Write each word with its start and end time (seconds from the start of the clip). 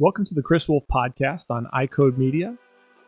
Welcome 0.00 0.24
to 0.24 0.34
the 0.34 0.42
Chris 0.42 0.68
Wolfe 0.68 0.82
podcast 0.92 1.52
on 1.52 1.68
EyeCode 1.72 2.18
Media. 2.18 2.56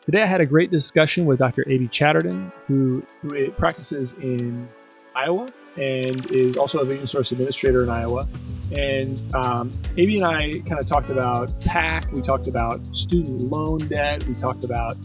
Today 0.04 0.22
I 0.22 0.26
had 0.26 0.40
a 0.40 0.46
great 0.46 0.70
discussion 0.70 1.26
with 1.26 1.40
Dr. 1.40 1.64
Abie 1.64 1.88
Chadderdon, 1.88 2.52
who, 2.68 3.04
who 3.22 3.50
practices 3.50 4.12
in 4.22 4.68
Iowa 5.16 5.48
and 5.76 6.30
is 6.30 6.56
also 6.56 6.78
a 6.78 6.84
Vision 6.84 7.08
Source 7.08 7.32
administrator 7.32 7.82
in 7.82 7.88
Iowa. 7.88 8.28
And 8.70 9.34
um, 9.34 9.72
Abie 9.98 10.18
and 10.18 10.26
I 10.26 10.60
kind 10.60 10.78
of 10.80 10.86
talked 10.86 11.10
about 11.10 11.60
PAC, 11.62 12.12
we 12.12 12.22
talked 12.22 12.46
about 12.46 12.80
student 12.96 13.50
loan 13.50 13.88
debt, 13.88 14.24
we 14.28 14.34
talked 14.34 14.62
about 14.62 14.96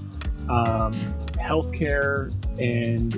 um, 0.49 0.93
healthcare 1.33 2.31
and 2.61 3.11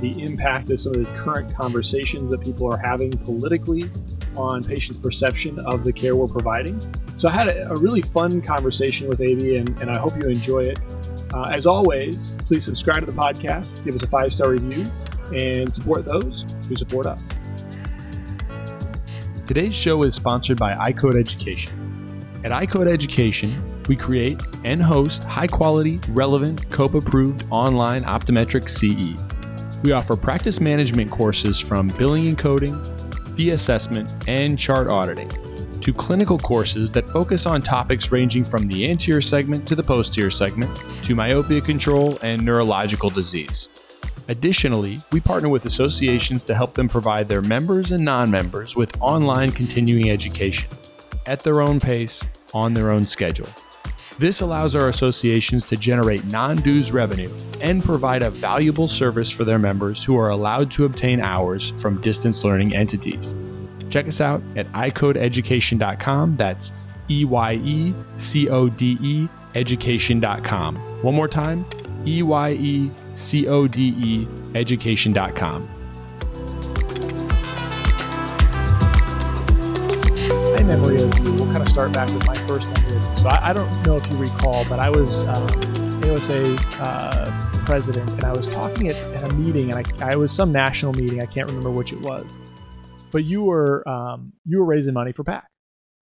the 0.00 0.22
impact 0.22 0.70
of 0.70 0.78
some 0.78 0.94
of 0.94 1.00
the 1.04 1.12
current 1.18 1.52
conversations 1.56 2.30
that 2.30 2.42
people 2.42 2.72
are 2.72 2.78
having 2.78 3.10
politically 3.18 3.90
on 4.36 4.64
patients' 4.64 4.98
perception 4.98 5.58
of 5.60 5.84
the 5.84 5.92
care 5.92 6.16
we're 6.16 6.26
providing. 6.28 6.80
So 7.16 7.28
I 7.28 7.32
had 7.32 7.48
a, 7.48 7.70
a 7.70 7.76
really 7.76 8.02
fun 8.02 8.40
conversation 8.42 9.08
with 9.08 9.20
Abie, 9.20 9.56
and, 9.56 9.68
and 9.80 9.90
I 9.90 9.98
hope 9.98 10.16
you 10.16 10.28
enjoy 10.28 10.64
it. 10.64 10.78
Uh, 11.32 11.50
as 11.52 11.66
always, 11.66 12.36
please 12.46 12.64
subscribe 12.64 13.00
to 13.00 13.06
the 13.06 13.12
podcast, 13.12 13.84
give 13.84 13.94
us 13.94 14.02
a 14.02 14.06
five 14.06 14.32
star 14.32 14.50
review, 14.50 14.84
and 15.32 15.74
support 15.74 16.04
those 16.04 16.56
who 16.68 16.76
support 16.76 17.06
us. 17.06 17.28
Today's 19.46 19.74
show 19.74 20.02
is 20.04 20.14
sponsored 20.14 20.58
by 20.58 20.72
EyeCode 20.72 21.18
Education. 21.18 22.26
At 22.44 22.50
EyeCode 22.50 22.90
Education, 22.90 23.82
we 23.88 23.96
create 23.96 24.40
and 24.64 24.82
host 24.82 25.24
high 25.24 25.46
quality, 25.46 26.00
relevant, 26.08 26.70
COPE 26.70 26.94
approved 26.94 27.46
online 27.50 28.04
optometric 28.04 28.68
CE. 28.68 29.18
We 29.82 29.92
offer 29.92 30.16
practice 30.16 30.60
management 30.60 31.10
courses 31.10 31.60
from 31.60 31.88
billing 31.88 32.26
and 32.26 32.38
coding, 32.38 32.74
fee 33.34 33.50
assessment, 33.50 34.10
and 34.28 34.58
chart 34.58 34.88
auditing 34.88 35.30
to 35.84 35.92
clinical 35.92 36.38
courses 36.38 36.90
that 36.92 37.08
focus 37.10 37.44
on 37.44 37.60
topics 37.60 38.10
ranging 38.10 38.42
from 38.42 38.62
the 38.62 38.90
anterior 38.90 39.20
segment 39.20 39.68
to 39.68 39.74
the 39.74 39.82
posterior 39.82 40.30
segment, 40.30 40.74
to 41.02 41.14
myopia 41.14 41.60
control 41.60 42.18
and 42.22 42.42
neurological 42.42 43.10
disease. 43.10 43.68
Additionally, 44.28 44.98
we 45.12 45.20
partner 45.20 45.50
with 45.50 45.66
associations 45.66 46.44
to 46.44 46.54
help 46.54 46.72
them 46.72 46.88
provide 46.88 47.28
their 47.28 47.42
members 47.42 47.92
and 47.92 48.02
non 48.02 48.30
members 48.30 48.74
with 48.74 48.96
online 49.02 49.50
continuing 49.50 50.10
education 50.10 50.70
at 51.26 51.40
their 51.40 51.60
own 51.60 51.78
pace, 51.78 52.24
on 52.54 52.72
their 52.72 52.90
own 52.90 53.02
schedule. 53.02 53.48
This 54.18 54.42
allows 54.42 54.76
our 54.76 54.88
associations 54.88 55.66
to 55.68 55.76
generate 55.76 56.24
non 56.26 56.56
dues 56.58 56.92
revenue 56.92 57.36
and 57.60 57.82
provide 57.82 58.22
a 58.22 58.30
valuable 58.30 58.86
service 58.86 59.30
for 59.30 59.44
their 59.44 59.58
members 59.58 60.04
who 60.04 60.16
are 60.16 60.30
allowed 60.30 60.70
to 60.72 60.84
obtain 60.84 61.20
hours 61.20 61.72
from 61.78 62.00
distance 62.00 62.44
learning 62.44 62.76
entities. 62.76 63.34
Check 63.90 64.06
us 64.06 64.20
out 64.20 64.42
at 64.56 64.66
eyecodeeducation.com. 64.72 66.36
That's 66.36 66.72
E 67.10 67.24
Y 67.24 67.54
E 67.54 67.94
C 68.16 68.48
O 68.48 68.68
D 68.68 68.96
E 69.02 69.28
education.com. 69.54 70.76
One 71.02 71.14
more 71.14 71.28
time 71.28 71.66
E 72.06 72.22
Y 72.22 72.52
E 72.52 72.90
C 73.16 73.48
O 73.48 73.66
D 73.66 73.94
E 73.98 74.28
education.com. 74.54 75.73
memory 80.66 81.02
of 81.02 81.18
you, 81.18 81.32
we'll 81.32 81.46
kind 81.46 81.62
of 81.62 81.68
start 81.68 81.92
back 81.92 82.08
with 82.10 82.26
my 82.26 82.36
first 82.46 82.68
memory 82.68 82.96
of 82.96 83.02
you. 83.02 83.16
So 83.16 83.28
I, 83.28 83.50
I 83.50 83.52
don't 83.52 83.82
know 83.82 83.96
if 83.96 84.10
you 84.10 84.16
recall, 84.16 84.64
but 84.66 84.78
I 84.78 84.90
was 84.90 85.24
um, 85.24 85.46
AOSA 86.00 86.58
uh, 86.80 87.64
president 87.64 88.08
and 88.10 88.24
I 88.24 88.32
was 88.32 88.48
talking 88.48 88.88
at, 88.88 88.96
at 88.96 89.30
a 89.30 89.34
meeting 89.34 89.72
and 89.72 89.86
I, 89.86 90.12
I 90.12 90.16
was 90.16 90.32
some 90.32 90.52
national 90.52 90.92
meeting. 90.94 91.20
I 91.20 91.26
can't 91.26 91.48
remember 91.48 91.70
which 91.70 91.92
it 91.92 92.00
was 92.00 92.38
but 93.14 93.22
you 93.22 93.44
were 93.44 93.88
um, 93.88 94.32
you 94.44 94.58
were 94.58 94.64
raising 94.64 94.92
money 94.92 95.12
for 95.12 95.22
PAC, 95.22 95.48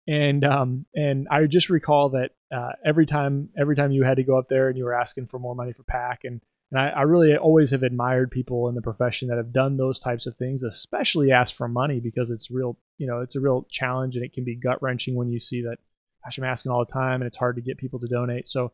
and 0.06 0.44
um, 0.44 0.86
and 0.94 1.26
I 1.28 1.44
just 1.46 1.68
recall 1.68 2.10
that 2.10 2.30
uh, 2.56 2.70
every 2.86 3.04
time 3.04 3.48
every 3.58 3.74
time 3.74 3.90
you 3.90 4.04
had 4.04 4.18
to 4.18 4.22
go 4.22 4.38
up 4.38 4.48
there 4.48 4.68
and 4.68 4.78
you 4.78 4.84
were 4.84 4.94
asking 4.94 5.26
for 5.26 5.40
more 5.40 5.56
money 5.56 5.72
for 5.72 5.82
PAC, 5.82 6.20
and 6.22 6.40
and 6.70 6.80
I, 6.80 6.88
I, 6.90 7.02
really 7.02 7.36
always 7.36 7.72
have 7.72 7.82
admired 7.82 8.30
people 8.30 8.68
in 8.68 8.74
the 8.74 8.82
profession 8.82 9.28
that 9.28 9.36
have 9.36 9.52
done 9.52 9.76
those 9.76 9.98
types 9.98 10.26
of 10.26 10.36
things, 10.36 10.62
especially 10.62 11.32
ask 11.32 11.54
for 11.54 11.68
money 11.68 12.00
because 12.00 12.30
it's 12.30 12.50
real 12.50 12.78
you 12.98 13.06
know 13.06 13.20
it's 13.20 13.36
a 13.36 13.40
real 13.40 13.66
challenge 13.70 14.16
and 14.16 14.24
it 14.24 14.32
can 14.32 14.44
be 14.44 14.56
gut 14.56 14.82
wrenching 14.82 15.14
when 15.14 15.30
you 15.30 15.40
see 15.40 15.62
that 15.62 15.78
gosh 16.24 16.38
I'm 16.38 16.44
asking 16.44 16.72
all 16.72 16.84
the 16.84 16.92
time 16.92 17.20
and 17.20 17.24
it's 17.24 17.36
hard 17.36 17.56
to 17.56 17.62
get 17.62 17.78
people 17.78 17.98
to 18.00 18.06
donate. 18.06 18.46
So 18.48 18.72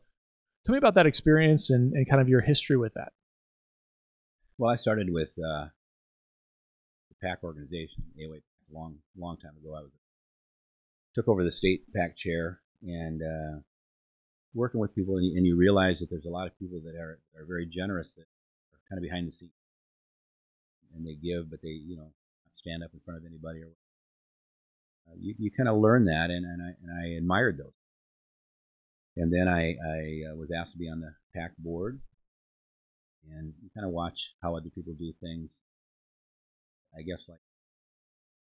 tell 0.65 0.73
me 0.73 0.79
about 0.79 0.95
that 0.95 1.07
experience 1.07 1.71
and, 1.71 1.93
and 1.93 2.09
kind 2.09 2.21
of 2.21 2.29
your 2.29 2.41
history 2.41 2.77
with 2.77 2.95
that. 2.95 3.13
Well, 4.59 4.71
I 4.71 4.77
started 4.77 5.13
with 5.13 5.33
uh, 5.39 5.67
PAC 7.23 7.45
organization, 7.45 8.05
AOA, 8.19 8.39
a 8.39 8.75
long, 8.75 8.97
long 9.17 9.37
time 9.37 9.53
ago. 9.61 9.75
I 9.77 9.81
was 9.83 9.91
took 11.15 11.29
over 11.29 11.45
the 11.45 11.53
state 11.53 11.83
PAC 11.95 12.17
chair 12.17 12.61
and 12.83 13.23
uh, 13.23 13.61
working 14.57 14.81
with 14.81 14.95
people, 14.95 15.17
and 15.17 15.27
you, 15.27 15.37
and 15.37 15.47
you, 15.47 15.57
realize 15.57 16.01
that 16.01 16.11
there's 16.11 16.27
a 16.27 16.31
lot 16.31 16.47
of 16.47 16.59
people 16.59 16.81
that 16.85 16.97
are 16.97 17.19
are 17.37 17.45
very 17.47 17.67
generous 17.67 18.11
that 18.17 18.23
are 18.23 18.83
kind 18.89 18.99
of 18.99 19.03
behind 19.03 19.29
the 19.29 19.33
scenes, 19.33 19.53
and 20.95 21.07
they 21.07 21.15
give, 21.15 21.51
but 21.51 21.61
they 21.63 21.77
you 21.87 21.97
know 21.97 22.11
stand 22.53 22.83
up 22.83 22.91
in 22.93 23.01
front 23.05 23.19
of 23.19 23.27
anybody 23.27 23.63
or. 23.63 23.71
Uh, 25.09 25.15
you, 25.21 25.37
you 25.39 25.53
kind 25.57 25.69
of 25.69 25.77
learn 25.77 26.07
that, 26.07 26.31
and, 26.31 26.45
and 26.45 26.61
I 26.61 26.75
and 26.83 26.91
I 26.91 27.17
admired 27.17 27.59
those. 27.59 27.79
And 29.17 29.33
then 29.33 29.47
I, 29.47 29.71
I 29.71 30.33
uh, 30.33 30.35
was 30.35 30.51
asked 30.51 30.73
to 30.73 30.79
be 30.79 30.91
on 30.91 31.01
the 31.01 31.15
PAC 31.33 31.57
board, 31.59 32.01
and 33.31 33.55
you 33.63 33.71
kind 33.73 33.87
of 33.87 33.93
watch 33.93 34.35
how 34.43 34.57
other 34.57 34.69
people 34.69 34.95
do 34.99 35.13
things 35.23 35.53
I 36.97 37.03
guess 37.03 37.29
like 37.29 37.41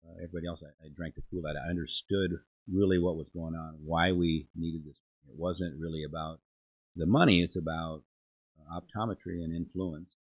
uh, 0.06 0.15
everybody 0.23 0.47
else, 0.47 0.62
I, 0.62 0.87
I 0.87 0.88
drank 0.94 1.17
the 1.17 1.23
Kool-Aid. 1.31 1.56
I 1.56 1.69
understood 1.69 2.31
really 2.73 2.99
what 2.99 3.17
was 3.17 3.28
going 3.31 3.55
on, 3.55 3.78
why 3.84 4.12
we 4.12 4.47
needed 4.55 4.84
this. 4.87 4.97
It 5.28 5.37
wasn't 5.37 5.81
really 5.81 6.04
about 6.04 6.41
the 6.94 7.06
money. 7.06 7.42
It's 7.42 7.56
about 7.56 8.03
uh, 8.59 8.81
optometry 8.81 9.44
and 9.44 9.54
influence 9.54 10.16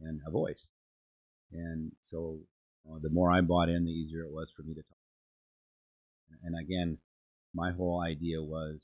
and 0.00 0.20
a 0.26 0.30
voice. 0.30 0.66
And 1.52 1.92
so 2.10 2.40
uh, 2.88 2.98
the 3.02 3.10
more 3.10 3.30
I 3.30 3.40
bought 3.40 3.68
in, 3.68 3.84
the 3.84 3.90
easier 3.90 4.22
it 4.22 4.32
was 4.32 4.52
for 4.54 4.62
me 4.62 4.74
to 4.74 4.82
talk. 4.82 4.98
And 6.44 6.54
again, 6.58 6.98
my 7.54 7.72
whole 7.72 8.02
idea 8.02 8.42
was 8.42 8.80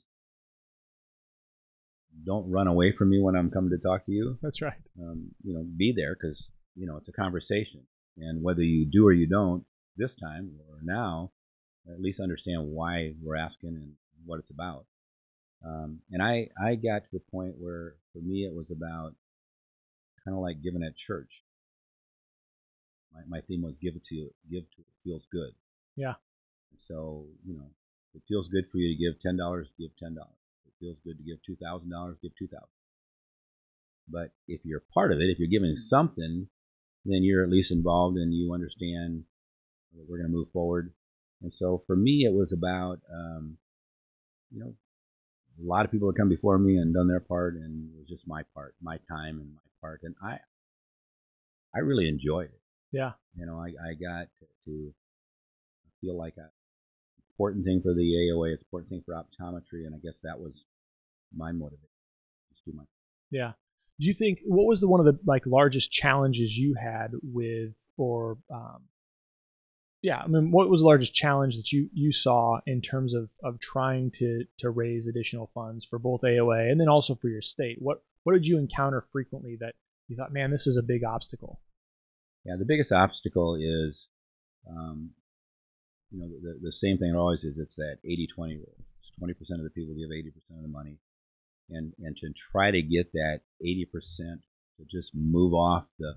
don't 2.23 2.49
run 2.49 2.67
away 2.67 2.91
from 2.91 3.09
me 3.09 3.21
when 3.21 3.35
I'm 3.35 3.51
coming 3.51 3.71
to 3.71 3.77
talk 3.77 4.05
to 4.05 4.11
you. 4.11 4.37
That's 4.41 4.61
right. 4.61 4.81
Um, 5.01 5.31
you 5.43 5.53
know, 5.53 5.65
be 5.77 5.93
there 5.95 6.15
because 6.15 6.49
you 6.75 6.87
know 6.87 6.97
it's 6.97 7.09
a 7.09 7.13
conversation. 7.13 7.81
And 8.17 8.41
whether 8.41 8.63
you 8.63 8.85
do 8.85 9.05
or 9.05 9.11
you 9.11 9.27
don't 9.27 9.65
this 9.97 10.15
time 10.15 10.51
or 10.69 10.79
now, 10.81 11.31
at 11.91 12.01
least 12.01 12.19
understand 12.19 12.67
why 12.67 13.13
we're 13.21 13.35
asking 13.35 13.75
and 13.75 13.93
what 14.25 14.39
it's 14.39 14.49
about. 14.49 14.85
Um, 15.65 15.99
and 16.11 16.21
I, 16.21 16.49
I 16.61 16.75
got 16.75 17.03
to 17.05 17.09
the 17.11 17.23
point 17.31 17.55
where 17.57 17.95
for 18.13 18.19
me 18.19 18.45
it 18.45 18.53
was 18.53 18.69
about 18.69 19.15
kind 20.23 20.35
of 20.35 20.41
like 20.41 20.61
giving 20.61 20.83
at 20.83 20.95
church. 20.95 21.43
My, 23.13 23.21
my 23.37 23.41
theme 23.41 23.63
was 23.63 23.75
give 23.81 23.95
it 23.95 24.03
to 24.05 24.15
you, 24.15 24.29
give 24.49 24.63
to 24.75 24.81
it 24.81 24.95
feels 25.03 25.23
good. 25.31 25.51
Yeah. 25.95 26.13
So, 26.75 27.25
you 27.45 27.55
know, 27.55 27.69
it 28.13 28.21
feels 28.27 28.47
good 28.47 28.65
for 28.71 28.77
you 28.77 28.95
to 28.95 29.01
give 29.01 29.19
$10, 29.21 29.65
give 29.79 29.91
$10. 30.01 30.15
It 30.65 30.73
feels 30.79 30.97
good 31.03 31.17
to 31.17 31.23
give 31.23 31.37
$2,000, 31.49 32.21
give 32.21 32.31
2000 32.37 32.67
But 34.07 34.31
if 34.47 34.61
you're 34.65 34.83
part 34.93 35.11
of 35.11 35.19
it, 35.19 35.29
if 35.29 35.39
you're 35.39 35.47
giving 35.47 35.75
something, 35.75 36.47
then 37.05 37.23
you're 37.23 37.43
at 37.43 37.49
least 37.49 37.71
involved 37.71 38.17
and 38.17 38.33
you 38.33 38.53
understand 38.53 39.23
that 39.93 40.05
we're 40.07 40.17
going 40.17 40.31
to 40.31 40.37
move 40.37 40.51
forward. 40.51 40.93
And 41.41 41.51
so 41.51 41.83
for 41.87 41.95
me, 41.95 42.25
it 42.25 42.33
was 42.33 42.51
about, 42.51 42.99
um, 43.13 43.57
you 44.51 44.59
know, 44.59 44.73
a 45.61 45.65
lot 45.65 45.85
of 45.85 45.91
people 45.91 46.09
have 46.09 46.17
come 46.17 46.29
before 46.29 46.57
me 46.57 46.77
and 46.77 46.93
done 46.93 47.07
their 47.07 47.19
part, 47.19 47.55
and 47.55 47.89
it 47.93 47.97
was 47.97 48.07
just 48.07 48.27
my 48.27 48.43
part, 48.53 48.75
my 48.81 48.97
time, 49.09 49.39
and 49.39 49.53
my 49.53 49.61
part, 49.81 50.01
and 50.03 50.15
I, 50.21 50.39
I 51.75 51.79
really 51.79 52.07
enjoyed 52.07 52.47
it. 52.47 52.61
Yeah. 52.91 53.11
You 53.37 53.45
know, 53.45 53.59
I, 53.59 53.67
I 53.67 53.93
got 53.93 54.27
to, 54.39 54.45
to 54.65 54.93
feel 56.01 56.17
like 56.17 56.35
a 56.37 56.49
important 57.33 57.65
thing 57.65 57.81
for 57.81 57.93
the 57.93 58.31
AOA, 58.33 58.53
it's 58.53 58.63
important 58.63 58.89
thing 58.89 59.03
for 59.05 59.13
optometry, 59.13 59.85
and 59.85 59.93
I 59.93 59.99
guess 60.03 60.21
that 60.21 60.39
was 60.39 60.65
my 61.35 61.51
motivation. 61.51 61.89
Just 62.51 62.65
do 62.65 62.71
my. 62.75 62.83
Yeah 63.31 63.53
do 63.99 64.07
you 64.07 64.13
think 64.13 64.39
what 64.45 64.65
was 64.65 64.81
the 64.81 64.87
one 64.87 64.99
of 64.99 65.05
the 65.05 65.17
like 65.25 65.45
largest 65.45 65.91
challenges 65.91 66.55
you 66.55 66.75
had 66.75 67.11
with 67.21 67.73
or 67.97 68.37
um, 68.53 68.83
yeah 70.05 70.19
i 70.19 70.27
mean 70.27 70.51
what 70.51 70.69
was 70.69 70.81
the 70.81 70.85
largest 70.85 71.13
challenge 71.13 71.57
that 71.57 71.71
you 71.71 71.89
you 71.93 72.11
saw 72.11 72.59
in 72.65 72.81
terms 72.81 73.13
of 73.13 73.29
of 73.43 73.59
trying 73.59 74.11
to 74.11 74.45
to 74.57 74.69
raise 74.69 75.07
additional 75.07 75.47
funds 75.53 75.83
for 75.83 75.99
both 75.99 76.21
aoa 76.21 76.69
and 76.71 76.79
then 76.79 76.89
also 76.89 77.15
for 77.15 77.27
your 77.27 77.41
state 77.41 77.77
what 77.79 78.03
what 78.23 78.33
did 78.33 78.45
you 78.45 78.57
encounter 78.57 79.01
frequently 79.11 79.57
that 79.59 79.73
you 80.07 80.15
thought 80.15 80.31
man 80.31 80.51
this 80.51 80.67
is 80.67 80.77
a 80.77 80.83
big 80.83 81.03
obstacle 81.03 81.59
yeah 82.45 82.55
the 82.57 82.65
biggest 82.65 82.91
obstacle 82.91 83.57
is 83.59 84.07
um, 84.69 85.11
you 86.11 86.19
know 86.19 86.27
the, 86.41 86.59
the 86.61 86.71
same 86.71 86.97
thing 86.97 87.09
it 87.09 87.17
always 87.17 87.43
is 87.43 87.57
it's 87.57 87.75
that 87.75 87.97
80-20 88.05 88.57
rule 88.57 88.75
20% 89.21 89.31
of 89.31 89.63
the 89.63 89.69
people 89.69 89.95
give 89.95 90.09
80% 90.09 90.57
of 90.57 90.61
the 90.61 90.67
money 90.67 90.97
and 91.69 91.93
and 91.99 92.15
to 92.17 92.31
try 92.51 92.71
to 92.71 92.81
get 92.81 93.11
that 93.13 93.41
80% 93.63 93.85
to 94.77 94.85
just 94.89 95.15
move 95.15 95.53
off 95.53 95.85
the 95.99 96.15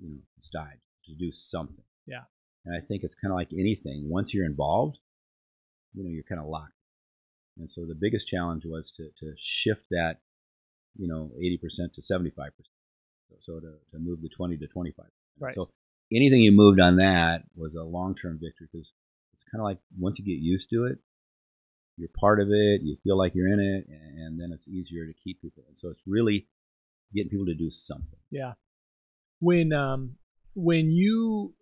you 0.00 0.10
know 0.10 0.20
stage 0.38 0.80
to 1.06 1.14
do 1.14 1.32
something. 1.32 1.84
Yeah. 2.06 2.24
And 2.66 2.76
I 2.76 2.84
think 2.84 3.04
it's 3.04 3.14
kind 3.14 3.32
of 3.32 3.36
like 3.36 3.52
anything. 3.52 4.08
Once 4.08 4.34
you're 4.34 4.44
involved, 4.44 4.98
you 5.94 6.04
know, 6.04 6.10
you're 6.10 6.24
kind 6.24 6.40
of 6.40 6.48
locked. 6.48 6.72
And 7.58 7.70
so 7.70 7.86
the 7.86 7.94
biggest 7.94 8.28
challenge 8.28 8.64
was 8.66 8.90
to, 8.96 9.04
to 9.20 9.32
shift 9.38 9.86
that, 9.90 10.18
you 10.96 11.08
know, 11.08 11.30
80% 11.40 11.94
to 11.94 12.00
75%. 12.02 12.32
So, 13.28 13.36
so 13.40 13.60
to, 13.60 13.74
to 13.92 13.98
move 13.98 14.20
the 14.20 14.28
20 14.28 14.58
to 14.58 14.66
25%. 14.66 14.92
Right. 15.38 15.54
So 15.54 15.70
anything 16.12 16.40
you 16.40 16.52
moved 16.52 16.80
on 16.80 16.96
that 16.96 17.44
was 17.56 17.74
a 17.74 17.82
long-term 17.82 18.40
victory 18.42 18.68
because 18.70 18.92
it's 19.32 19.44
kind 19.44 19.60
of 19.60 19.64
like 19.64 19.78
once 19.98 20.18
you 20.18 20.24
get 20.24 20.42
used 20.42 20.70
to 20.70 20.86
it, 20.86 20.98
you're 21.96 22.10
part 22.18 22.40
of 22.40 22.48
it, 22.48 22.82
you 22.82 22.96
feel 23.04 23.16
like 23.16 23.34
you're 23.34 23.50
in 23.50 23.60
it, 23.60 23.86
and 23.88 24.38
then 24.38 24.50
it's 24.52 24.68
easier 24.68 25.06
to 25.06 25.12
keep 25.24 25.40
people. 25.40 25.64
And 25.68 25.78
so 25.78 25.88
it's 25.88 26.02
really 26.06 26.46
getting 27.14 27.30
people 27.30 27.46
to 27.46 27.54
do 27.54 27.70
something. 27.70 28.18
Yeah. 28.30 28.52
When 29.40 29.72
um 29.72 30.16
when 30.54 30.90
you 30.90 31.54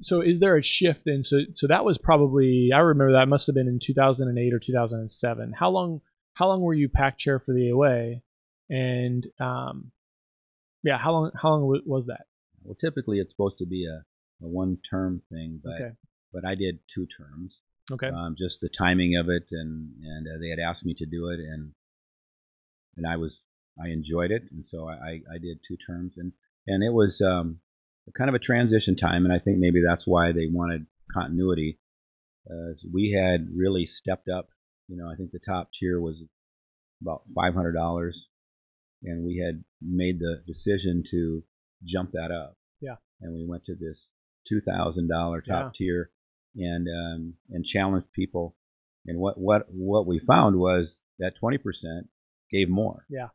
so 0.00 0.20
is 0.20 0.40
there 0.40 0.56
a 0.56 0.62
shift 0.62 1.02
then? 1.04 1.22
So 1.22 1.40
so 1.54 1.66
that 1.66 1.84
was 1.84 1.98
probably 1.98 2.70
I 2.74 2.80
remember 2.80 3.12
that 3.12 3.28
must 3.28 3.46
have 3.46 3.54
been 3.54 3.68
in 3.68 3.78
2008 3.82 4.52
or 4.52 4.58
2007. 4.58 5.52
How 5.58 5.70
long 5.70 6.00
how 6.34 6.48
long 6.48 6.60
were 6.60 6.74
you 6.74 6.88
PAC 6.88 7.18
chair 7.18 7.38
for 7.38 7.52
the 7.52 7.70
AOA? 7.72 8.22
And 8.70 9.26
um 9.40 9.92
yeah, 10.82 10.98
how 10.98 11.12
long 11.12 11.30
how 11.40 11.50
long 11.50 11.80
was 11.84 12.06
that? 12.06 12.26
Well, 12.62 12.74
typically 12.74 13.18
it's 13.18 13.32
supposed 13.32 13.58
to 13.58 13.66
be 13.66 13.86
a, 13.86 14.04
a 14.44 14.48
one 14.48 14.78
term 14.88 15.22
thing, 15.30 15.60
but 15.62 15.74
Okay. 15.74 15.90
but 16.32 16.44
I 16.44 16.54
did 16.54 16.80
two 16.92 17.06
terms. 17.06 17.60
Okay. 17.90 18.08
Um, 18.08 18.36
just 18.38 18.60
the 18.60 18.68
timing 18.68 19.16
of 19.16 19.28
it, 19.30 19.46
and 19.50 19.92
and 20.02 20.26
uh, 20.28 20.38
they 20.40 20.50
had 20.50 20.58
asked 20.58 20.84
me 20.84 20.94
to 20.98 21.06
do 21.06 21.28
it, 21.30 21.40
and 21.40 21.72
and 22.96 23.06
I 23.06 23.16
was 23.16 23.42
I 23.82 23.88
enjoyed 23.88 24.30
it, 24.30 24.42
and 24.50 24.64
so 24.66 24.86
I 24.88 24.92
I, 24.92 25.10
I 25.34 25.38
did 25.40 25.60
two 25.66 25.76
terms, 25.86 26.18
and 26.18 26.32
and 26.66 26.84
it 26.84 26.92
was 26.92 27.20
um, 27.22 27.60
kind 28.16 28.28
of 28.28 28.34
a 28.34 28.40
transition 28.40 28.96
time, 28.96 29.24
and 29.24 29.32
I 29.32 29.38
think 29.38 29.58
maybe 29.58 29.82
that's 29.86 30.06
why 30.06 30.32
they 30.32 30.48
wanted 30.50 30.86
continuity. 31.12 31.78
Uh, 32.50 32.74
we 32.92 33.12
had 33.12 33.48
really 33.54 33.86
stepped 33.86 34.28
up. 34.28 34.48
You 34.88 34.96
know, 34.96 35.10
I 35.10 35.16
think 35.16 35.30
the 35.32 35.40
top 35.44 35.70
tier 35.78 36.00
was 36.00 36.22
about 37.02 37.22
five 37.34 37.54
hundred 37.54 37.72
dollars, 37.72 38.28
and 39.02 39.24
we 39.24 39.42
had 39.44 39.64
made 39.82 40.18
the 40.18 40.42
decision 40.46 41.02
to 41.10 41.42
jump 41.84 42.12
that 42.12 42.30
up. 42.30 42.56
Yeah. 42.80 42.96
And 43.20 43.34
we 43.34 43.46
went 43.46 43.64
to 43.66 43.74
this 43.74 44.08
two 44.48 44.60
thousand 44.60 45.08
dollar 45.08 45.40
top 45.40 45.74
tier, 45.74 46.10
and 46.56 46.86
um, 46.88 47.34
and 47.50 47.64
challenged 47.64 48.12
people. 48.12 48.56
And 49.06 49.18
what 49.18 49.38
what 49.38 49.66
what 49.68 50.06
we 50.06 50.18
found 50.18 50.56
was 50.56 51.02
that 51.18 51.36
twenty 51.38 51.58
percent 51.58 52.08
gave 52.50 52.68
more. 52.68 53.04
Yeah. 53.08 53.28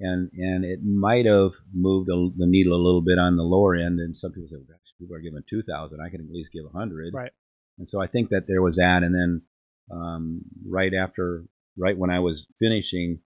And 0.00 0.30
and 0.32 0.64
it 0.64 0.80
might 0.82 1.26
have 1.26 1.52
moved 1.74 2.08
a, 2.08 2.16
the 2.36 2.46
needle 2.46 2.72
a 2.72 2.82
little 2.82 3.02
bit 3.02 3.18
on 3.18 3.36
the 3.36 3.42
lower 3.42 3.74
end. 3.74 4.00
And 4.00 4.16
some 4.16 4.32
people 4.32 4.48
say, 4.48 4.56
well, 4.56 4.66
gosh, 4.68 4.94
people 4.98 5.14
are 5.14 5.20
giving 5.20 5.42
two 5.48 5.62
thousand. 5.62 6.00
I 6.00 6.08
can 6.08 6.20
at 6.22 6.32
least 6.32 6.52
give 6.52 6.64
a 6.64 6.76
hundred. 6.76 7.12
Right. 7.14 7.32
And 7.78 7.88
so 7.88 8.00
I 8.02 8.06
think 8.06 8.30
that 8.30 8.46
there 8.46 8.62
was 8.62 8.76
that. 8.76 9.02
And 9.02 9.14
then 9.14 9.42
um, 9.90 10.42
right 10.66 10.92
after, 10.94 11.44
right 11.76 11.96
when 11.96 12.10
I 12.10 12.20
was 12.20 12.46
finishing, 12.58 13.20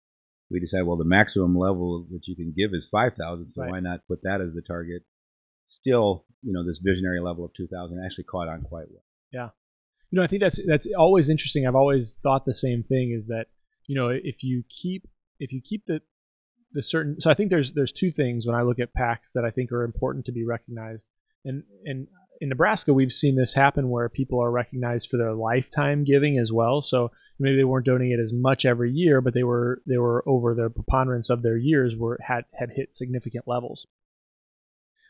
we 0.51 0.59
decided, 0.59 0.85
well, 0.85 0.97
the 0.97 1.05
maximum 1.05 1.57
level 1.57 2.05
that 2.11 2.27
you 2.27 2.35
can 2.35 2.53
give 2.55 2.71
is 2.73 2.87
5,000. 2.89 3.49
So 3.49 3.61
Right. 3.61 3.71
why 3.71 3.79
not 3.79 4.07
put 4.07 4.21
that 4.23 4.41
as 4.41 4.53
the 4.53 4.61
target? 4.61 5.03
Still, 5.67 6.25
you 6.43 6.53
know, 6.53 6.63
this 6.65 6.79
visionary 6.83 7.19
level 7.19 7.45
of 7.45 7.53
2,000 7.55 7.99
actually 8.05 8.25
caught 8.25 8.47
on 8.47 8.61
quite 8.61 8.85
well. 8.91 9.03
Yeah. 9.31 9.49
You 10.11 10.17
know, 10.17 10.23
I 10.23 10.27
think 10.27 10.41
that's 10.43 10.59
that's 10.67 10.87
always 10.95 11.29
interesting. 11.29 11.65
I've 11.65 11.73
always 11.75 12.15
thought 12.21 12.45
the 12.45 12.53
same 12.53 12.83
thing 12.83 13.11
is 13.11 13.25
that 13.27 13.47
you 13.87 13.95
know 13.95 14.09
if 14.09 14.43
you 14.43 14.63
keep 14.69 15.07
if 15.39 15.51
you 15.51 15.59
keep 15.59 15.87
the 15.87 16.01
the 16.73 16.83
certain 16.83 17.19
so 17.19 17.29
I 17.29 17.33
think 17.33 17.49
there's 17.49 17.73
there's 17.73 17.91
two 17.91 18.11
things 18.11 18.45
when 18.45 18.55
I 18.55 18.61
look 18.61 18.79
at 18.79 18.95
PACs 18.95 19.31
that 19.33 19.45
I 19.45 19.51
think 19.51 19.71
are 19.71 19.83
important 19.83 20.25
to 20.25 20.31
be 20.31 20.43
recognized 20.43 21.07
and 21.45 21.63
and 21.85 22.07
in 22.41 22.49
Nebraska 22.49 22.93
we've 22.93 23.11
seen 23.11 23.35
this 23.35 23.53
happen 23.53 23.89
where 23.89 24.09
people 24.09 24.43
are 24.43 24.51
recognized 24.51 25.09
for 25.09 25.17
their 25.17 25.33
lifetime 25.33 26.03
giving 26.03 26.37
as 26.37 26.51
well. 26.51 26.81
So 26.81 27.11
maybe 27.39 27.57
they 27.57 27.63
weren't 27.63 27.85
donating 27.85 28.11
it 28.17 28.21
as 28.21 28.33
much 28.33 28.65
every 28.65 28.91
year, 28.91 29.21
but 29.21 29.33
they 29.33 29.43
were 29.43 29.81
they 29.87 29.97
were 29.97 30.23
over 30.27 30.53
the 30.53 30.69
preponderance 30.69 31.29
of 31.29 31.41
their 31.41 31.57
years 31.57 31.95
were 31.95 32.19
had 32.25 32.45
had 32.53 32.71
hit 32.75 32.93
significant 32.93 33.47
levels. 33.47 33.87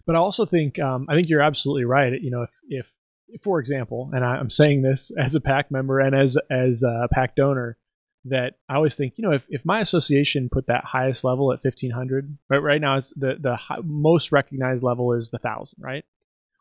But 0.06 0.16
I 0.16 0.19
also 0.19 0.45
think 0.45 0.80
um, 0.80 1.07
I 1.09 1.16
think 1.16 1.30
you're 1.30 1.42
absolutely 1.42 1.86
right. 1.86 2.13
You 2.21 2.31
know, 2.31 2.48
if 2.68 2.94
if 3.30 3.42
for 3.42 3.59
example, 3.59 4.12
and 4.13 4.24
I'm 4.24 4.50
saying 4.50 4.81
this 4.81 5.12
as 5.18 5.36
a 5.36 5.42
PAC 5.42 5.71
member 5.71 6.00
and 6.00 6.16
as 6.16 6.38
as 6.50 6.83
a 6.83 7.07
PAC 7.12 7.36
donor, 7.36 7.77
that 8.25 8.54
I 8.70 8.75
always 8.75 8.96
think, 8.96 9.14
you 9.18 9.24
know, 9.24 9.34
if, 9.34 9.46
if 9.50 9.66
my 9.66 9.80
association 9.80 10.50
put 10.50 10.68
that 10.68 10.86
highest 10.86 11.24
level 11.24 11.52
at 11.52 11.64
1500, 11.64 12.38
right, 12.50 12.58
right 12.58 12.81
now 12.81 12.98
it's 12.98 13.14
the 13.16 13.36
the 13.40 13.56
hi- 13.56 13.80
most 13.84 14.31
recognized 14.31 14.84
level 14.84 15.14
is 15.14 15.30
the 15.30 15.40
thousand, 15.40 15.81
right? 15.81 16.06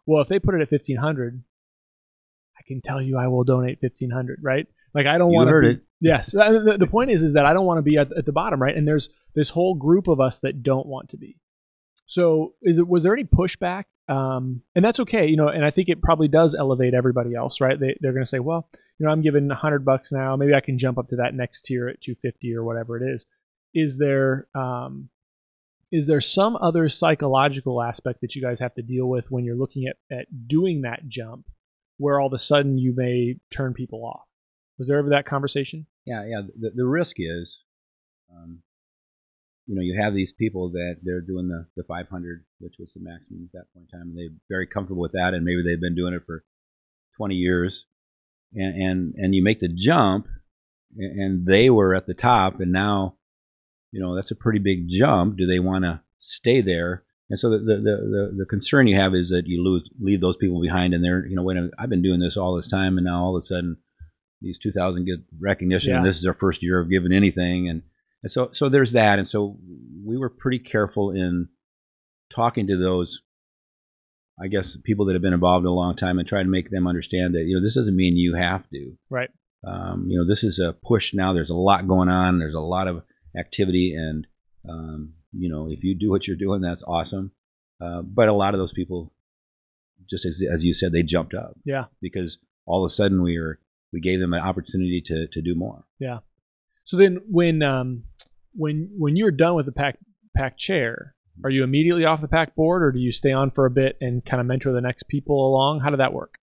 Well, 0.07 0.23
if 0.23 0.29
they 0.29 0.39
put 0.39 0.55
it 0.55 0.63
at 0.63 0.71
1500, 0.71 1.43
I 2.59 2.63
can 2.67 2.81
tell 2.81 3.01
you 3.01 3.17
I 3.17 3.29
will 3.29 3.45
donate 3.45 3.79
1500, 3.81 4.41
right? 4.43 4.67
Like 4.95 5.07
I 5.07 5.19
don't 5.19 5.33
want 5.33 5.49
to 5.49 5.53
heard 5.53 5.63
be, 5.63 5.71
it. 5.71 5.81
Yes, 6.01 6.33
the, 6.33 6.77
the 6.79 6.87
point 6.87 7.11
is 7.11 7.23
is 7.23 7.35
that 7.35 7.47
I 7.47 7.53
don't 7.53 7.67
want 7.67 7.79
to 7.79 7.83
be 7.83 7.97
at, 7.97 8.13
at 8.17 8.27
the 8.27 8.33
bottom, 8.33 8.61
right? 8.61 8.77
And 8.77 8.87
there's 8.87 9.09
this 9.35 9.51
whole 9.51 9.75
group 9.75 10.09
of 10.09 10.21
us 10.21 10.39
that 10.39 10.63
don't 10.63 10.87
want 10.87 11.11
to 11.11 11.17
be. 11.17 11.39
So, 12.07 12.55
is 12.63 12.79
it 12.79 12.89
was 12.89 13.05
there 13.05 13.13
any 13.13 13.25
pushback? 13.25 13.85
Um, 14.09 14.63
and 14.75 14.85
that's 14.85 15.01
okay, 15.01 15.27
you 15.27 15.37
know. 15.37 15.49
And 15.49 15.65
I 15.65 15.71
think 15.71 15.89
it 15.89 16.03
probably 16.03 16.29
does 16.29 16.55
elevate 16.55 16.95
everybody 16.95 17.35
else, 17.35 17.61
right? 17.61 17.79
They 17.79 17.97
they're 18.01 18.13
going 18.13 18.25
to 18.25 18.29
say, 18.29 18.41
well, 18.41 18.69
you 18.99 19.07
know, 19.07 19.13
I'm 19.13 19.23
giving 19.23 19.49
hundred 19.51 19.85
bucks 19.85 20.13
now. 20.13 20.37
Maybe 20.37 20.55
I 20.55 20.61
can 20.61 20.79
jump 20.79 20.99
up 20.99 21.09
to 21.09 21.17
that 21.17 21.35
next 21.35 21.63
tier 21.63 21.89
at 21.89 22.01
250 22.01 22.55
or 22.55 22.65
whatever 22.65 22.97
it 22.97 23.15
is. 23.15 23.27
Is 23.75 23.99
there 23.99 24.49
um, 24.55 25.09
is 25.91 26.07
there 26.07 26.21
some 26.21 26.57
other 26.57 26.89
psychological 26.89 27.83
aspect 27.83 28.23
that 28.23 28.35
you 28.35 28.43
guys 28.43 28.61
have 28.61 28.75
to 28.75 28.83
deal 28.83 29.07
with 29.07 29.31
when 29.31 29.45
you're 29.45 29.57
looking 29.57 29.87
at 29.87 29.97
at 30.11 30.27
doing 30.49 30.83
that 30.83 31.09
jump, 31.09 31.47
where 31.99 32.19
all 32.19 32.27
of 32.27 32.33
a 32.33 32.39
sudden 32.39 32.79
you 32.79 32.93
may 32.97 33.37
turn 33.51 33.75
people 33.75 34.05
off? 34.05 34.27
Was 34.79 34.89
there 34.89 34.99
ever 34.99 35.11
that 35.11 35.27
conversation? 35.27 35.87
Yeah, 36.05 36.25
yeah. 36.25 36.43
The, 36.59 36.71
the 36.75 36.87
risk 36.87 37.17
is, 37.19 37.61
um, 38.35 38.63
you 39.67 39.77
know, 39.77 39.83
you 39.83 40.01
have 40.01 40.15
these 40.15 40.33
people 40.33 40.71
that 40.73 40.97
they're 41.03 41.21
doing 41.21 41.49
the, 41.49 41.67
the 41.77 41.85
500, 41.85 42.45
which 42.59 42.75
was 42.79 42.95
the 42.95 43.01
maximum 43.01 43.49
at 43.49 43.61
that 43.61 43.73
point 43.73 43.89
in 43.93 43.99
time, 43.99 44.09
and 44.09 44.19
they're 44.19 44.37
very 44.49 44.67
comfortable 44.67 45.03
with 45.03 45.13
that, 45.13 45.35
and 45.35 45.45
maybe 45.45 45.63
they've 45.63 45.81
been 45.81 45.95
doing 45.95 46.15
it 46.15 46.23
for 46.27 46.45
20 47.17 47.35
years, 47.35 47.87
and 48.55 48.75
and, 48.75 49.15
and 49.17 49.35
you 49.35 49.43
make 49.43 49.61
the 49.61 49.69
jump, 49.69 50.27
and, 50.97 51.47
they 51.47 51.71
were 51.71 51.95
at 51.95 52.07
the 52.07 52.15
top, 52.15 52.61
and 52.61 52.73
now, 52.73 53.17
you 53.93 54.01
know, 54.01 54.15
that's 54.15 54.31
a 54.31 54.37
pretty 54.37 54.59
big 54.59 54.89
jump. 54.89 55.37
Do 55.37 55.47
they 55.47 55.61
want 55.61 55.85
to 55.85 56.01
stay 56.19 56.61
there? 56.61 57.05
And 57.31 57.39
so 57.39 57.51
the, 57.51 57.59
the, 57.59 57.77
the, 57.77 58.35
the, 58.39 58.47
concern 58.47 58.87
you 58.87 58.99
have 58.99 59.15
is 59.15 59.31
that 59.31 59.47
you 59.47 59.63
lose 59.63 59.89
leave 59.99 60.21
those 60.21 60.37
people 60.37 60.61
behind, 60.61 60.93
and 60.93 61.03
they're 61.05 61.25
you 61.25 61.37
know 61.37 61.43
wait 61.43 61.57
a 61.57 61.61
minute, 61.61 61.75
I've 61.79 61.89
been 61.89 62.03
doing 62.03 62.21
this 62.21 62.37
all 62.37 62.57
this 62.57 62.69
time, 62.69 62.99
and 62.99 63.07
now 63.07 63.23
all 63.23 63.37
of 63.37 63.41
a 63.41 63.47
sudden 63.47 63.79
these 64.43 64.59
2000 64.59 65.05
get 65.05 65.21
recognition 65.39 65.95
and 65.95 66.05
this 66.05 66.17
is 66.17 66.25
their 66.25 66.35
first 66.35 66.65
year 66.65 66.81
of 66.81 66.91
giving 66.91 67.13
anything 67.13 67.69
and, 67.69 67.83
and 68.23 68.31
so 68.31 68.51
so 68.53 68.69
there's 68.69 68.93
that. 68.93 69.19
And 69.19 69.29
so 69.29 69.57
we 70.05 70.17
were 70.17 70.31
pretty 70.31 70.59
careful 70.59 71.11
in 71.11 71.49
talking 72.35 72.67
to 72.67 72.77
those 72.77 73.23
i 74.43 74.49
guess 74.49 74.77
people 74.85 75.05
that 75.05 75.13
have 75.13 75.21
been 75.21 75.35
involved 75.35 75.67
a 75.67 75.71
long 75.71 75.95
time 75.95 76.19
and 76.19 76.27
trying 76.27 76.47
to 76.47 76.51
make 76.51 76.71
them 76.71 76.87
understand 76.87 77.35
that 77.35 77.45
you 77.47 77.55
know 77.55 77.63
this 77.63 77.75
doesn't 77.75 77.95
mean 77.95 78.17
you 78.17 78.35
have 78.35 78.69
to. 78.71 78.93
Right. 79.11 79.29
um, 79.67 80.07
you 80.09 80.19
know 80.19 80.27
this 80.27 80.43
is 80.43 80.59
a 80.59 80.73
push 80.73 81.13
now. 81.15 81.33
There's 81.33 81.51
a 81.51 81.55
lot 81.55 81.87
going 81.87 82.09
on. 82.09 82.39
There's 82.39 82.55
a 82.55 82.61
lot 82.61 82.89
of 82.89 83.03
activity. 83.39 83.95
And 83.95 84.27
um, 84.69 85.13
you 85.33 85.51
know 85.51 85.69
if 85.71 85.85
you 85.85 85.95
do 85.95 86.11
what 86.11 86.27
you're 86.27 86.37
doing 86.37 86.61
that's 86.63 86.83
awesome. 86.83 87.33
Uh, 87.81 88.03
but 88.03 88.29
a 88.29 88.33
lot 88.33 88.55
of 88.55 88.61
those 88.61 88.73
people 88.73 89.13
just 90.09 90.25
as, 90.25 90.43
as 90.51 90.65
you 90.65 90.73
said 90.75 90.93
they 90.93 91.03
jumped 91.03 91.35
up. 91.35 91.55
Yeah. 91.65 91.85
because 92.01 92.39
all 92.67 92.85
of 92.85 92.91
a 92.91 92.95
sudden 92.95 93.23
we 93.23 93.39
were 93.39 93.59
we 93.93 94.01
gave 94.01 94.21
them 94.21 94.33
an 94.33 94.41
opportunity 94.41 95.03
to 95.07 95.27
to 95.29 95.43
do 95.43 95.55
more. 95.55 95.85
So 96.85 96.97
then, 96.97 97.19
when 97.29 97.63
um, 97.63 98.05
when 98.55 98.91
when 98.99 99.17
you're 99.17 99.31
done 99.31 99.55
with 99.55 99.67
the 99.67 99.73
PAC 99.73 99.99
PAC 100.37 100.59
chair, 100.59 101.15
are 101.45 101.51
you 101.51 101.65
immediately 101.65 102.05
off 102.05 102.21
the 102.21 102.29
PAC 102.29 102.55
board, 102.55 102.83
or 102.83 102.93
do 102.93 102.99
you 102.99 103.13
stay 103.13 103.33
on 103.33 103.51
for 103.51 103.67
a 103.67 103.71
bit 103.71 103.97
and 104.01 104.25
kind 104.25 104.41
of 104.41 104.47
mentor 104.47 104.73
the 104.73 104.81
next 104.81 105.05
people 105.09 105.47
along? 105.47 105.81
How 105.81 105.91
did 105.91 106.01
that 106.01 106.13
work? 106.13 106.35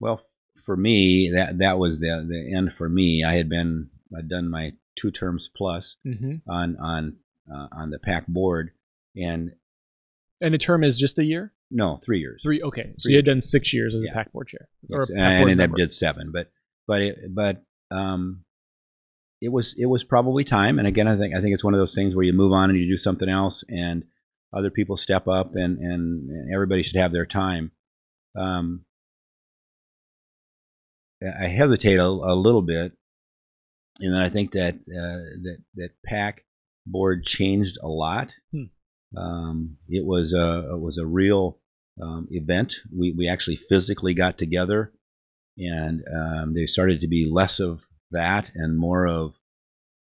Well, 0.00 0.20
for 0.64 0.76
me, 0.76 1.30
that 1.34 1.58
that 1.58 1.78
was 1.78 2.00
the 2.00 2.24
the 2.28 2.54
end 2.56 2.74
for 2.76 2.88
me. 2.88 3.24
I 3.26 3.34
had 3.34 3.48
been 3.48 3.88
I'd 4.16 4.28
done 4.28 4.48
my 4.50 4.72
two 4.96 5.10
terms 5.10 5.48
plus 5.56 5.96
Mm-hmm. 6.06 6.48
on 6.50 6.76
on 6.76 7.16
uh, 7.52 7.66
on 7.72 7.90
the 7.90 7.98
PAC 7.98 8.26
board, 8.28 8.70
and 9.16 9.52
And 10.40 10.52
the 10.54 10.58
term 10.58 10.84
is 10.84 10.98
just 10.98 11.18
a 11.18 11.24
year, 11.24 11.54
no 11.70 11.98
three 12.04 12.20
years. 12.20 12.42
three. 12.42 12.62
Okay, 12.62 12.92
so 12.98 13.06
Three 13.06 13.12
you 13.12 13.18
had 13.18 13.24
done 13.24 13.40
six 13.40 13.72
years 13.72 13.94
as 13.94 14.02
Yeah. 14.04 14.10
a 14.10 14.14
PAC 14.14 14.32
board 14.32 14.48
chair, 14.48 14.68
Yes, 14.88 14.90
or 14.96 15.00
a 15.00 15.06
and 15.18 15.18
PAC 15.18 15.46
I 15.46 15.50
ended 15.50 15.60
up 15.70 15.76
did 15.76 15.92
seven, 15.92 16.30
but 16.30 16.50
but 16.86 17.00
it, 17.02 17.18
but 17.34 17.64
um, 17.90 18.44
it 19.42 19.50
was 19.50 19.74
it 19.76 19.86
was 19.86 20.04
probably 20.04 20.44
time. 20.44 20.78
And 20.78 20.86
again, 20.86 21.08
I 21.08 21.18
think 21.18 21.34
I 21.34 21.40
think 21.40 21.52
it's 21.52 21.64
one 21.64 21.74
of 21.74 21.80
those 21.80 21.96
things 21.96 22.14
where 22.14 22.24
you 22.24 22.32
move 22.32 22.52
on 22.52 22.70
and 22.70 22.78
you 22.78 22.86
do 22.86 22.96
something 22.96 23.28
else, 23.28 23.64
and 23.68 24.04
other 24.52 24.70
people 24.70 24.96
step 24.96 25.26
up, 25.26 25.56
and 25.56 25.78
and, 25.78 26.30
and 26.30 26.54
everybody 26.54 26.84
should 26.84 26.96
have 26.96 27.12
their 27.12 27.26
time. 27.26 27.72
Um, 28.36 28.84
I 31.22 31.48
hesitate 31.48 31.96
a, 31.96 32.06
a 32.06 32.34
little 32.34 32.62
bit, 32.62 32.92
and 33.98 34.14
then 34.14 34.20
I 34.20 34.28
think 34.28 34.52
that 34.52 34.76
uh, 34.76 35.42
that 35.42 35.58
that 35.74 35.90
PAC 36.06 36.44
board 36.86 37.24
changed 37.24 37.78
a 37.82 37.88
lot. 37.88 38.36
Hmm. 38.52 39.18
Um, 39.18 39.76
it 39.88 40.06
was 40.06 40.32
a 40.32 40.70
it 40.72 40.80
was 40.80 40.98
a 40.98 41.06
real 41.06 41.58
um, 42.00 42.28
event. 42.30 42.76
We 42.96 43.12
we 43.12 43.28
actually 43.28 43.56
physically 43.56 44.14
got 44.14 44.38
together, 44.38 44.92
and 45.58 46.04
um, 46.14 46.54
there 46.54 46.68
started 46.68 47.00
to 47.00 47.08
be 47.08 47.28
less 47.28 47.58
of 47.58 47.86
that 48.12 48.50
and 48.54 48.78
more 48.78 49.06
of 49.06 49.34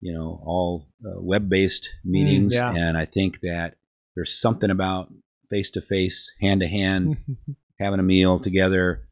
you 0.00 0.12
know 0.12 0.40
all 0.44 0.88
uh, 1.04 1.20
web-based 1.20 1.88
meetings. 2.04 2.54
yeah. 2.54 2.72
And 2.72 2.96
I 2.96 3.04
think 3.04 3.40
that 3.40 3.76
there's 4.14 4.38
something 4.38 4.70
about 4.70 5.12
face-to-face, 5.50 6.32
hand-to-hand, 6.40 7.18
having 7.78 8.00
a 8.00 8.04
meal 8.04 8.38
together 8.38 9.08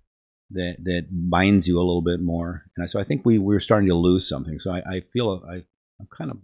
that 0.50 0.76
that 0.82 1.06
binds 1.10 1.68
you 1.68 1.76
a 1.76 1.80
little 1.80 2.02
bit 2.02 2.20
more. 2.20 2.64
And 2.76 2.88
so 2.88 3.00
I 3.00 3.04
think 3.04 3.24
we 3.24 3.38
we're 3.38 3.60
starting 3.60 3.88
to 3.88 3.94
lose 3.94 4.28
something. 4.28 4.58
So 4.58 4.72
I, 4.72 4.78
I 4.78 5.00
feel 5.12 5.42
I 5.48 5.64
I'm 6.00 6.08
kind 6.16 6.30
of 6.30 6.38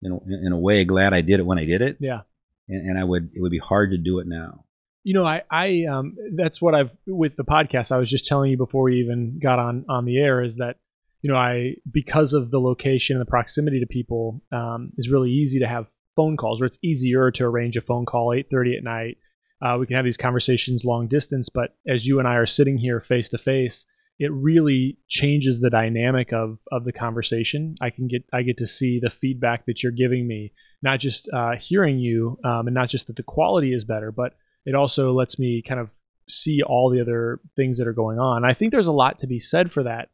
you 0.00 0.10
know 0.10 0.22
in, 0.26 0.46
in 0.46 0.52
a 0.52 0.58
way 0.58 0.84
glad 0.84 1.12
I 1.12 1.20
did 1.20 1.40
it 1.40 1.46
when 1.46 1.58
I 1.58 1.64
did 1.64 1.82
it. 1.82 1.96
yeah. 2.00 2.22
And, 2.68 2.90
and 2.90 2.98
I 2.98 3.04
would 3.04 3.30
it 3.34 3.40
would 3.40 3.52
be 3.52 3.58
hard 3.58 3.90
to 3.92 3.98
do 3.98 4.18
it 4.18 4.26
now. 4.26 4.64
You 5.04 5.14
know, 5.14 5.24
I, 5.24 5.42
I, 5.48 5.84
um, 5.88 6.16
that's 6.34 6.60
what 6.60 6.74
I've 6.74 6.90
with 7.06 7.36
the 7.36 7.44
podcast. 7.44 7.92
I 7.92 7.98
was 7.98 8.10
just 8.10 8.26
telling 8.26 8.50
you 8.50 8.56
before 8.56 8.82
we 8.82 8.98
even 8.98 9.38
got 9.40 9.60
on 9.60 9.84
on 9.88 10.04
the 10.04 10.18
air 10.18 10.42
is 10.42 10.56
that, 10.56 10.78
you 11.26 11.32
know, 11.32 11.38
I 11.38 11.74
because 11.90 12.34
of 12.34 12.52
the 12.52 12.60
location 12.60 13.16
and 13.16 13.20
the 13.20 13.28
proximity 13.28 13.80
to 13.80 13.86
people, 13.86 14.40
um, 14.52 14.92
is 14.96 15.10
really 15.10 15.32
easy 15.32 15.58
to 15.58 15.66
have 15.66 15.88
phone 16.14 16.36
calls, 16.36 16.62
or 16.62 16.66
it's 16.66 16.78
easier 16.84 17.32
to 17.32 17.44
arrange 17.44 17.76
a 17.76 17.80
phone 17.80 18.06
call 18.06 18.32
eight 18.32 18.48
thirty 18.48 18.76
at 18.76 18.84
night. 18.84 19.18
Uh, 19.60 19.76
we 19.76 19.88
can 19.88 19.96
have 19.96 20.04
these 20.04 20.16
conversations 20.16 20.84
long 20.84 21.08
distance, 21.08 21.48
but 21.48 21.70
as 21.88 22.06
you 22.06 22.20
and 22.20 22.28
I 22.28 22.36
are 22.36 22.46
sitting 22.46 22.78
here 22.78 23.00
face 23.00 23.28
to 23.30 23.38
face, 23.38 23.84
it 24.20 24.30
really 24.30 24.98
changes 25.08 25.58
the 25.58 25.68
dynamic 25.68 26.32
of 26.32 26.60
of 26.70 26.84
the 26.84 26.92
conversation. 26.92 27.74
I 27.80 27.90
can 27.90 28.06
get 28.06 28.22
I 28.32 28.42
get 28.42 28.58
to 28.58 28.66
see 28.68 29.00
the 29.00 29.10
feedback 29.10 29.66
that 29.66 29.82
you're 29.82 29.90
giving 29.90 30.28
me, 30.28 30.52
not 30.80 31.00
just 31.00 31.28
uh, 31.32 31.56
hearing 31.56 31.98
you, 31.98 32.38
um, 32.44 32.68
and 32.68 32.74
not 32.74 32.88
just 32.88 33.08
that 33.08 33.16
the 33.16 33.24
quality 33.24 33.72
is 33.72 33.84
better, 33.84 34.12
but 34.12 34.34
it 34.64 34.76
also 34.76 35.12
lets 35.12 35.40
me 35.40 35.60
kind 35.60 35.80
of 35.80 35.90
see 36.28 36.62
all 36.62 36.88
the 36.88 37.00
other 37.00 37.40
things 37.56 37.78
that 37.78 37.88
are 37.88 37.92
going 37.92 38.20
on. 38.20 38.44
I 38.44 38.54
think 38.54 38.70
there's 38.70 38.86
a 38.86 38.92
lot 38.92 39.18
to 39.18 39.26
be 39.26 39.40
said 39.40 39.72
for 39.72 39.82
that. 39.82 40.08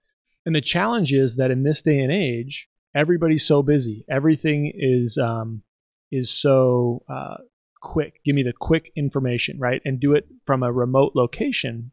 And 0.44 0.54
the 0.54 0.60
challenge 0.60 1.12
is 1.12 1.36
that 1.36 1.50
in 1.50 1.62
this 1.62 1.82
day 1.82 1.98
and 2.00 2.12
age, 2.12 2.68
everybody's 2.94 3.46
so 3.46 3.62
busy. 3.62 4.04
Everything 4.10 4.72
is 4.74 5.18
um, 5.18 5.62
is 6.10 6.30
so 6.30 7.02
uh, 7.08 7.36
quick. 7.80 8.20
Give 8.24 8.34
me 8.34 8.42
the 8.42 8.52
quick 8.52 8.92
information, 8.96 9.58
right? 9.58 9.80
And 9.84 10.00
do 10.00 10.14
it 10.14 10.26
from 10.46 10.62
a 10.62 10.72
remote 10.72 11.12
location. 11.14 11.92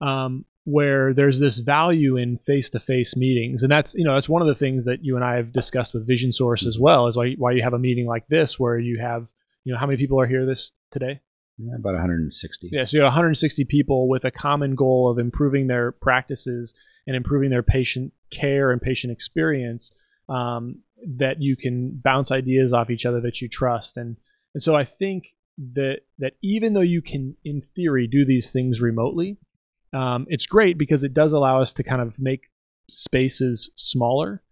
Um, 0.00 0.44
where 0.66 1.12
there's 1.12 1.40
this 1.40 1.58
value 1.58 2.16
in 2.16 2.38
face-to-face 2.38 3.16
meetings 3.16 3.62
and 3.62 3.70
that's 3.70 3.92
you 3.94 4.02
know 4.02 4.14
that's 4.14 4.30
one 4.30 4.40
of 4.40 4.48
the 4.48 4.54
things 4.54 4.86
that 4.86 5.04
you 5.04 5.14
and 5.14 5.22
I 5.22 5.36
have 5.36 5.52
discussed 5.52 5.92
with 5.92 6.06
Vision 6.06 6.32
Source 6.32 6.66
as 6.66 6.78
well 6.80 7.06
is 7.06 7.18
why 7.18 7.34
why 7.36 7.52
you 7.52 7.62
have 7.62 7.74
a 7.74 7.78
meeting 7.78 8.06
like 8.06 8.26
this 8.28 8.58
where 8.58 8.78
you 8.78 8.98
have 8.98 9.28
you 9.64 9.72
know 9.74 9.78
how 9.78 9.84
many 9.86 9.98
people 9.98 10.18
are 10.18 10.26
here 10.26 10.46
this 10.46 10.72
today 10.90 11.20
Yeah, 11.58 11.74
about 11.76 11.92
160. 11.92 12.70
yeah 12.72 12.84
so 12.84 12.96
you 12.96 13.02
have 13.02 13.08
160 13.08 13.64
people 13.66 14.08
with 14.08 14.24
a 14.24 14.30
common 14.30 14.74
goal 14.74 15.10
of 15.10 15.18
improving 15.18 15.66
their 15.66 15.92
practices 15.92 16.74
and 17.06 17.16
improving 17.16 17.50
their 17.50 17.62
patient 17.62 18.12
care 18.30 18.70
and 18.70 18.80
patient 18.80 19.12
experience 19.12 19.92
um, 20.28 20.78
that 21.06 21.40
you 21.40 21.56
can 21.56 22.00
bounce 22.02 22.32
ideas 22.32 22.72
off 22.72 22.90
each 22.90 23.06
other 23.06 23.20
that 23.20 23.40
you 23.40 23.48
trust 23.48 23.96
and 23.96 24.16
and 24.54 24.62
so 24.62 24.76
I 24.76 24.84
think 24.84 25.34
that 25.74 26.00
that 26.18 26.34
even 26.42 26.74
though 26.74 26.80
you 26.80 27.02
can 27.02 27.36
in 27.44 27.60
theory 27.60 28.06
do 28.06 28.24
these 28.24 28.50
things 28.50 28.80
remotely 28.80 29.38
um, 29.94 30.26
it's 30.28 30.46
great 30.46 30.76
because 30.76 31.04
it 31.04 31.14
does 31.14 31.32
allow 31.32 31.62
us 31.62 31.72
to 31.74 31.84
kind 31.84 32.02
of 32.02 32.18
make 32.18 32.50
spaces 32.90 33.70
smaller. 33.76 34.42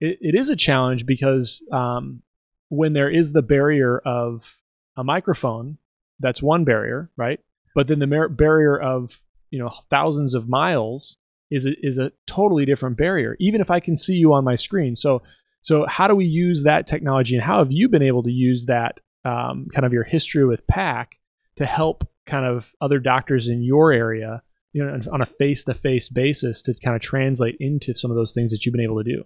It, 0.00 0.18
it 0.20 0.34
is 0.34 0.48
a 0.48 0.56
challenge 0.56 1.06
because 1.06 1.62
um, 1.72 2.22
when 2.68 2.92
there 2.92 3.10
is 3.10 3.32
the 3.32 3.42
barrier 3.42 3.98
of 3.98 4.60
a 4.96 5.02
microphone, 5.02 5.78
that's 6.20 6.42
one 6.42 6.64
barrier, 6.64 7.10
right? 7.16 7.40
But 7.74 7.88
then 7.88 7.98
the 7.98 8.28
barrier 8.30 8.78
of 8.78 9.20
you 9.50 9.58
know 9.58 9.72
thousands 9.90 10.34
of 10.34 10.48
miles 10.48 11.16
is 11.52 11.66
a, 11.66 11.74
is 11.86 11.98
a 11.98 12.12
totally 12.26 12.64
different 12.64 12.96
barrier. 12.96 13.36
Even 13.40 13.60
if 13.60 13.70
I 13.70 13.80
can 13.80 13.96
see 13.96 14.14
you 14.14 14.32
on 14.32 14.44
my 14.44 14.54
screen, 14.54 14.96
so 14.96 15.22
so 15.60 15.86
how 15.86 16.08
do 16.08 16.14
we 16.14 16.24
use 16.24 16.64
that 16.64 16.86
technology, 16.86 17.36
and 17.36 17.44
how 17.44 17.58
have 17.58 17.70
you 17.70 17.88
been 17.88 18.02
able 18.02 18.22
to 18.24 18.32
use 18.32 18.66
that 18.66 19.00
um, 19.24 19.68
kind 19.72 19.86
of 19.86 19.92
your 19.92 20.04
history 20.04 20.44
with 20.44 20.66
PAC 20.66 21.16
to 21.56 21.66
help 21.66 22.08
kind 22.26 22.44
of 22.44 22.72
other 22.80 22.98
doctors 22.98 23.48
in 23.48 23.62
your 23.62 23.92
area? 23.92 24.42
you 24.72 24.82
know, 24.82 24.98
on 25.12 25.20
a 25.20 25.26
face-to-face 25.26 26.08
basis 26.08 26.62
to 26.62 26.74
kind 26.82 26.96
of 26.96 27.02
translate 27.02 27.56
into 27.60 27.94
some 27.94 28.10
of 28.10 28.16
those 28.16 28.32
things 28.32 28.50
that 28.50 28.64
you've 28.64 28.72
been 28.72 28.80
able 28.80 29.02
to 29.02 29.04
do. 29.04 29.22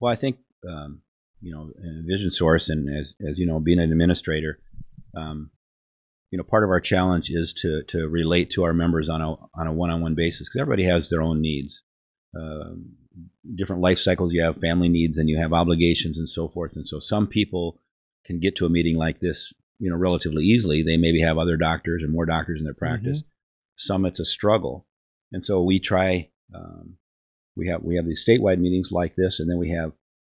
Well, 0.00 0.12
I 0.12 0.16
think 0.16 0.36
um, 0.68 1.00
you 1.40 1.54
know, 1.54 1.70
Vision 2.06 2.30
Source, 2.30 2.68
and 2.68 2.88
as 2.88 3.14
as 3.26 3.38
you 3.38 3.46
know, 3.46 3.60
being 3.60 3.78
an 3.78 3.90
administrator, 3.92 4.58
um, 5.16 5.50
you 6.34 6.38
know, 6.38 6.42
part 6.42 6.64
of 6.64 6.70
our 6.70 6.80
challenge 6.80 7.30
is 7.30 7.52
to 7.54 7.84
to 7.84 8.08
relate 8.08 8.50
to 8.50 8.64
our 8.64 8.74
members 8.74 9.08
on 9.08 9.20
a 9.20 9.34
on 9.54 9.68
a 9.68 9.72
one-on-one 9.72 10.16
basis 10.16 10.48
because 10.48 10.60
everybody 10.60 10.84
has 10.84 11.08
their 11.08 11.22
own 11.22 11.40
needs, 11.40 11.80
uh, 12.36 12.74
different 13.54 13.82
life 13.82 14.00
cycles. 14.00 14.32
You 14.32 14.42
have 14.42 14.56
family 14.56 14.88
needs, 14.88 15.16
and 15.16 15.28
you 15.28 15.38
have 15.38 15.52
obligations, 15.52 16.18
and 16.18 16.28
so 16.28 16.48
forth. 16.48 16.72
And 16.74 16.88
so, 16.88 16.98
some 16.98 17.28
people 17.28 17.80
can 18.26 18.40
get 18.40 18.56
to 18.56 18.66
a 18.66 18.68
meeting 18.68 18.96
like 18.96 19.20
this, 19.20 19.52
you 19.78 19.88
know, 19.88 19.96
relatively 19.96 20.42
easily. 20.42 20.82
They 20.82 20.96
maybe 20.96 21.20
have 21.20 21.38
other 21.38 21.56
doctors 21.56 22.02
and 22.02 22.12
more 22.12 22.26
doctors 22.26 22.58
in 22.60 22.64
their 22.64 22.74
practice. 22.74 23.18
Mm-hmm 23.20 23.28
some 23.76 24.04
it's 24.06 24.20
a 24.20 24.24
struggle, 24.24 24.86
and 25.32 25.44
so 25.44 25.62
we 25.62 25.80
try. 25.80 26.30
Um, 26.54 26.96
we 27.56 27.68
have 27.68 27.82
we 27.82 27.96
have 27.96 28.06
these 28.06 28.24
statewide 28.24 28.58
meetings 28.60 28.90
like 28.92 29.14
this, 29.16 29.40
and 29.40 29.50
then 29.50 29.58
we 29.58 29.70
have 29.70 29.92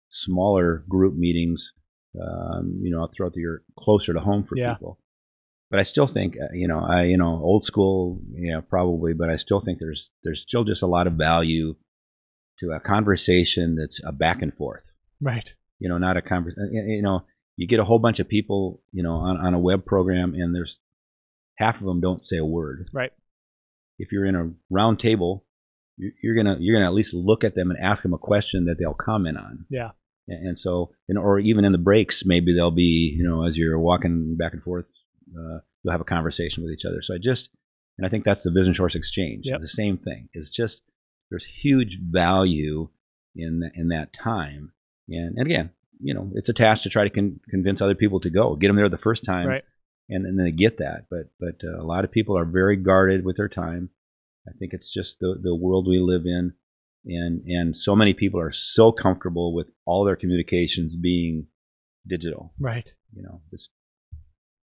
smaller 0.09 0.83
group 0.89 1.15
meetings, 1.15 1.73
um, 2.19 2.79
you 2.81 2.89
know, 2.89 3.07
throughout 3.07 3.33
the 3.33 3.41
year, 3.41 3.63
closer 3.77 4.13
to 4.13 4.19
home 4.19 4.43
for 4.43 4.57
Yeah. 4.57 4.73
people. 4.73 4.99
But 5.69 5.79
I 5.81 5.83
still 5.83 6.07
think, 6.07 6.35
uh, 6.41 6.53
you 6.53 6.67
know, 6.67 6.79
I 6.79 7.03
you 7.03 7.17
know, 7.17 7.41
old 7.43 7.63
school, 7.63 8.21
yeah, 8.31 8.61
probably, 8.61 9.13
but 9.13 9.29
I 9.29 9.35
still 9.35 9.59
think 9.59 9.79
there's 9.79 10.11
there's 10.23 10.41
still 10.41 10.63
just 10.63 10.81
a 10.83 10.87
lot 10.87 11.07
of 11.07 11.13
value 11.13 11.75
to 12.59 12.71
a 12.71 12.79
conversation 12.79 13.75
that's 13.75 14.01
a 14.03 14.11
back 14.11 14.41
and 14.41 14.53
forth. 14.53 14.83
Right. 15.21 15.53
You 15.79 15.89
know, 15.89 15.97
not 15.97 16.17
a 16.17 16.21
conversation. 16.21 16.71
You 16.73 17.01
know, 17.01 17.25
you 17.55 17.67
get 17.67 17.79
a 17.79 17.83
whole 17.83 17.99
bunch 17.99 18.19
of 18.19 18.27
people, 18.29 18.81
you 18.91 19.03
know, 19.03 19.13
on, 19.15 19.37
on 19.37 19.53
a 19.53 19.59
web 19.59 19.85
program, 19.85 20.33
and 20.33 20.55
there's 20.55 20.79
half 21.57 21.79
of 21.79 21.85
them 21.85 22.01
don't 22.01 22.25
say 22.25 22.37
a 22.37 22.45
word. 22.45 22.87
Right. 22.93 23.11
If 23.99 24.11
you're 24.11 24.25
in 24.25 24.35
a 24.35 24.51
round 24.69 24.99
table, 24.99 25.45
you- 25.97 26.13
you're 26.23 26.35
gonna 26.35 26.57
you're 26.59 26.75
gonna 26.75 26.87
at 26.89 26.93
least 26.95 27.13
look 27.13 27.43
at 27.43 27.55
them 27.55 27.71
and 27.71 27.79
ask 27.79 28.03
them 28.03 28.13
a 28.13 28.17
question 28.17 28.65
that 28.65 28.77
they'll 28.79 28.93
comment 28.93 29.37
on. 29.37 29.65
Yeah. 29.69 29.91
And, 30.27 30.49
and 30.49 30.59
so, 30.59 30.91
you 31.07 31.15
know, 31.15 31.21
or 31.21 31.39
even 31.39 31.65
in 31.65 31.71
the 31.73 31.77
breaks, 31.77 32.23
maybe 32.25 32.53
they'll 32.55 32.71
be, 32.71 33.15
you 33.17 33.27
know, 33.27 33.45
as 33.45 33.57
you're 33.57 33.79
walking 33.79 34.35
back 34.37 34.53
and 34.53 34.61
forth, 34.63 34.85
uh, 35.35 35.59
you'll 35.83 35.91
have 35.91 36.01
a 36.01 36.05
conversation 36.05 36.63
with 36.63 36.71
each 36.73 36.85
other. 36.85 37.01
So 37.01 37.13
I 37.15 37.17
just, 37.17 37.49
and 37.97 38.05
I 38.05 38.09
think 38.09 38.23
that's 38.23 38.43
the 38.43 38.51
Vision 38.51 38.73
Source 38.73 38.95
Exchange. 38.95 39.45
Yep. 39.45 39.59
The 39.59 39.67
same 39.67 39.97
thing. 39.97 40.29
It's 40.33 40.49
just 40.49 40.81
there's 41.29 41.45
huge 41.45 41.99
value 42.01 42.89
in 43.35 43.69
in 43.75 43.89
that 43.89 44.13
time. 44.13 44.71
And, 45.09 45.37
and 45.37 45.45
again, 45.47 45.71
you 45.99 46.13
know, 46.13 46.29
it's 46.35 46.49
a 46.49 46.53
task 46.53 46.83
to 46.83 46.89
try 46.89 47.03
to 47.03 47.09
con- 47.09 47.39
convince 47.49 47.81
other 47.81 47.95
people 47.95 48.19
to 48.21 48.29
go, 48.29 48.55
get 48.55 48.67
them 48.67 48.75
there 48.75 48.89
the 48.89 48.97
first 48.97 49.23
time, 49.23 49.47
Right. 49.47 49.63
and, 50.09 50.25
and 50.25 50.37
then 50.37 50.45
they 50.45 50.51
get 50.51 50.77
that. 50.77 51.05
But 51.09 51.29
but 51.39 51.61
uh, 51.63 51.81
a 51.81 51.85
lot 51.85 52.03
of 52.03 52.11
people 52.11 52.37
are 52.37 52.45
very 52.45 52.75
guarded 52.75 53.25
with 53.25 53.37
their 53.37 53.49
time. 53.49 53.89
I 54.47 54.51
think 54.57 54.73
it's 54.73 54.91
just 54.93 55.19
the 55.19 55.37
the 55.41 55.55
world 55.55 55.87
we 55.87 55.99
live 55.99 56.25
in, 56.25 56.53
and 57.05 57.41
and 57.45 57.75
so 57.75 57.95
many 57.95 58.13
people 58.13 58.39
are 58.39 58.51
so 58.51 58.91
comfortable 58.91 59.53
with 59.53 59.67
all 59.85 60.05
their 60.05 60.15
communications 60.15 60.95
being 60.95 61.47
digital. 62.07 62.53
Right. 62.59 62.89
You 63.13 63.23
know, 63.23 63.41
it's 63.51 63.69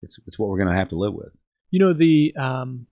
it's 0.03 0.19
it's 0.27 0.39
what 0.39 0.49
we're 0.49 0.59
going 0.59 0.69
to 0.69 0.79
have 0.79 0.91
to 0.91 0.97
live 0.97 1.15
with. 1.15 1.33
You 1.71 1.81
know 1.81 1.93
the 1.93 2.35
um, 2.39 2.87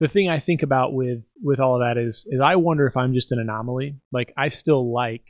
the 0.00 0.08
thing 0.08 0.28
I 0.28 0.38
think 0.38 0.62
about 0.62 0.92
with 0.92 1.30
with 1.42 1.60
all 1.60 1.74
of 1.74 1.80
that 1.80 2.00
is 2.00 2.26
is 2.28 2.40
I 2.40 2.56
wonder 2.56 2.86
if 2.86 2.96
I'm 2.96 3.14
just 3.14 3.32
an 3.32 3.38
anomaly. 3.38 3.96
Like 4.12 4.32
I 4.36 4.48
still 4.48 4.92
like 4.92 5.22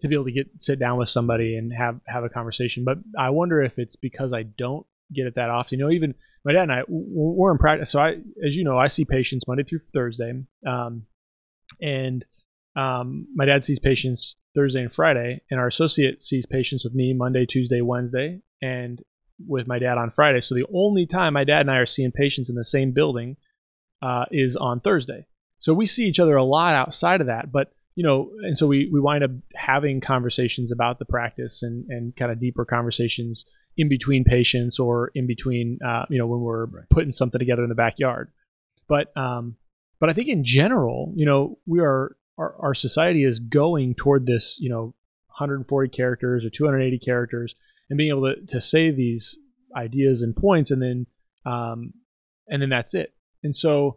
to 0.00 0.08
be 0.08 0.14
able 0.14 0.24
to 0.24 0.32
get 0.32 0.48
sit 0.58 0.78
down 0.78 0.98
with 0.98 1.08
somebody 1.08 1.56
and 1.56 1.72
have 1.72 2.00
have 2.06 2.24
a 2.24 2.28
conversation, 2.28 2.84
but 2.84 2.98
I 3.18 3.30
wonder 3.30 3.62
if 3.62 3.78
it's 3.78 3.96
because 3.96 4.32
I 4.32 4.42
don't 4.42 4.86
get 5.12 5.26
it 5.26 5.34
that 5.34 5.50
often. 5.50 5.78
You 5.78 5.86
know, 5.86 5.90
even 5.90 6.14
my 6.44 6.52
dad 6.52 6.62
and 6.62 6.72
I 6.72 6.82
we're 6.88 7.52
in 7.52 7.58
practice. 7.58 7.90
So 7.90 8.00
I, 8.00 8.16
as 8.46 8.56
you 8.56 8.64
know, 8.64 8.78
I 8.78 8.88
see 8.88 9.04
patients 9.04 9.46
Monday 9.46 9.64
through 9.64 9.80
Thursday, 9.92 10.32
um, 10.66 11.06
and 11.80 12.24
um, 12.76 13.26
my 13.34 13.44
dad 13.44 13.64
sees 13.64 13.78
patients 13.78 14.36
Thursday 14.54 14.82
and 14.82 14.92
Friday, 14.92 15.42
and 15.50 15.60
our 15.60 15.66
associate 15.66 16.22
sees 16.22 16.46
patients 16.46 16.84
with 16.84 16.94
me 16.94 17.12
Monday, 17.12 17.46
Tuesday, 17.46 17.80
Wednesday, 17.80 18.40
and 18.62 19.02
with 19.46 19.66
my 19.66 19.78
dad 19.78 19.98
on 19.98 20.10
Friday. 20.10 20.40
So 20.40 20.54
the 20.54 20.66
only 20.72 21.06
time 21.06 21.34
my 21.34 21.44
dad 21.44 21.60
and 21.60 21.70
I 21.70 21.76
are 21.76 21.86
seeing 21.86 22.12
patients 22.12 22.50
in 22.50 22.56
the 22.56 22.64
same 22.64 22.92
building 22.92 23.36
uh, 24.02 24.24
is 24.30 24.56
on 24.56 24.80
Thursday. 24.80 25.26
So 25.58 25.74
we 25.74 25.86
see 25.86 26.06
each 26.06 26.20
other 26.20 26.36
a 26.36 26.44
lot 26.44 26.74
outside 26.74 27.20
of 27.20 27.26
that, 27.26 27.52
but 27.52 27.72
you 27.96 28.04
know, 28.04 28.30
and 28.42 28.56
so 28.56 28.66
we 28.66 28.88
we 28.90 29.00
wind 29.00 29.24
up 29.24 29.30
having 29.54 30.00
conversations 30.00 30.72
about 30.72 30.98
the 30.98 31.04
practice 31.04 31.62
and 31.62 31.84
and 31.90 32.16
kind 32.16 32.32
of 32.32 32.40
deeper 32.40 32.64
conversations 32.64 33.44
in 33.76 33.88
between 33.88 34.24
patients 34.24 34.78
or 34.78 35.10
in 35.14 35.26
between 35.26 35.78
uh, 35.84 36.06
you 36.08 36.16
know 36.16 36.26
when 36.26 36.40
we're 36.40 36.66
putting 36.88 37.12
something 37.12 37.38
together 37.38 37.62
in 37.62 37.68
the 37.68 37.74
backyard. 37.74 38.30
But 38.88 39.14
um, 39.16 39.56
but 39.98 40.08
I 40.08 40.14
think 40.14 40.28
in 40.28 40.44
general, 40.44 41.12
you 41.14 41.26
know, 41.26 41.58
we 41.66 41.80
are 41.80 42.16
our, 42.38 42.56
our 42.58 42.74
society 42.74 43.22
is 43.24 43.38
going 43.38 43.94
toward 43.94 44.26
this, 44.26 44.58
you 44.60 44.70
know, 44.70 44.94
140 45.28 45.90
characters 45.90 46.44
or 46.44 46.50
280 46.50 46.98
characters, 46.98 47.54
and 47.90 47.98
being 47.98 48.10
able 48.10 48.32
to, 48.34 48.46
to 48.46 48.60
say 48.60 48.90
these 48.90 49.36
ideas 49.76 50.22
and 50.22 50.34
points, 50.34 50.70
and 50.70 50.80
then 50.80 51.06
um, 51.44 51.92
and 52.48 52.62
then 52.62 52.70
that's 52.70 52.94
it. 52.94 53.12
And 53.42 53.54
so, 53.54 53.96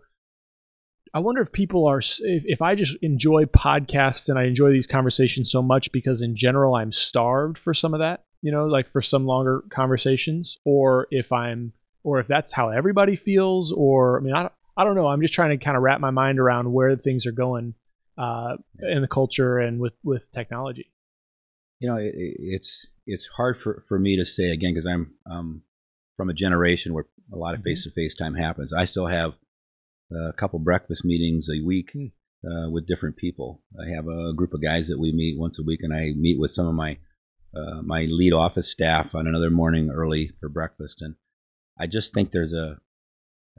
I 1.13 1.19
wonder 1.19 1.41
if 1.41 1.51
people 1.51 1.85
are 1.85 1.99
if, 1.99 2.43
if 2.45 2.61
I 2.61 2.75
just 2.75 2.97
enjoy 3.01 3.45
podcasts 3.45 4.29
and 4.29 4.37
I 4.37 4.45
enjoy 4.45 4.71
these 4.71 4.87
conversations 4.87 5.51
so 5.51 5.61
much 5.61 5.91
because 5.91 6.21
in 6.21 6.35
general 6.35 6.75
I'm 6.75 6.91
starved 6.91 7.57
for 7.57 7.73
some 7.73 7.93
of 7.93 7.99
that, 7.99 8.25
you 8.41 8.51
know, 8.51 8.65
like 8.65 8.89
for 8.89 9.01
some 9.01 9.25
longer 9.25 9.63
conversations, 9.69 10.57
or 10.65 11.07
if 11.11 11.31
I'm 11.31 11.73
or 12.03 12.19
if 12.19 12.27
that's 12.27 12.51
how 12.51 12.69
everybody 12.69 13.15
feels, 13.15 13.71
or 13.71 14.17
I 14.17 14.21
mean, 14.21 14.33
I 14.33 14.49
I 14.75 14.83
don't 14.83 14.95
know. 14.95 15.07
I'm 15.07 15.21
just 15.21 15.33
trying 15.33 15.57
to 15.57 15.63
kind 15.63 15.77
of 15.77 15.83
wrap 15.83 15.99
my 15.99 16.09
mind 16.09 16.39
around 16.39 16.71
where 16.71 16.95
things 16.95 17.25
are 17.27 17.31
going 17.31 17.75
uh, 18.17 18.57
in 18.79 19.01
the 19.01 19.07
culture 19.07 19.59
and 19.59 19.79
with 19.79 19.93
with 20.03 20.31
technology. 20.31 20.92
You 21.83 21.89
know, 21.89 21.97
it, 21.97 22.13
it's 22.15 22.87
it's 23.05 23.27
hard 23.27 23.57
for, 23.57 23.83
for 23.89 23.99
me 23.99 24.15
to 24.15 24.23
say 24.23 24.51
again 24.51 24.73
because 24.73 24.87
I'm 24.87 25.15
um, 25.29 25.63
from 26.15 26.29
a 26.29 26.33
generation 26.33 26.93
where 26.93 27.07
a 27.33 27.35
lot 27.35 27.55
of 27.55 27.61
face 27.61 27.83
to 27.83 27.91
face 27.91 28.15
time 28.15 28.35
happens. 28.35 28.71
I 28.71 28.85
still 28.85 29.07
have 29.07 29.33
a 30.09 30.31
couple 30.31 30.59
breakfast 30.59 31.03
meetings 31.03 31.49
a 31.49 31.61
week 31.61 31.91
mm. 31.93 32.09
uh, 32.45 32.69
with 32.71 32.87
different 32.87 33.17
people. 33.17 33.61
I 33.77 33.93
have 33.93 34.07
a 34.07 34.31
group 34.33 34.53
of 34.53 34.63
guys 34.63 34.87
that 34.87 34.97
we 34.97 35.11
meet 35.11 35.37
once 35.37 35.59
a 35.59 35.63
week, 35.63 35.81
and 35.83 35.93
I 35.93 36.13
meet 36.15 36.39
with 36.39 36.51
some 36.51 36.67
of 36.67 36.73
my 36.73 36.99
uh, 37.53 37.81
my 37.81 38.07
lead 38.09 38.31
office 38.31 38.69
staff 38.69 39.13
on 39.13 39.27
another 39.27 39.51
morning 39.51 39.89
early 39.89 40.31
for 40.39 40.47
breakfast. 40.47 41.01
And 41.01 41.15
I 41.77 41.87
just 41.87 42.13
think 42.13 42.31
there's 42.31 42.53
a 42.53 42.77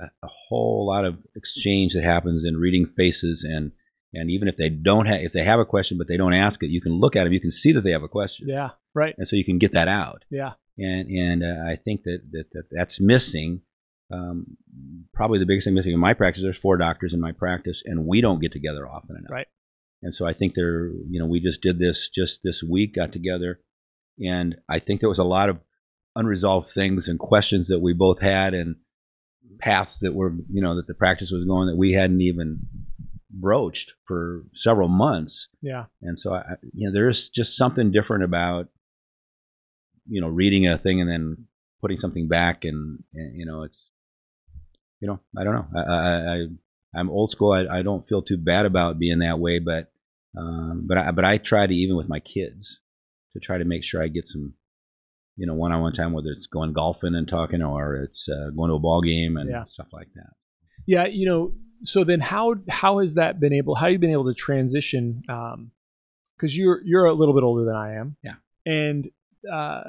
a, 0.00 0.04
a 0.22 0.28
whole 0.48 0.86
lot 0.86 1.04
of 1.04 1.18
exchange 1.36 1.92
that 1.92 2.04
happens 2.04 2.42
in 2.42 2.56
reading 2.56 2.86
faces 2.86 3.44
and 3.44 3.72
and 4.14 4.30
even 4.30 4.48
if 4.48 4.56
they 4.56 4.68
don't 4.68 5.06
have 5.06 5.20
if 5.20 5.32
they 5.32 5.44
have 5.44 5.60
a 5.60 5.64
question 5.64 5.98
but 5.98 6.08
they 6.08 6.16
don't 6.16 6.32
ask 6.32 6.62
it 6.62 6.70
you 6.70 6.80
can 6.80 6.92
look 6.92 7.16
at 7.16 7.24
them 7.24 7.32
you 7.32 7.40
can 7.40 7.50
see 7.50 7.72
that 7.72 7.82
they 7.82 7.90
have 7.90 8.02
a 8.02 8.08
question. 8.08 8.48
Yeah 8.48 8.70
right. 8.94 9.14
And 9.18 9.26
so 9.26 9.36
you 9.36 9.44
can 9.44 9.58
get 9.58 9.72
that 9.72 9.88
out. 9.88 10.24
Yeah. 10.30 10.52
And 10.78 11.08
and 11.08 11.42
uh, 11.44 11.70
i 11.70 11.76
think 11.76 12.02
that, 12.04 12.20
that, 12.32 12.46
that 12.52 12.64
that's 12.70 13.00
missing 13.00 13.62
um, 14.12 14.56
probably 15.12 15.38
the 15.38 15.46
biggest 15.46 15.66
thing 15.66 15.74
missing 15.74 15.92
in 15.92 16.00
my 16.00 16.14
practice 16.14 16.42
there's 16.42 16.56
four 16.56 16.76
doctors 16.76 17.14
in 17.14 17.20
my 17.20 17.32
practice 17.32 17.82
and 17.84 18.06
we 18.06 18.20
don't 18.20 18.40
get 18.40 18.52
together 18.52 18.86
often 18.88 19.16
enough. 19.16 19.30
Right. 19.30 19.46
And 20.02 20.14
so 20.14 20.26
i 20.26 20.32
think 20.32 20.54
there 20.54 20.88
you 20.88 21.20
know 21.20 21.26
we 21.26 21.40
just 21.40 21.62
did 21.62 21.78
this 21.78 22.08
just 22.08 22.40
this 22.42 22.62
week 22.62 22.94
got 22.94 23.12
together 23.12 23.60
and 24.24 24.56
i 24.68 24.78
think 24.78 25.00
there 25.00 25.08
was 25.08 25.18
a 25.18 25.24
lot 25.24 25.48
of 25.48 25.58
unresolved 26.16 26.70
things 26.70 27.08
and 27.08 27.18
questions 27.18 27.68
that 27.68 27.80
we 27.80 27.92
both 27.92 28.20
had 28.20 28.54
and 28.54 28.76
paths 29.58 30.00
that 30.00 30.14
were 30.14 30.34
you 30.50 30.60
know 30.60 30.76
that 30.76 30.86
the 30.86 30.94
practice 30.94 31.30
was 31.30 31.44
going 31.44 31.68
that 31.68 31.76
we 31.76 31.92
hadn't 31.92 32.20
even 32.20 32.66
broached 33.40 33.94
for 34.04 34.44
several 34.54 34.88
months. 34.88 35.48
Yeah. 35.60 35.86
And 36.02 36.18
so 36.18 36.34
I, 36.34 36.54
you 36.72 36.86
know, 36.86 36.92
there's 36.92 37.28
just 37.28 37.56
something 37.56 37.90
different 37.90 38.24
about 38.24 38.68
you 40.06 40.20
know 40.20 40.28
reading 40.28 40.66
a 40.66 40.76
thing 40.76 41.00
and 41.00 41.10
then 41.10 41.46
putting 41.80 41.96
something 41.96 42.28
back 42.28 42.64
and, 42.64 43.02
and 43.14 43.34
you 43.34 43.46
know 43.46 43.62
it's 43.62 43.90
you 45.00 45.08
know 45.08 45.18
I 45.36 45.44
don't 45.44 45.54
know 45.54 45.66
I, 45.74 45.80
I, 45.80 46.34
I 46.34 46.46
I'm 46.94 47.08
old 47.08 47.30
school 47.30 47.52
I, 47.52 47.78
I 47.78 47.82
don't 47.82 48.06
feel 48.06 48.20
too 48.20 48.36
bad 48.36 48.66
about 48.66 48.98
being 48.98 49.20
that 49.20 49.38
way 49.38 49.60
but 49.60 49.90
um, 50.36 50.84
but 50.86 50.98
I, 50.98 51.10
but 51.12 51.24
I 51.24 51.38
try 51.38 51.66
to 51.66 51.74
even 51.74 51.96
with 51.96 52.08
my 52.08 52.20
kids 52.20 52.80
to 53.32 53.40
try 53.40 53.56
to 53.56 53.64
make 53.64 53.82
sure 53.82 54.02
I 54.02 54.08
get 54.08 54.28
some 54.28 54.54
you 55.36 55.46
know, 55.46 55.54
one-on-one 55.54 55.92
time, 55.92 56.12
whether 56.12 56.30
it's 56.30 56.46
going 56.46 56.72
golfing 56.72 57.14
and 57.14 57.26
talking 57.26 57.62
or 57.62 57.96
it's 57.96 58.28
uh, 58.28 58.50
going 58.56 58.70
to 58.70 58.76
a 58.76 58.78
ball 58.78 59.00
game 59.00 59.36
and 59.36 59.50
yeah. 59.50 59.64
stuff 59.66 59.88
like 59.92 60.08
that. 60.14 60.30
Yeah, 60.86 61.06
you 61.06 61.26
know. 61.26 61.52
So 61.82 62.04
then, 62.04 62.20
how 62.20 62.56
how 62.68 62.98
has 62.98 63.14
that 63.14 63.40
been 63.40 63.52
able? 63.52 63.74
How 63.74 63.88
you 63.88 63.98
been 63.98 64.12
able 64.12 64.26
to 64.26 64.34
transition? 64.34 65.22
Because 65.26 65.54
um, 65.54 65.70
you're 66.40 66.80
you're 66.84 67.04
a 67.06 67.14
little 67.14 67.34
bit 67.34 67.42
older 67.42 67.64
than 67.64 67.74
I 67.74 67.94
am. 67.94 68.16
Yeah. 68.22 68.34
And 68.66 69.10
uh, 69.52 69.82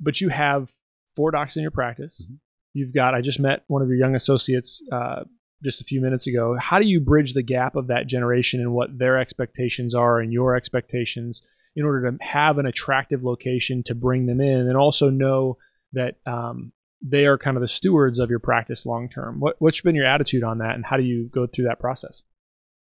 but 0.00 0.20
you 0.20 0.28
have 0.28 0.72
four 1.14 1.30
docs 1.30 1.56
in 1.56 1.62
your 1.62 1.70
practice. 1.70 2.22
Mm-hmm. 2.24 2.34
You've 2.74 2.94
got. 2.94 3.14
I 3.14 3.20
just 3.20 3.40
met 3.40 3.64
one 3.68 3.82
of 3.82 3.88
your 3.88 3.96
young 3.96 4.14
associates 4.14 4.82
uh, 4.92 5.24
just 5.62 5.80
a 5.80 5.84
few 5.84 6.00
minutes 6.00 6.26
ago. 6.26 6.56
How 6.60 6.78
do 6.78 6.86
you 6.86 7.00
bridge 7.00 7.34
the 7.34 7.42
gap 7.42 7.76
of 7.76 7.88
that 7.88 8.06
generation 8.06 8.60
and 8.60 8.72
what 8.72 8.98
their 8.98 9.18
expectations 9.18 9.94
are 9.94 10.20
and 10.20 10.32
your 10.32 10.54
expectations? 10.54 11.42
in 11.76 11.84
order 11.84 12.10
to 12.10 12.24
have 12.24 12.58
an 12.58 12.66
attractive 12.66 13.22
location 13.22 13.82
to 13.84 13.94
bring 13.94 14.26
them 14.26 14.40
in 14.40 14.66
and 14.66 14.76
also 14.76 15.10
know 15.10 15.58
that 15.92 16.16
um, 16.26 16.72
they 17.02 17.26
are 17.26 17.38
kind 17.38 17.56
of 17.56 17.60
the 17.60 17.68
stewards 17.68 18.18
of 18.18 18.30
your 18.30 18.38
practice 18.38 18.86
long 18.86 19.08
term. 19.08 19.40
What, 19.40 19.56
what's 19.58 19.80
been 19.80 19.94
your 19.94 20.06
attitude 20.06 20.42
on 20.42 20.58
that 20.58 20.74
and 20.74 20.84
how 20.84 20.96
do 20.96 21.02
you 21.02 21.28
go 21.32 21.46
through 21.46 21.66
that 21.66 21.80
process? 21.80 22.22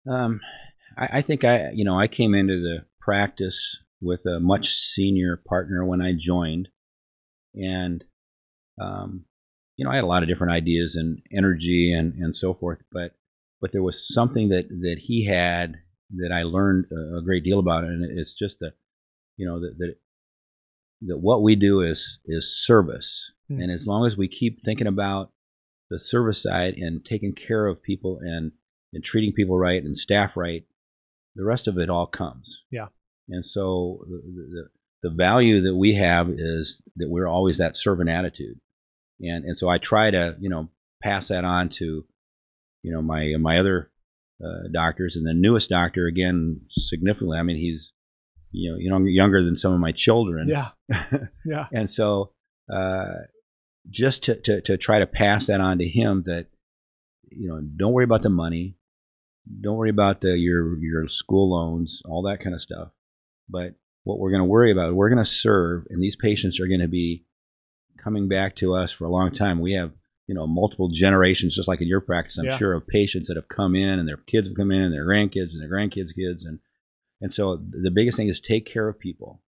Um, 0.09 0.39
I, 0.97 1.17
I, 1.17 1.21
think 1.21 1.43
I, 1.43 1.71
you 1.73 1.83
know, 1.83 1.99
I 1.99 2.07
came 2.07 2.33
into 2.33 2.59
the 2.59 2.85
practice 3.01 3.77
with 4.01 4.25
a 4.25 4.39
much 4.39 4.69
senior 4.69 5.41
partner 5.47 5.85
when 5.85 6.01
I 6.01 6.13
joined 6.17 6.69
and, 7.53 8.03
um, 8.81 9.25
you 9.75 9.85
know, 9.85 9.91
I 9.91 9.95
had 9.95 10.03
a 10.03 10.07
lot 10.07 10.23
of 10.23 10.29
different 10.29 10.53
ideas 10.53 10.95
and 10.95 11.21
energy 11.31 11.93
and, 11.93 12.13
and 12.15 12.35
so 12.35 12.53
forth, 12.53 12.79
but, 12.91 13.15
but 13.61 13.71
there 13.71 13.83
was 13.83 14.07
something 14.07 14.49
that, 14.49 14.69
that 14.69 14.99
he 15.01 15.25
had 15.25 15.77
that 16.11 16.31
I 16.31 16.43
learned 16.43 16.85
a 16.91 17.21
great 17.21 17.43
deal 17.43 17.59
about 17.59 17.83
it, 17.83 17.91
and 17.91 18.19
it's 18.19 18.33
just 18.33 18.59
that 18.59 18.73
you 19.37 19.45
know 19.45 19.59
that 19.59 19.75
that, 19.77 19.95
that 21.01 21.17
what 21.19 21.43
we 21.43 21.55
do 21.55 21.81
is 21.81 22.19
is 22.25 22.55
service, 22.65 23.31
mm-hmm. 23.49 23.61
and 23.61 23.71
as 23.71 23.87
long 23.87 24.05
as 24.05 24.17
we 24.17 24.27
keep 24.27 24.61
thinking 24.61 24.87
about 24.87 25.31
the 25.89 25.99
service 25.99 26.41
side 26.43 26.75
and 26.75 27.03
taking 27.03 27.33
care 27.33 27.65
of 27.65 27.81
people 27.81 28.19
and 28.21 28.51
and 28.93 29.03
treating 29.03 29.33
people 29.33 29.57
right 29.57 29.83
and 29.83 29.97
staff 29.97 30.35
right, 30.35 30.63
the 31.35 31.45
rest 31.45 31.67
of 31.67 31.77
it 31.77 31.89
all 31.89 32.07
comes. 32.07 32.63
Yeah. 32.71 32.87
And 33.29 33.45
so 33.45 34.03
the, 34.09 34.67
the, 35.03 35.09
the 35.09 35.15
value 35.15 35.61
that 35.61 35.75
we 35.75 35.93
have 35.95 36.29
is 36.29 36.81
that 36.95 37.09
we're 37.09 37.27
always 37.27 37.59
that 37.59 37.77
servant 37.77 38.09
attitude, 38.09 38.59
and 39.21 39.45
and 39.45 39.57
so 39.57 39.69
I 39.69 39.77
try 39.77 40.11
to 40.11 40.35
you 40.39 40.49
know 40.49 40.69
pass 41.01 41.27
that 41.29 41.45
on 41.45 41.69
to 41.69 42.05
you 42.83 42.91
know 42.91 43.01
my 43.01 43.35
my 43.39 43.59
other 43.59 43.91
uh, 44.43 44.67
doctors, 44.73 45.15
and 45.15 45.25
the 45.25 45.33
newest 45.33 45.69
doctor 45.69 46.07
again 46.07 46.61
significantly. 46.69 47.37
I 47.37 47.43
mean, 47.43 47.57
he's 47.57 47.93
you 48.51 48.71
know 48.71 48.77
you 48.77 48.89
know 48.89 48.97
younger 49.05 49.43
than 49.43 49.55
some 49.55 49.73
of 49.73 49.79
my 49.79 49.91
children. 49.91 50.49
Yeah, 50.49 50.69
yeah. 51.45 51.67
and 51.71 51.89
so 51.89 52.31
uh, 52.73 53.13
just 53.89 54.23
to, 54.23 54.35
to 54.35 54.61
to 54.61 54.77
try 54.77 54.99
to 54.99 55.07
pass 55.07 55.47
that 55.47 55.61
on 55.61 55.77
to 55.79 55.87
him 55.87 56.23
that 56.25 56.47
you 57.29 57.49
know 57.49 57.61
don't 57.61 57.93
worry 57.93 58.03
about 58.03 58.21
the 58.21 58.29
money, 58.29 58.75
don't 59.61 59.77
worry 59.77 59.89
about 59.89 60.21
the, 60.21 60.37
your 60.37 60.77
your 60.79 61.07
school 61.07 61.51
loans, 61.51 62.01
all 62.05 62.23
that 62.23 62.41
kind 62.41 62.55
of 62.55 62.61
stuff. 62.61 62.89
But 63.49 63.75
what 64.03 64.19
we're 64.19 64.31
going 64.31 64.41
to 64.41 64.45
worry 64.45 64.71
about, 64.71 64.93
we're 64.93 65.09
going 65.09 65.23
to 65.23 65.29
serve, 65.29 65.85
and 65.89 66.01
these 66.01 66.15
patients 66.15 66.59
are 66.59 66.67
going 66.67 66.81
to 66.81 66.87
be 66.87 67.25
coming 67.97 68.27
back 68.27 68.55
to 68.57 68.75
us 68.75 68.91
for 68.91 69.05
a 69.05 69.09
long 69.09 69.31
time. 69.31 69.59
We 69.59 69.73
have 69.73 69.91
you 70.27 70.35
know 70.35 70.47
multiple 70.47 70.89
generations, 70.89 71.55
just 71.55 71.67
like 71.67 71.81
in 71.81 71.87
your 71.87 72.01
practice, 72.01 72.37
I'm 72.37 72.45
yeah. 72.45 72.57
sure 72.57 72.73
of 72.73 72.87
patients 72.87 73.27
that 73.27 73.37
have 73.37 73.49
come 73.49 73.75
in 73.75 73.99
and 73.99 74.07
their 74.07 74.17
kids 74.17 74.47
have 74.47 74.57
come 74.57 74.71
in 74.71 74.81
and 74.81 74.93
their 74.93 75.07
grandkids 75.07 75.51
and 75.53 75.61
their 75.61 75.69
grandkids' 75.69 76.15
kids, 76.15 76.45
and 76.45 76.59
and 77.21 77.33
so 77.33 77.57
the 77.57 77.91
biggest 77.91 78.17
thing 78.17 78.29
is 78.29 78.39
take 78.39 78.65
care 78.65 78.87
of 78.87 78.99
people. 78.99 79.41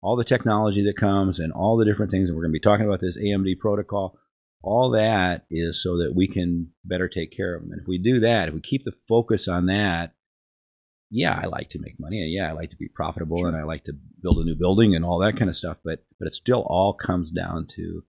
All 0.00 0.16
the 0.16 0.24
technology 0.24 0.84
that 0.84 0.96
comes 0.96 1.38
and 1.38 1.52
all 1.52 1.76
the 1.76 1.84
different 1.84 2.10
things, 2.10 2.28
and 2.28 2.36
we're 2.36 2.44
going 2.44 2.52
to 2.52 2.58
be 2.58 2.60
talking 2.60 2.86
about 2.86 3.00
this 3.00 3.18
AMD 3.18 3.58
protocol. 3.58 4.18
All 4.62 4.90
that 4.90 5.46
is 5.50 5.82
so 5.82 5.98
that 5.98 6.14
we 6.14 6.26
can 6.28 6.70
better 6.84 7.08
take 7.08 7.36
care 7.36 7.54
of 7.54 7.62
them. 7.62 7.72
And 7.72 7.80
if 7.80 7.88
we 7.88 7.98
do 7.98 8.20
that, 8.20 8.48
if 8.48 8.54
we 8.54 8.60
keep 8.60 8.84
the 8.84 8.92
focus 9.08 9.48
on 9.48 9.66
that, 9.66 10.14
yeah, 11.10 11.38
I 11.40 11.46
like 11.46 11.70
to 11.70 11.78
make 11.80 11.98
money, 11.98 12.20
and 12.20 12.30
yeah, 12.30 12.48
I 12.48 12.52
like 12.52 12.70
to 12.70 12.76
be 12.76 12.88
profitable, 12.88 13.38
sure. 13.38 13.48
and 13.48 13.56
I 13.56 13.62
like 13.62 13.84
to 13.84 13.94
build 14.20 14.38
a 14.38 14.44
new 14.44 14.54
building 14.54 14.94
and 14.94 15.04
all 15.04 15.18
that 15.20 15.36
kind 15.36 15.48
of 15.48 15.56
stuff. 15.56 15.78
But 15.82 16.04
but 16.18 16.26
it 16.26 16.34
still 16.34 16.64
all 16.66 16.92
comes 16.92 17.30
down 17.30 17.66
to 17.76 18.04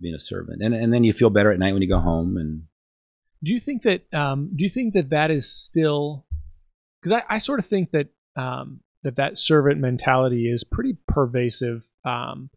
being 0.00 0.14
a 0.14 0.20
servant, 0.20 0.62
and 0.62 0.74
and 0.74 0.92
then 0.92 1.04
you 1.04 1.12
feel 1.12 1.30
better 1.30 1.52
at 1.52 1.58
night 1.58 1.72
when 1.72 1.82
you 1.82 1.88
go 1.88 2.00
home. 2.00 2.36
And 2.36 2.64
do 3.44 3.52
you 3.52 3.60
think 3.60 3.82
that 3.82 4.12
um, 4.12 4.50
do 4.56 4.64
you 4.64 4.70
think 4.70 4.94
that 4.94 5.10
that 5.10 5.30
is 5.30 5.48
still 5.48 6.26
because 7.00 7.12
I, 7.12 7.34
I 7.34 7.38
sort 7.38 7.60
of 7.60 7.66
think 7.66 7.92
that 7.92 8.08
um, 8.34 8.80
that 9.02 9.16
that 9.16 9.38
servant 9.38 9.80
mentality 9.80 10.48
is 10.48 10.64
pretty 10.64 10.96
pervasive. 11.08 11.88
Um, 12.04 12.50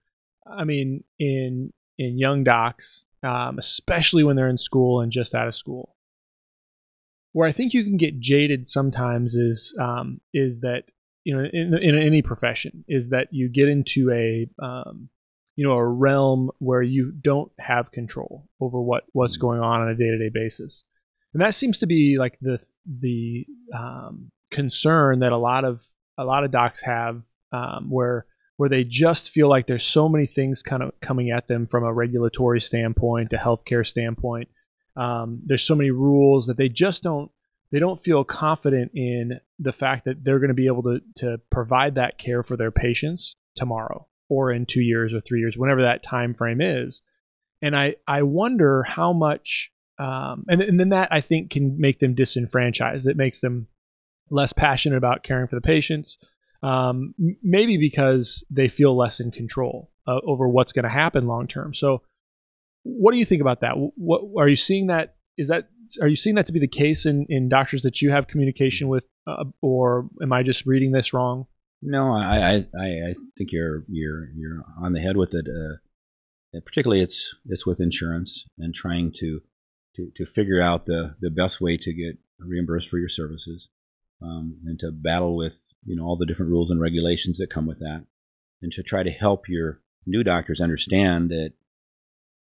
I 0.45 0.63
mean, 0.63 1.03
in 1.19 1.73
in 1.97 2.17
young 2.17 2.43
docs, 2.43 3.05
um, 3.23 3.57
especially 3.57 4.23
when 4.23 4.35
they're 4.35 4.49
in 4.49 4.57
school 4.57 5.01
and 5.01 5.11
just 5.11 5.33
out 5.35 5.47
of 5.47 5.55
school. 5.55 5.95
Where 7.31 7.47
I 7.47 7.51
think 7.51 7.73
you 7.73 7.83
can 7.83 7.97
get 7.97 8.19
jaded 8.19 8.65
sometimes 8.65 9.35
is 9.35 9.75
um, 9.79 10.21
is 10.33 10.61
that 10.61 10.91
you 11.23 11.35
know 11.35 11.43
in, 11.51 11.77
in 11.77 11.97
any 11.97 12.21
profession 12.21 12.85
is 12.87 13.09
that 13.09 13.27
you 13.31 13.49
get 13.49 13.67
into 13.67 14.11
a 14.11 14.47
um, 14.63 15.09
you 15.55 15.67
know 15.67 15.73
a 15.73 15.85
realm 15.85 16.51
where 16.59 16.81
you 16.81 17.11
don't 17.11 17.51
have 17.59 17.91
control 17.91 18.47
over 18.61 18.81
what 18.81 19.03
what's 19.13 19.37
going 19.37 19.59
on 19.59 19.81
on 19.81 19.89
a 19.89 19.95
day-to-day 19.95 20.29
basis 20.33 20.83
and 21.35 21.41
that 21.41 21.53
seems 21.53 21.77
to 21.79 21.85
be 21.85 22.15
like 22.17 22.37
the 22.39 22.59
the 22.85 23.45
um, 23.73 24.31
concern 24.51 25.19
that 25.19 25.33
a 25.33 25.37
lot 25.37 25.65
of 25.65 25.85
a 26.17 26.23
lot 26.23 26.43
of 26.43 26.51
docs 26.51 26.81
have 26.81 27.23
um, 27.51 27.87
where 27.89 28.25
where 28.57 28.69
they 28.69 28.85
just 28.85 29.31
feel 29.31 29.49
like 29.49 29.67
there's 29.67 29.85
so 29.85 30.07
many 30.07 30.25
things 30.25 30.63
kind 30.63 30.81
of 30.81 30.91
coming 31.01 31.29
at 31.29 31.47
them 31.47 31.67
from 31.67 31.83
a 31.83 31.93
regulatory 31.93 32.61
standpoint 32.61 33.33
a 33.33 33.37
healthcare 33.37 33.85
standpoint 33.85 34.49
um, 34.95 35.41
there's 35.45 35.63
so 35.63 35.75
many 35.75 35.91
rules 35.91 36.47
that 36.47 36.57
they 36.57 36.69
just 36.69 37.03
don't 37.03 37.31
they 37.71 37.79
don't 37.79 37.99
feel 37.99 38.23
confident 38.23 38.91
in 38.93 39.39
the 39.59 39.73
fact 39.73 40.05
that 40.05 40.23
they're 40.23 40.39
going 40.39 40.49
to 40.49 40.53
be 40.53 40.67
able 40.67 40.83
to 40.83 41.01
to 41.15 41.39
provide 41.51 41.95
that 41.95 42.17
care 42.17 42.43
for 42.43 42.55
their 42.55 42.71
patients 42.71 43.35
tomorrow 43.55 44.07
or 44.29 44.51
in 44.51 44.65
two 44.65 44.81
years 44.81 45.13
or 45.13 45.21
three 45.21 45.39
years, 45.39 45.57
whenever 45.57 45.83
that 45.83 46.03
time 46.03 46.33
frame 46.33 46.61
is. 46.61 47.01
And 47.61 47.75
I, 47.75 47.95
I 48.07 48.23
wonder 48.23 48.83
how 48.83 49.13
much 49.13 49.71
um, 49.97 50.45
and 50.49 50.61
and 50.61 50.77
then 50.79 50.89
that 50.89 51.07
I 51.11 51.21
think 51.21 51.51
can 51.51 51.79
make 51.79 51.99
them 51.99 52.15
disenfranchised. 52.15 53.07
It 53.07 53.15
makes 53.15 53.39
them 53.39 53.67
less 54.29 54.53
passionate 54.53 54.97
about 54.97 55.23
caring 55.23 55.47
for 55.47 55.55
the 55.55 55.61
patients. 55.61 56.17
Um, 56.63 57.13
maybe 57.43 57.77
because 57.77 58.43
they 58.49 58.67
feel 58.67 58.97
less 58.97 59.19
in 59.19 59.31
control 59.31 59.91
uh, 60.07 60.19
over 60.25 60.47
what's 60.47 60.71
going 60.71 60.83
to 60.83 60.89
happen 60.89 61.27
long 61.27 61.47
term. 61.47 61.73
So, 61.73 62.01
what 62.83 63.11
do 63.11 63.19
you 63.19 63.25
think 63.25 63.41
about 63.41 63.61
that? 63.61 63.73
What 63.75 64.21
are 64.39 64.47
you 64.47 64.55
seeing 64.55 64.87
that? 64.87 65.15
Is 65.37 65.49
that 65.49 65.69
are 66.01 66.07
you 66.07 66.15
seeing 66.15 66.35
that 66.35 66.47
to 66.47 66.53
be 66.53 66.59
the 66.59 66.67
case 66.67 67.05
in 67.05 67.25
in 67.29 67.49
doctors 67.49 67.83
that 67.83 68.01
you 68.01 68.09
have 68.11 68.27
communication 68.27 68.87
with, 68.87 69.03
uh, 69.27 69.43
or 69.61 70.09
am 70.21 70.33
I 70.33 70.43
just 70.43 70.65
reading 70.65 70.91
this 70.91 71.13
wrong? 71.13 71.45
No, 71.81 72.13
I, 72.13 72.55
I, 72.55 72.65
I 72.79 73.15
think 73.37 73.51
you're 73.51 73.83
you're 73.87 74.29
you're 74.35 74.63
on 74.81 74.93
the 74.93 75.01
head 75.01 75.17
with 75.17 75.35
it. 75.35 75.45
Uh, 75.47 76.59
particularly, 76.65 77.03
it's 77.03 77.35
it's 77.47 77.65
with 77.65 77.79
insurance 77.79 78.47
and 78.57 78.73
trying 78.73 79.11
to 79.17 79.41
to, 79.95 80.11
to 80.15 80.25
figure 80.25 80.61
out 80.61 80.85
the, 80.85 81.15
the 81.21 81.29
best 81.29 81.61
way 81.61 81.77
to 81.77 81.93
get 81.93 82.17
reimbursed 82.39 82.89
for 82.89 82.97
your 82.97 83.09
services, 83.09 83.69
um, 84.25 84.57
and 84.65 84.79
to 84.79 84.91
battle 84.91 85.35
with 85.35 85.61
you 85.85 85.95
know 85.95 86.03
all 86.03 86.17
the 86.17 86.25
different 86.25 86.51
rules 86.51 86.71
and 86.71 86.81
regulations 86.81 87.37
that 87.37 87.49
come 87.49 87.67
with 87.67 87.79
that, 87.79 88.05
and 88.61 88.71
to 88.73 88.83
try 88.83 89.03
to 89.03 89.11
help 89.11 89.47
your 89.47 89.81
new 90.05 90.23
doctors 90.23 90.61
understand 90.61 91.29
that 91.29 91.53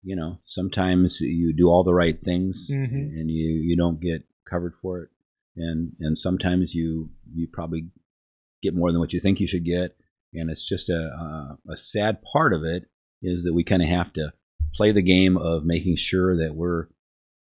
you 0.04 0.16
know 0.16 0.40
sometimes 0.44 1.22
you 1.22 1.54
do 1.54 1.68
all 1.68 1.84
the 1.84 1.94
right 1.94 2.22
things 2.24 2.70
mm-hmm. 2.72 2.96
and 2.96 3.30
you 3.30 3.50
you 3.50 3.78
don't 3.78 4.02
get 4.02 4.24
covered 4.50 4.74
for 4.82 5.02
it, 5.04 5.10
and 5.56 5.94
and 6.00 6.18
sometimes 6.18 6.74
you 6.74 7.10
you 7.34 7.48
probably 7.52 7.90
get 8.62 8.76
more 8.76 8.92
than 8.92 9.00
what 9.00 9.14
you 9.14 9.20
think 9.20 9.40
you 9.40 9.48
should 9.48 9.66
get. 9.66 9.96
And 10.34 10.50
it's 10.50 10.68
just 10.68 10.90
a, 10.90 10.94
a, 10.94 11.58
a 11.72 11.78
sad 11.78 12.22
part 12.22 12.54
of 12.54 12.64
it 12.64 12.86
is 13.22 13.44
that 13.44 13.54
we 13.54 13.64
kind 13.64 13.82
of 13.82 13.90
have 13.90 14.14
to 14.14 14.34
play 14.76 14.92
the 14.92 15.02
game 15.02 15.38
of 15.38 15.66
making 15.66 15.96
sure 15.96 16.38
that 16.38 16.56
we're, 16.56 16.88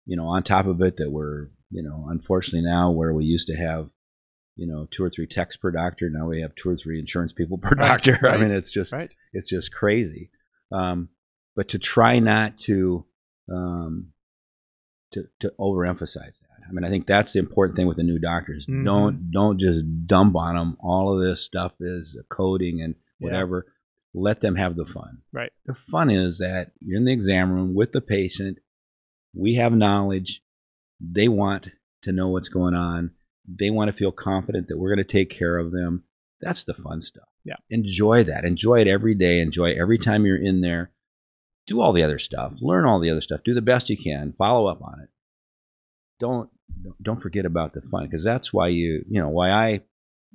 you 0.05 0.15
know, 0.15 0.27
on 0.27 0.43
top 0.43 0.65
of 0.65 0.81
it, 0.81 0.97
that 0.97 1.11
we're, 1.11 1.49
you 1.69 1.83
know, 1.83 2.07
unfortunately 2.09 2.67
now 2.67 2.91
where 2.91 3.13
we 3.13 3.25
used 3.25 3.47
to 3.47 3.55
have, 3.55 3.89
you 4.59 4.67
know, 4.67 4.87
two 4.91 5.03
or 5.03 5.09
three 5.09 5.25
techs 5.25 5.55
per 5.55 5.71
doctor, 5.71 6.09
now 6.09 6.27
we 6.27 6.41
have 6.41 6.53
two 6.55 6.69
or 6.69 6.75
three 6.75 6.99
insurance 6.99 7.31
people 7.31 7.57
per 7.57 7.75
right, 7.75 7.87
doctor. 7.87 8.19
Right, 8.21 8.33
I 8.35 8.37
mean, 8.37 8.51
it's 8.51 8.71
just, 8.71 8.91
right. 8.91 9.13
it's 9.31 9.47
just 9.47 9.73
crazy. 9.73 10.31
Um, 10.71 11.09
but 11.55 11.69
to 11.69 11.79
try 11.79 12.19
not 12.19 12.57
to, 12.59 13.05
um, 13.51 14.09
to, 15.13 15.23
to 15.39 15.53
overemphasize 15.59 16.39
that. 16.39 16.49
I 16.67 16.71
mean, 16.71 16.83
I 16.83 16.89
think 16.89 17.07
that's 17.07 17.33
the 17.33 17.39
important 17.39 17.77
thing 17.77 17.87
with 17.87 17.97
the 17.97 18.03
new 18.03 18.19
doctors. 18.19 18.67
Mm-hmm. 18.67 18.83
Don't 18.83 19.31
don't 19.31 19.59
just 19.59 19.83
dump 20.05 20.35
on 20.35 20.55
them. 20.55 20.77
All 20.79 21.13
of 21.13 21.25
this 21.25 21.41
stuff 21.41 21.71
is 21.79 22.19
coding 22.29 22.81
and 22.81 22.93
whatever. 23.17 23.65
Yeah. 23.65 24.21
Let 24.21 24.41
them 24.41 24.55
have 24.55 24.75
the 24.75 24.85
fun. 24.85 25.19
Right. 25.31 25.51
The 25.65 25.73
fun 25.73 26.11
is 26.11 26.39
that 26.39 26.71
you're 26.79 26.97
in 26.97 27.05
the 27.05 27.13
exam 27.13 27.51
room 27.51 27.73
with 27.73 27.91
the 27.91 28.01
patient. 28.01 28.59
We 29.33 29.55
have 29.55 29.73
knowledge. 29.73 30.43
They 30.99 31.27
want 31.27 31.69
to 32.03 32.11
know 32.11 32.27
what's 32.27 32.49
going 32.49 32.75
on. 32.75 33.11
They 33.57 33.69
want 33.69 33.89
to 33.89 33.97
feel 33.97 34.11
confident 34.11 34.67
that 34.67 34.77
we're 34.77 34.93
going 34.93 35.05
to 35.05 35.11
take 35.11 35.29
care 35.29 35.57
of 35.57 35.71
them. 35.71 36.03
That's 36.41 36.63
the 36.63 36.73
fun 36.73 37.01
stuff. 37.01 37.27
Yeah. 37.43 37.55
Enjoy 37.69 38.23
that. 38.23 38.45
Enjoy 38.45 38.79
it 38.79 38.87
every 38.87 39.15
day. 39.15 39.39
Enjoy 39.39 39.73
every 39.73 39.97
time 39.97 40.25
you're 40.25 40.41
in 40.41 40.61
there. 40.61 40.91
Do 41.67 41.81
all 41.81 41.93
the 41.93 42.03
other 42.03 42.19
stuff. 42.19 42.53
Learn 42.61 42.85
all 42.85 42.99
the 42.99 43.09
other 43.09 43.21
stuff. 43.21 43.41
Do 43.43 43.53
the 43.53 43.61
best 43.61 43.89
you 43.89 43.97
can. 43.97 44.33
Follow 44.37 44.67
up 44.67 44.81
on 44.81 45.01
it. 45.01 45.09
Don't 46.19 46.49
don't 47.01 47.21
forget 47.21 47.45
about 47.45 47.73
the 47.73 47.81
fun 47.81 48.05
because 48.05 48.23
that's 48.23 48.53
why 48.53 48.67
you 48.67 49.03
you 49.09 49.19
know 49.19 49.29
why 49.29 49.49
I 49.49 49.67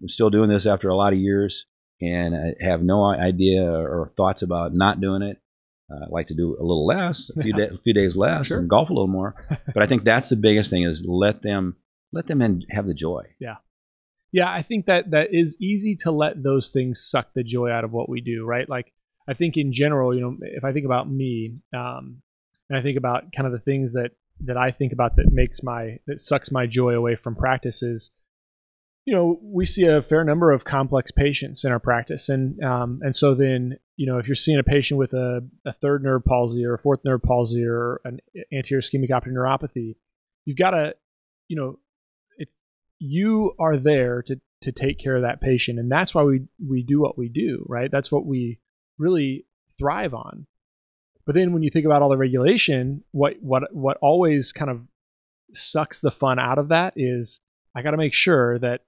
am 0.03 0.09
still 0.09 0.31
doing 0.31 0.49
this 0.49 0.67
after 0.67 0.89
a 0.89 0.97
lot 0.97 1.13
of 1.13 1.19
years 1.19 1.67
and 2.01 2.35
I 2.35 2.65
have 2.65 2.83
no 2.83 3.05
idea 3.05 3.65
or 3.65 4.13
thoughts 4.17 4.43
about 4.43 4.75
not 4.75 5.01
doing 5.01 5.23
it. 5.23 5.41
Uh, 5.91 6.05
I 6.05 6.09
like 6.09 6.29
to 6.29 6.35
do 6.35 6.57
a 6.59 6.63
little 6.63 6.87
less, 6.87 7.31
a 7.37 7.43
few, 7.43 7.55
yeah. 7.57 7.67
a 7.67 7.79
few 7.79 7.93
days 7.93 8.17
less, 8.17 8.49
sure. 8.49 8.59
and 8.59 8.71
golf 8.71 8.91
a 8.91 8.93
little 8.93 9.07
more. 9.07 9.35
but 9.75 9.83
I 9.83 9.87
think 9.87 10.03
that's 10.03 10.31
the 10.31 10.37
biggest 10.37 10.71
thing 10.71 10.83
is 10.83 11.05
let 11.07 11.43
them 11.43 11.77
let 12.15 12.27
them 12.27 12.41
in, 12.41 12.63
have 12.71 12.87
the 12.87 12.95
joy. 12.95 13.25
Yeah, 13.39 13.57
yeah. 14.33 14.51
I 14.51 14.63
think 14.63 14.87
that 14.87 15.11
that 15.11 15.29
is 15.33 15.59
easy 15.61 15.97
to 15.97 16.11
let 16.11 16.43
those 16.43 16.71
things 16.71 17.03
suck 17.03 17.35
the 17.35 17.43
joy 17.43 17.71
out 17.71 17.85
of 17.85 17.93
what 17.93 18.09
we 18.09 18.21
do, 18.21 18.47
right? 18.47 18.69
Like 18.69 18.93
I 19.29 19.35
think 19.35 19.57
in 19.57 19.73
general, 19.73 20.15
you 20.15 20.21
know, 20.21 20.37
if 20.41 20.65
I 20.65 20.73
think 20.73 20.87
about 20.87 21.11
me, 21.11 21.59
um, 21.75 22.23
and 22.69 22.79
I 22.79 22.83
think 22.83 22.97
about 22.97 23.33
kind 23.35 23.47
of 23.47 23.53
the 23.53 23.59
things 23.59 23.93
that 23.95 24.13
that 24.45 24.57
I 24.57 24.71
think 24.71 24.93
about 24.93 25.17
that 25.17 25.33
makes 25.33 25.63
my 25.63 25.99
that 26.07 26.21
sucks 26.21 26.51
my 26.51 26.67
joy 26.67 26.95
away 26.95 27.15
from 27.15 27.37
practices. 27.37 28.11
you 29.07 29.15
know, 29.15 29.39
we 29.43 29.67
see 29.67 29.85
a 29.85 30.01
fair 30.01 30.25
number 30.25 30.51
of 30.51 30.65
complex 30.65 31.11
patients 31.11 31.65
in 31.65 31.73
our 31.73 31.79
practice, 31.79 32.29
and 32.29 32.63
um, 32.65 33.01
and 33.03 33.15
so 33.15 33.35
then 33.35 33.79
you 33.97 34.07
know 34.07 34.19
if 34.19 34.27
you're 34.27 34.35
seeing 34.35 34.59
a 34.59 34.65
patient 34.65 34.99
with 34.99 35.13
a, 35.13 35.47
a 35.67 35.73
third 35.73 36.03
nerve 36.03 36.25
palsy 36.25 36.65
or 36.65 36.75
a 36.75 36.79
fourth 36.79 37.01
nerve 37.05 37.23
palsy 37.23 37.65
or 37.65 38.01
an 38.05 38.19
anterior 38.53 38.81
ischemic 38.81 39.11
optic 39.11 39.33
neuropathy, 39.33 39.97
you've 40.47 40.57
got 40.57 40.71
to, 40.71 40.95
you 41.49 41.57
know, 41.57 41.79
it's 42.39 42.59
you 42.99 43.55
are 43.59 43.77
there 43.77 44.23
to 44.23 44.41
to 44.63 44.73
take 44.73 44.99
care 44.99 45.17
of 45.17 45.23
that 45.23 45.41
patient, 45.41 45.79
and 45.79 45.91
that's 45.91 46.15
why 46.15 46.23
we 46.23 46.43
we 46.67 46.83
do 46.83 47.01
what 47.01 47.19
we 47.19 47.29
do, 47.29 47.65
right? 47.69 47.91
That's 47.91 48.11
what 48.11 48.27
we 48.27 48.61
really 48.99 49.47
thrive 49.79 50.15
on 50.15 50.47
but 51.27 51.35
then 51.35 51.53
when 51.53 51.63
you 51.63 51.71
think 51.71 51.87
about 51.87 52.03
all 52.03 52.11
the 52.11 52.17
regulation, 52.17 53.03
what 53.13 53.37
what 53.41 53.75
what 53.75 53.97
always 54.03 54.53
kind 54.53 54.71
of 54.71 54.83
sucks 55.53 56.01
the 56.01 56.11
fun 56.11 56.39
out 56.39 56.59
of 56.59 56.69
that 56.69 56.95
is 56.97 57.41
I 57.75 57.83
got 57.83 57.93
to 57.93 57.97
make 57.97 58.15
sure 58.15 58.59
that 58.59 58.83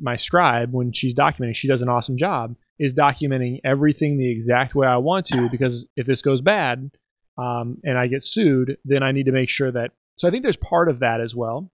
my 0.00 0.16
scribe, 0.16 0.72
when 0.72 0.92
she's 0.92 1.14
documenting, 1.14 1.56
she 1.56 1.66
does 1.66 1.82
an 1.82 1.88
awesome 1.88 2.16
job, 2.16 2.54
is 2.78 2.94
documenting 2.94 3.60
everything 3.64 4.18
the 4.18 4.30
exact 4.30 4.74
way 4.74 4.86
I 4.86 4.98
want 4.98 5.26
to. 5.26 5.48
Because 5.48 5.86
if 5.96 6.06
this 6.06 6.22
goes 6.22 6.40
bad 6.40 6.90
um, 7.36 7.78
and 7.82 7.98
I 7.98 8.06
get 8.06 8.22
sued, 8.22 8.76
then 8.84 9.02
I 9.02 9.12
need 9.12 9.26
to 9.26 9.32
make 9.32 9.48
sure 9.48 9.72
that. 9.72 9.90
So 10.16 10.28
I 10.28 10.30
think 10.30 10.42
there's 10.42 10.56
part 10.56 10.88
of 10.88 11.00
that 11.00 11.20
as 11.20 11.34
well 11.34 11.72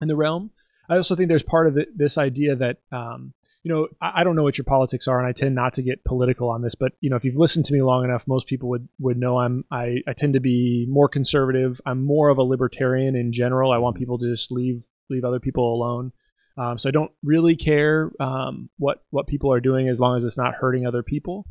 in 0.00 0.08
the 0.08 0.16
realm. 0.16 0.52
I 0.90 0.96
also 0.96 1.14
think 1.14 1.28
there's 1.28 1.42
part 1.42 1.68
of 1.68 1.78
it, 1.78 1.96
this 1.96 2.18
idea 2.18 2.56
that 2.56 2.78
um, 2.90 3.32
you 3.62 3.72
know, 3.72 3.88
I, 4.00 4.20
I, 4.20 4.24
don't 4.24 4.36
know 4.36 4.42
what 4.42 4.56
your 4.56 4.64
politics 4.64 5.06
are, 5.06 5.18
and 5.18 5.28
I 5.28 5.32
tend 5.32 5.54
not 5.54 5.74
to 5.74 5.82
get 5.82 6.04
political 6.04 6.48
on 6.48 6.62
this. 6.62 6.74
But 6.74 6.92
you 7.00 7.10
know, 7.10 7.16
if 7.16 7.24
you've 7.24 7.36
listened 7.36 7.64
to 7.66 7.72
me 7.72 7.82
long 7.82 8.04
enough, 8.04 8.26
most 8.26 8.46
people 8.46 8.68
would 8.70 8.88
would 8.98 9.18
know 9.18 9.38
I'm 9.38 9.64
I, 9.70 9.98
I 10.06 10.12
tend 10.12 10.34
to 10.34 10.40
be 10.40 10.86
more 10.88 11.08
conservative. 11.08 11.80
I'm 11.86 12.04
more 12.04 12.28
of 12.28 12.38
a 12.38 12.42
libertarian 12.42 13.14
in 13.14 13.32
general. 13.32 13.72
I 13.72 13.78
want 13.78 13.96
people 13.96 14.18
to 14.18 14.30
just 14.30 14.50
leave 14.50 14.86
leave 15.08 15.24
other 15.24 15.40
people 15.40 15.74
alone. 15.74 16.12
Um, 16.56 16.78
so 16.78 16.88
I 16.88 16.92
don't 16.92 17.12
really 17.22 17.56
care 17.56 18.10
um, 18.18 18.70
what 18.78 19.02
what 19.10 19.26
people 19.26 19.52
are 19.52 19.60
doing 19.60 19.88
as 19.88 20.00
long 20.00 20.16
as 20.16 20.24
it's 20.24 20.38
not 20.38 20.54
hurting 20.54 20.86
other 20.86 21.02
people. 21.02 21.46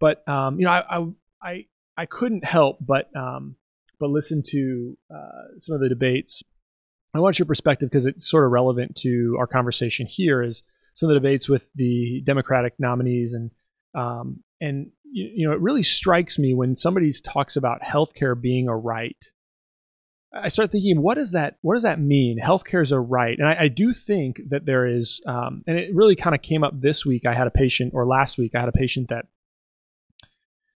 But 0.00 0.26
um, 0.28 0.58
you 0.58 0.66
know, 0.66 0.72
I, 0.72 1.06
I 1.42 1.64
I 1.96 2.06
couldn't 2.06 2.44
help 2.44 2.78
but 2.80 3.14
um, 3.16 3.56
but 4.00 4.10
listen 4.10 4.42
to 4.48 4.98
uh, 5.14 5.58
some 5.58 5.74
of 5.74 5.80
the 5.80 5.88
debates. 5.88 6.42
I 7.14 7.20
want 7.20 7.38
your 7.38 7.46
perspective 7.46 7.88
because 7.88 8.06
it's 8.06 8.28
sort 8.28 8.44
of 8.44 8.50
relevant 8.50 8.96
to 8.96 9.36
our 9.38 9.46
conversation 9.46 10.06
here. 10.06 10.42
Is 10.42 10.62
some 10.94 11.08
of 11.08 11.14
the 11.14 11.20
debates 11.20 11.48
with 11.48 11.68
the 11.74 12.22
Democratic 12.24 12.74
nominees, 12.78 13.34
and 13.34 13.50
um, 13.94 14.42
and 14.60 14.90
you, 15.04 15.30
you 15.36 15.48
know 15.48 15.54
it 15.54 15.60
really 15.60 15.82
strikes 15.82 16.38
me 16.38 16.54
when 16.54 16.74
somebody 16.74 17.10
talks 17.24 17.56
about 17.56 17.82
healthcare 17.82 18.40
being 18.40 18.68
a 18.68 18.76
right. 18.76 19.16
I 20.36 20.48
start 20.48 20.72
thinking, 20.72 21.00
what 21.00 21.14
does 21.14 21.32
that 21.32 21.56
what 21.62 21.74
does 21.74 21.84
that 21.84 22.00
mean? 22.00 22.38
Healthcare 22.42 22.82
is 22.82 22.90
a 22.90 22.98
right, 22.98 23.38
and 23.38 23.46
I, 23.46 23.64
I 23.64 23.68
do 23.68 23.92
think 23.92 24.40
that 24.48 24.66
there 24.66 24.84
is, 24.84 25.20
um, 25.26 25.62
and 25.68 25.78
it 25.78 25.94
really 25.94 26.16
kind 26.16 26.34
of 26.34 26.42
came 26.42 26.64
up 26.64 26.80
this 26.80 27.06
week. 27.06 27.26
I 27.26 27.34
had 27.34 27.46
a 27.46 27.52
patient, 27.52 27.92
or 27.94 28.06
last 28.06 28.38
week, 28.38 28.52
I 28.56 28.60
had 28.60 28.68
a 28.68 28.72
patient 28.72 29.10
that 29.10 29.26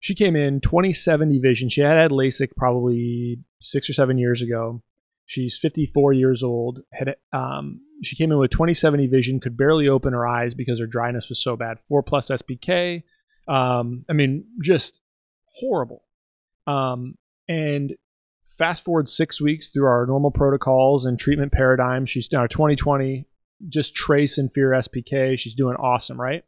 she 0.01 0.13
came 0.13 0.35
in 0.35 0.59
20/70 0.59 1.41
vision. 1.41 1.69
She 1.69 1.81
had 1.81 1.97
had 1.97 2.11
LASIK 2.11 2.49
probably 2.57 3.39
six 3.61 3.89
or 3.89 3.93
seven 3.93 4.17
years 4.17 4.41
ago. 4.41 4.83
She's 5.25 5.57
54 5.57 6.13
years 6.13 6.43
old. 6.43 6.81
Had 6.91 7.15
um, 7.33 7.81
she 8.03 8.15
came 8.15 8.31
in 8.31 8.37
with 8.37 8.51
20/70 8.51 9.09
vision, 9.09 9.39
could 9.39 9.57
barely 9.57 9.87
open 9.87 10.13
her 10.13 10.27
eyes 10.27 10.53
because 10.53 10.79
her 10.79 10.87
dryness 10.87 11.29
was 11.29 11.41
so 11.41 11.55
bad. 11.55 11.77
Four 11.87 12.03
plus 12.03 12.29
SPK. 12.29 13.03
Um, 13.47 14.05
I 14.09 14.13
mean, 14.13 14.45
just 14.61 15.01
horrible. 15.59 16.03
Um, 16.67 17.15
and 17.47 17.93
fast 18.45 18.83
forward 18.83 19.09
six 19.09 19.41
weeks 19.41 19.69
through 19.69 19.85
our 19.85 20.05
normal 20.05 20.31
protocols 20.31 21.05
and 21.05 21.19
treatment 21.19 21.51
paradigm. 21.51 22.05
She's 22.05 22.31
now 22.31 22.47
2020, 22.47 23.27
just 23.69 23.95
trace 23.95 24.37
inferior 24.37 24.79
SPK. 24.79 25.37
She's 25.37 25.55
doing 25.55 25.75
awesome, 25.75 26.19
right? 26.19 26.43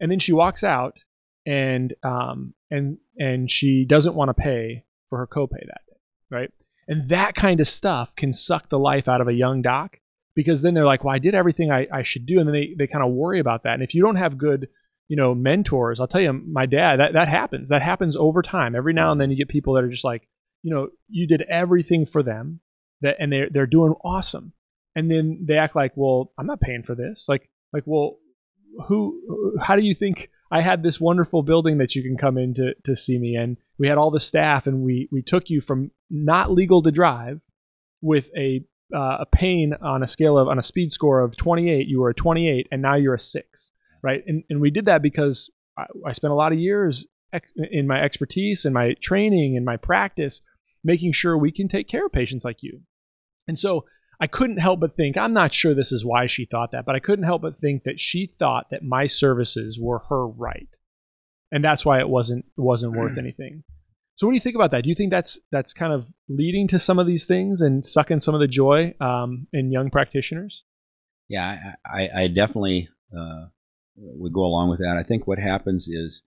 And 0.00 0.10
then 0.10 0.18
she 0.18 0.32
walks 0.32 0.64
out 0.64 0.98
and 1.46 1.94
um, 2.02 2.54
and 2.70 2.98
and 3.18 3.50
she 3.50 3.84
doesn't 3.84 4.14
want 4.14 4.28
to 4.28 4.34
pay 4.34 4.84
for 5.08 5.18
her 5.18 5.26
copay 5.26 5.60
that 5.60 5.80
day, 5.88 5.96
right? 6.30 6.50
And 6.92 7.06
that 7.06 7.34
kind 7.34 7.58
of 7.58 7.66
stuff 7.66 8.14
can 8.16 8.34
suck 8.34 8.68
the 8.68 8.78
life 8.78 9.08
out 9.08 9.22
of 9.22 9.28
a 9.28 9.32
young 9.32 9.62
doc 9.62 9.98
because 10.34 10.60
then 10.60 10.74
they're 10.74 10.84
like, 10.84 11.04
well, 11.04 11.14
I 11.14 11.20
did 11.20 11.34
everything 11.34 11.70
I, 11.70 11.86
I 11.90 12.02
should 12.02 12.26
do. 12.26 12.38
And 12.38 12.46
then 12.46 12.52
they, 12.52 12.74
they 12.76 12.86
kind 12.86 13.02
of 13.02 13.12
worry 13.12 13.40
about 13.40 13.62
that. 13.62 13.72
And 13.72 13.82
if 13.82 13.94
you 13.94 14.02
don't 14.02 14.16
have 14.16 14.36
good, 14.36 14.68
you 15.08 15.16
know, 15.16 15.34
mentors, 15.34 16.00
I'll 16.00 16.06
tell 16.06 16.20
you, 16.20 16.34
my 16.34 16.66
dad, 16.66 17.00
that, 17.00 17.14
that 17.14 17.28
happens. 17.28 17.70
That 17.70 17.80
happens 17.80 18.14
over 18.14 18.42
time. 18.42 18.76
Every 18.76 18.92
now 18.92 19.10
and 19.10 19.18
then 19.18 19.30
you 19.30 19.38
get 19.38 19.48
people 19.48 19.72
that 19.72 19.84
are 19.84 19.88
just 19.88 20.04
like, 20.04 20.28
you 20.62 20.70
know, 20.70 20.88
you 21.08 21.26
did 21.26 21.40
everything 21.48 22.04
for 22.04 22.22
them 22.22 22.60
that, 23.00 23.16
and 23.18 23.32
they're, 23.32 23.48
they're 23.50 23.66
doing 23.66 23.94
awesome. 24.04 24.52
And 24.94 25.10
then 25.10 25.46
they 25.48 25.56
act 25.56 25.74
like, 25.74 25.92
well, 25.94 26.34
I'm 26.36 26.46
not 26.46 26.60
paying 26.60 26.82
for 26.82 26.94
this. 26.94 27.24
Like, 27.26 27.48
like, 27.72 27.84
well, 27.86 28.18
who, 28.86 29.56
how 29.62 29.76
do 29.76 29.82
you 29.82 29.94
think 29.94 30.28
I 30.52 30.60
had 30.60 30.82
this 30.82 31.00
wonderful 31.00 31.42
building 31.42 31.78
that 31.78 31.94
you 31.94 32.02
can 32.02 32.18
come 32.18 32.36
in 32.36 32.52
to, 32.54 32.74
to 32.84 32.94
see 32.94 33.18
me? 33.18 33.34
And 33.34 33.56
we 33.78 33.88
had 33.88 33.96
all 33.96 34.10
the 34.10 34.20
staff 34.20 34.66
and 34.66 34.82
we, 34.82 35.08
we 35.10 35.22
took 35.22 35.48
you 35.48 35.62
from 35.62 35.90
not 36.10 36.52
legal 36.52 36.82
to 36.82 36.90
drive 36.90 37.40
with 38.02 38.30
a 38.36 38.62
uh, 38.94 39.18
a 39.20 39.26
pain 39.26 39.72
on 39.80 40.02
a 40.02 40.06
scale 40.06 40.36
of 40.36 40.48
on 40.48 40.58
a 40.58 40.62
speed 40.62 40.92
score 40.92 41.20
of 41.20 41.34
28, 41.36 41.88
you 41.88 42.00
were 42.00 42.10
a 42.10 42.14
28, 42.14 42.68
and 42.70 42.82
now 42.82 42.94
you're 42.94 43.14
a 43.14 43.18
six, 43.18 43.72
right? 44.02 44.22
And 44.26 44.44
and 44.50 44.60
we 44.60 44.70
did 44.70 44.84
that 44.84 45.00
because 45.00 45.50
I, 45.78 45.86
I 46.06 46.12
spent 46.12 46.32
a 46.32 46.36
lot 46.36 46.52
of 46.52 46.58
years 46.58 47.06
ex- 47.32 47.52
in 47.70 47.86
my 47.86 48.02
expertise 48.02 48.66
and 48.66 48.74
my 48.74 48.94
training 49.00 49.56
and 49.56 49.64
my 49.64 49.78
practice, 49.78 50.42
making 50.84 51.12
sure 51.12 51.38
we 51.38 51.52
can 51.52 51.68
take 51.68 51.88
care 51.88 52.04
of 52.04 52.12
patients 52.12 52.44
like 52.44 52.62
you. 52.62 52.82
And 53.48 53.58
so 53.58 53.86
I 54.22 54.28
couldn't 54.28 54.58
help 54.58 54.78
but 54.78 54.94
think, 54.94 55.16
I'm 55.16 55.32
not 55.32 55.52
sure 55.52 55.74
this 55.74 55.90
is 55.90 56.06
why 56.06 56.28
she 56.28 56.44
thought 56.44 56.70
that, 56.70 56.84
but 56.86 56.94
I 56.94 57.00
couldn't 57.00 57.24
help 57.24 57.42
but 57.42 57.58
think 57.58 57.82
that 57.82 57.98
she 57.98 58.30
thought 58.32 58.70
that 58.70 58.84
my 58.84 59.08
services 59.08 59.80
were 59.82 59.98
her 60.10 60.28
right. 60.28 60.68
And 61.50 61.64
that's 61.64 61.84
why 61.84 61.98
it 61.98 62.08
wasn't 62.08 62.44
wasn't 62.56 62.94
worth 62.94 63.18
anything. 63.18 63.64
So 64.14 64.28
what 64.28 64.30
do 64.30 64.36
you 64.36 64.40
think 64.40 64.54
about 64.54 64.70
that? 64.70 64.84
Do 64.84 64.90
you 64.90 64.94
think 64.94 65.10
that's 65.10 65.40
that's 65.50 65.72
kind 65.74 65.92
of 65.92 66.06
leading 66.28 66.68
to 66.68 66.78
some 66.78 67.00
of 67.00 67.06
these 67.08 67.26
things 67.26 67.60
and 67.60 67.84
sucking 67.84 68.20
some 68.20 68.32
of 68.32 68.40
the 68.40 68.46
joy 68.46 68.94
um, 69.00 69.48
in 69.52 69.72
young 69.72 69.90
practitioners? 69.90 70.62
Yeah, 71.28 71.72
I, 71.84 72.04
I, 72.04 72.22
I 72.22 72.28
definitely 72.28 72.90
uh, 73.12 73.46
would 73.96 74.32
go 74.32 74.44
along 74.44 74.70
with 74.70 74.78
that. 74.78 74.96
I 74.96 75.02
think 75.02 75.26
what 75.26 75.40
happens 75.40 75.88
is 75.88 76.22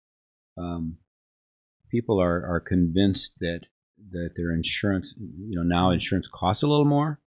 um, 0.57 0.97
people 1.89 2.21
are, 2.21 2.45
are 2.45 2.59
convinced 2.59 3.31
that 3.39 3.61
that 4.11 4.31
their 4.35 4.51
insurance, 4.53 5.15
you 5.17 5.55
know, 5.55 5.63
now 5.63 5.91
insurance 5.91 6.27
costs 6.27 6.61
a 6.61 6.67
little 6.67 6.85
more, 6.85 7.21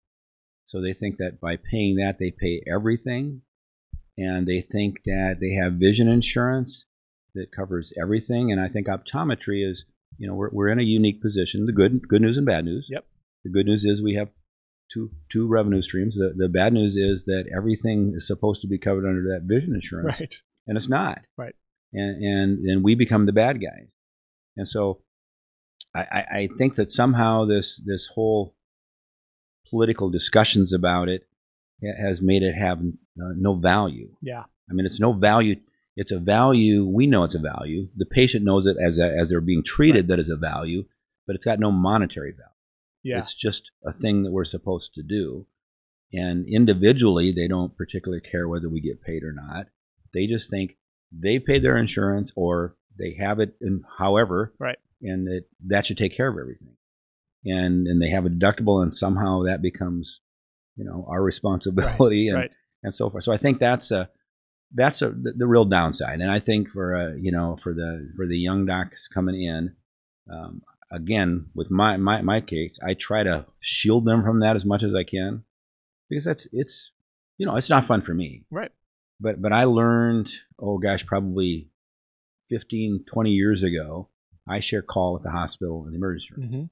so 0.68 0.80
they 0.80 0.92
think 0.92 1.16
that 1.16 1.40
by 1.40 1.56
paying 1.56 1.96
that 1.96 2.18
they 2.18 2.30
pay 2.30 2.62
everything, 2.72 3.40
and 4.18 4.46
they 4.46 4.60
think 4.60 5.02
that 5.06 5.38
they 5.40 5.54
have 5.54 5.72
vision 5.80 6.08
insurance 6.08 6.84
that 7.34 7.50
covers 7.50 7.92
everything. 8.00 8.52
And 8.52 8.60
I 8.60 8.68
think 8.68 8.86
optometry 8.86 9.68
is, 9.68 9.86
you 10.18 10.28
know, 10.28 10.34
we're, 10.34 10.50
we're 10.52 10.68
in 10.68 10.78
a 10.78 10.82
unique 10.82 11.22
position. 11.22 11.66
The 11.66 11.72
good 11.72 12.06
good 12.06 12.20
news 12.22 12.36
and 12.36 12.46
bad 12.46 12.64
news. 12.66 12.88
Yep. 12.90 13.06
The 13.44 13.50
good 13.50 13.66
news 13.66 13.84
is 13.84 14.02
we 14.02 14.14
have 14.16 14.30
two 14.92 15.10
two 15.32 15.46
revenue 15.46 15.80
streams. 15.82 16.16
The 16.16 16.34
the 16.36 16.48
bad 16.50 16.72
news 16.74 16.96
is 16.96 17.24
that 17.24 17.44
everything 17.56 18.12
is 18.14 18.26
supposed 18.26 18.60
to 18.62 18.68
be 18.68 18.78
covered 18.78 19.08
under 19.08 19.22
that 19.22 19.46
vision 19.46 19.74
insurance, 19.74 20.20
Right. 20.20 20.34
and 20.66 20.76
it's 20.76 20.88
not. 20.88 21.22
Right. 21.38 21.54
And 21.94 22.22
and 22.22 22.58
and 22.66 22.84
we 22.84 22.94
become 22.94 23.24
the 23.24 23.32
bad 23.32 23.60
guys. 23.60 23.88
And 24.58 24.68
so, 24.68 25.00
I, 25.94 26.00
I 26.00 26.20
I 26.40 26.48
think 26.58 26.74
that 26.74 26.90
somehow 26.92 27.46
this 27.46 27.80
this 27.86 28.08
whole 28.14 28.54
political 29.70 30.10
discussions 30.10 30.72
about 30.72 31.08
it 31.08 31.26
has 32.00 32.20
made 32.20 32.42
it 32.42 32.54
have 32.54 32.78
uh, 32.80 33.32
no 33.36 33.54
value. 33.54 34.10
Yeah. 34.20 34.44
I 34.70 34.74
mean, 34.74 34.84
it's 34.86 35.00
no 35.00 35.12
value. 35.12 35.56
It's 35.96 36.12
a 36.12 36.18
value. 36.18 36.86
We 36.86 37.06
know 37.06 37.24
it's 37.24 37.34
a 37.34 37.40
value. 37.40 37.88
The 37.96 38.06
patient 38.06 38.44
knows 38.44 38.66
it 38.66 38.76
as 38.84 38.98
a, 38.98 39.04
as 39.16 39.30
they're 39.30 39.40
being 39.40 39.64
treated 39.64 40.08
that 40.08 40.18
is 40.18 40.28
a 40.30 40.36
value, 40.36 40.84
but 41.26 41.36
it's 41.36 41.44
got 41.44 41.58
no 41.58 41.70
monetary 41.72 42.32
value. 42.32 42.44
Yeah. 43.02 43.18
It's 43.18 43.34
just 43.34 43.70
a 43.86 43.92
thing 43.92 44.24
that 44.24 44.32
we're 44.32 44.44
supposed 44.44 44.94
to 44.94 45.02
do. 45.02 45.46
And 46.12 46.46
individually, 46.48 47.32
they 47.32 47.48
don't 47.48 47.76
particularly 47.76 48.20
care 48.22 48.48
whether 48.48 48.68
we 48.68 48.80
get 48.80 49.02
paid 49.02 49.22
or 49.22 49.32
not. 49.32 49.66
They 50.14 50.26
just 50.26 50.50
think 50.50 50.76
they 51.12 51.38
paid 51.38 51.62
their 51.62 51.76
insurance 51.76 52.32
or 52.34 52.76
they 52.98 53.12
have 53.14 53.40
it 53.40 53.54
in 53.60 53.82
however, 53.98 54.52
Right. 54.58 54.78
and 55.02 55.26
that 55.26 55.44
that 55.66 55.86
should 55.86 55.98
take 55.98 56.16
care 56.16 56.28
of 56.28 56.38
everything. 56.38 56.74
And 57.44 57.86
and 57.86 58.02
they 58.02 58.10
have 58.10 58.26
a 58.26 58.30
deductible, 58.30 58.82
and 58.82 58.94
somehow 58.94 59.42
that 59.44 59.62
becomes, 59.62 60.20
you 60.76 60.84
know, 60.84 61.06
our 61.08 61.22
responsibility 61.22 62.28
and 62.28 62.36
right. 62.36 62.54
and 62.82 62.94
so 62.94 63.08
forth. 63.08 63.24
So 63.24 63.32
I 63.32 63.36
think 63.36 63.58
that's 63.58 63.90
a 63.90 64.08
that's 64.74 65.02
a 65.02 65.10
the, 65.10 65.32
the 65.36 65.46
real 65.46 65.64
downside. 65.64 66.20
And 66.20 66.30
I 66.30 66.40
think 66.40 66.68
for 66.68 66.94
uh, 66.94 67.14
you 67.16 67.32
know 67.32 67.56
for 67.56 67.72
the 67.72 68.10
for 68.16 68.26
the 68.26 68.36
young 68.36 68.66
docs 68.66 69.08
coming 69.08 69.40
in, 69.40 69.76
um, 70.30 70.62
again 70.90 71.46
with 71.54 71.70
my, 71.70 71.96
my 71.96 72.22
my 72.22 72.40
case, 72.40 72.78
I 72.84 72.94
try 72.94 73.22
to 73.22 73.46
shield 73.60 74.04
them 74.04 74.22
from 74.22 74.40
that 74.40 74.56
as 74.56 74.64
much 74.64 74.82
as 74.82 74.94
I 74.94 75.04
can 75.04 75.44
because 76.08 76.24
that's 76.24 76.46
it's 76.52 76.92
you 77.36 77.46
know 77.46 77.56
it's 77.56 77.70
not 77.70 77.86
fun 77.86 78.02
for 78.02 78.14
me. 78.14 78.44
Right. 78.50 78.72
But 79.20 79.40
but 79.40 79.52
I 79.52 79.64
learned 79.64 80.32
oh 80.58 80.78
gosh 80.78 81.04
probably 81.04 81.70
15 82.50 83.04
20 83.06 83.30
years 83.30 83.62
ago 83.62 84.08
I 84.48 84.60
share 84.60 84.82
call 84.82 85.16
at 85.16 85.22
the 85.22 85.30
hospital 85.30 85.84
in 85.86 85.92
the 85.92 85.96
emergency 85.96 86.34
room 86.34 86.48
hmm 86.48 86.64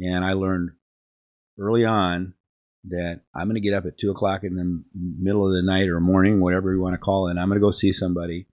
and 0.00 0.24
I 0.24 0.32
learned 0.32 0.70
early 1.58 1.84
on 1.84 2.34
that 2.84 3.20
I'm 3.34 3.46
going 3.46 3.54
to 3.56 3.60
get 3.60 3.74
up 3.74 3.84
at 3.86 3.98
two 3.98 4.10
o'clock 4.10 4.42
in 4.42 4.56
the 4.56 4.82
middle 4.94 5.46
of 5.46 5.52
the 5.52 5.62
night 5.62 5.88
or 5.88 6.00
morning, 6.00 6.40
whatever 6.40 6.72
you 6.72 6.80
want 6.80 6.94
to 6.94 6.98
call 6.98 7.26
it. 7.26 7.32
And 7.32 7.40
I'm 7.40 7.48
going 7.48 7.60
to 7.60 7.64
go 7.64 7.70
see 7.70 7.92
somebody, 7.92 8.46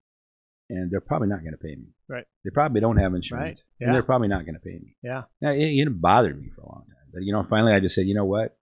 and 0.69 0.91
they're 0.91 0.99
probably 0.99 1.29
not 1.29 1.39
going 1.41 1.53
to 1.53 1.57
pay 1.57 1.75
me. 1.75 1.93
Right. 2.10 2.25
They 2.43 2.49
probably 2.49 2.81
don't 2.81 2.97
have 2.97 3.13
insurance, 3.13 3.43
Right. 3.62 3.63
yeah. 3.79 3.88
and 3.88 3.95
they're 3.95 4.03
probably 4.03 4.27
not 4.27 4.45
going 4.45 4.55
to 4.55 4.60
pay 4.62 4.77
me. 4.79 4.95
Yeah. 5.01 5.23
Now 5.41 5.51
it, 5.51 5.60
it 5.62 6.01
bothered 6.01 6.39
me 6.41 6.49
for 6.55 6.62
a 6.62 6.65
long 6.69 6.86
time, 6.88 7.07
but 7.13 7.23
you 7.23 7.31
know, 7.33 7.43
finally 7.43 7.73
I 7.73 7.79
just 7.79 7.95
said, 7.95 8.05
you 8.07 8.15
know 8.15 8.25
what, 8.25 8.57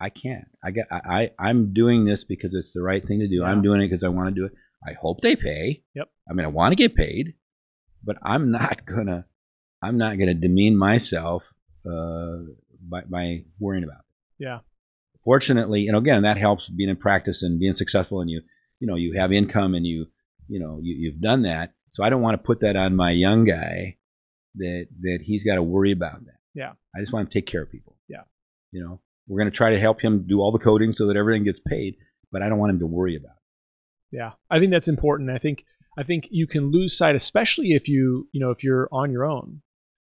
I 0.00 0.08
can't. 0.10 0.44
I 0.62 0.70
get. 0.72 0.86
I, 0.90 1.30
I 1.38 1.48
I'm 1.48 1.72
doing 1.72 2.04
this 2.04 2.24
because 2.24 2.52
it's 2.54 2.72
the 2.72 2.82
right 2.82 3.06
thing 3.06 3.20
to 3.20 3.28
do. 3.28 3.36
Yeah. 3.36 3.44
I'm 3.44 3.62
doing 3.62 3.80
it 3.80 3.86
because 3.88 4.02
I 4.04 4.08
want 4.08 4.28
to 4.28 4.34
do 4.34 4.46
it. 4.46 4.52
I 4.86 4.92
hope 5.00 5.20
they 5.20 5.36
pay. 5.36 5.82
Yep. 5.94 6.08
I 6.28 6.32
mean, 6.34 6.44
I 6.44 6.48
want 6.48 6.72
to 6.72 6.76
get 6.76 6.94
paid, 6.96 7.34
but 8.02 8.16
I'm 8.22 8.50
not 8.50 8.84
gonna. 8.86 9.26
I'm 9.80 9.96
not 9.96 10.18
gonna 10.18 10.34
demean 10.34 10.76
myself 10.76 11.53
uh, 11.86 12.52
by 12.88 13.02
by 13.08 13.44
worrying 13.58 13.84
about. 13.84 13.98
It. 13.98 14.44
Yeah. 14.44 14.58
Fortunately, 15.24 15.88
and 15.88 15.96
again, 15.96 16.22
that 16.22 16.36
helps 16.36 16.68
being 16.68 16.90
in 16.90 16.96
practice 16.96 17.42
and 17.42 17.58
being 17.58 17.74
successful, 17.74 18.20
and 18.20 18.30
you 18.30 18.42
you 18.80 18.86
know 18.86 18.96
you 18.96 19.18
have 19.18 19.32
income 19.32 19.74
and 19.74 19.86
you 19.86 20.06
you 20.48 20.60
know 20.60 20.78
you, 20.82 20.94
you've 20.98 21.20
done 21.20 21.42
that. 21.42 21.72
So 21.92 22.02
I 22.02 22.10
don't 22.10 22.22
want 22.22 22.34
to 22.34 22.46
put 22.46 22.60
that 22.60 22.76
on 22.76 22.96
my 22.96 23.10
young 23.12 23.44
guy 23.44 23.96
that 24.56 24.88
that 25.00 25.18
he's 25.22 25.44
got 25.44 25.56
to 25.56 25.62
worry 25.62 25.92
about 25.92 26.24
that. 26.24 26.38
Yeah. 26.54 26.72
I 26.94 27.00
just 27.00 27.12
want 27.12 27.26
him 27.26 27.30
to 27.30 27.38
take 27.40 27.46
care 27.46 27.62
of 27.62 27.70
people. 27.70 27.96
Yeah. 28.08 28.22
You 28.70 28.82
know, 28.82 29.00
we're 29.26 29.38
going 29.38 29.50
to 29.50 29.56
try 29.56 29.70
to 29.70 29.80
help 29.80 30.00
him 30.00 30.26
do 30.26 30.40
all 30.40 30.52
the 30.52 30.58
coding 30.58 30.94
so 30.94 31.06
that 31.06 31.16
everything 31.16 31.44
gets 31.44 31.60
paid, 31.60 31.96
but 32.30 32.42
I 32.42 32.48
don't 32.48 32.58
want 32.58 32.70
him 32.70 32.80
to 32.80 32.86
worry 32.86 33.16
about 33.16 33.32
it. 33.32 34.16
Yeah, 34.16 34.32
I 34.48 34.60
think 34.60 34.70
that's 34.70 34.88
important. 34.88 35.30
I 35.30 35.38
think 35.38 35.64
I 35.98 36.04
think 36.04 36.28
you 36.30 36.46
can 36.46 36.70
lose 36.70 36.96
sight, 36.96 37.16
especially 37.16 37.72
if 37.72 37.88
you 37.88 38.28
you 38.32 38.40
know 38.40 38.50
if 38.50 38.62
you're 38.62 38.88
on 38.92 39.10
your 39.10 39.24
own. 39.24 39.62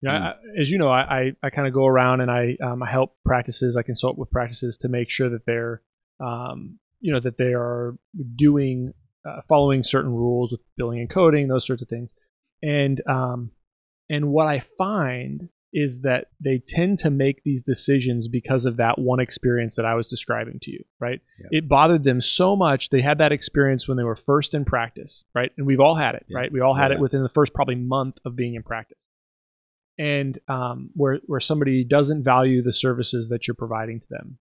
You 0.05 0.11
know, 0.11 0.17
Mm. 0.19 0.23
I, 0.23 0.61
as 0.61 0.71
you 0.71 0.79
know, 0.79 0.89
I 0.89 1.01
I, 1.19 1.33
I 1.43 1.51
kind 1.51 1.67
of 1.67 1.73
go 1.75 1.87
around 1.87 2.21
and 2.21 2.31
I 2.31 2.57
um, 2.63 2.83
I 2.83 2.91
help 2.91 3.17
practices. 3.25 3.77
I 3.77 3.83
consult 3.83 4.19
with 4.19 4.31
practices 4.31 4.77
to 4.79 4.89
make 4.89 5.09
sure 5.11 5.29
that 5.31 5.47
they're 5.47 5.81
um, 6.21 6.79
you 7.01 7.13
know 7.13 7.21
that 7.21 7.39
they 7.39 7.55
are 7.55 7.97
doing 8.37 8.93
uh, 9.27 9.41
following 9.49 9.83
certain 9.83 10.13
rules 10.13 10.53
with 10.53 10.61
billing 10.77 11.01
and 11.01 11.09
coding, 11.09 11.49
those 11.49 11.67
sorts 11.67 11.83
of 11.83 11.89
things. 11.89 12.13
And 12.63 13.01
um, 13.09 13.51
and 14.11 14.29
what 14.29 14.47
I 14.47 14.59
find 14.61 15.49
is 15.73 16.03
that 16.03 16.27
they 16.39 16.59
tend 16.65 16.99
to 16.99 17.11
make 17.11 17.43
these 17.43 17.63
decisions 17.63 18.29
because 18.29 18.65
of 18.65 18.77
that 18.77 18.97
one 18.99 19.19
experience 19.19 19.75
that 19.75 19.85
I 19.85 19.95
was 19.95 20.07
describing 20.09 20.59
to 20.63 20.71
you, 20.71 20.85
right? 21.01 21.21
it 21.51 21.69
bothered 21.69 22.05
them 22.05 22.21
so 22.21 22.55
much 22.55 22.91
they 22.91 23.01
had 23.01 23.19
that 23.19 23.33
experience 23.33 23.89
when 23.89 23.97
they 23.97 24.05
were 24.05 24.15
first 24.15 24.55
in 24.55 24.65
practice 24.65 25.25
right 25.35 25.51
and 25.59 25.67
we've 25.67 25.81
all 25.81 25.97
had 25.97 26.15
it 26.15 26.25
right 26.33 26.51
we 26.53 26.61
all 26.61 26.75
had 26.75 26.91
Yeah. 26.91 26.97
it 26.99 27.01
within 27.01 27.23
the 27.25 27.29
first 27.29 27.53
probably 27.53 27.75
month 27.75 28.19
of 28.25 28.37
being 28.37 28.55
in 28.55 28.63
practice 28.63 29.09
and 29.99 30.39
um, 30.49 30.91
where 30.95 31.21
where 31.27 31.41
somebody 31.41 31.85
doesn't 31.85 32.25
value 32.25 32.63
the 32.63 32.73
services 32.73 33.29
that 33.29 33.47
you're 33.47 33.55
providing 33.55 34.01
to 34.01 34.07
them. 34.11 34.39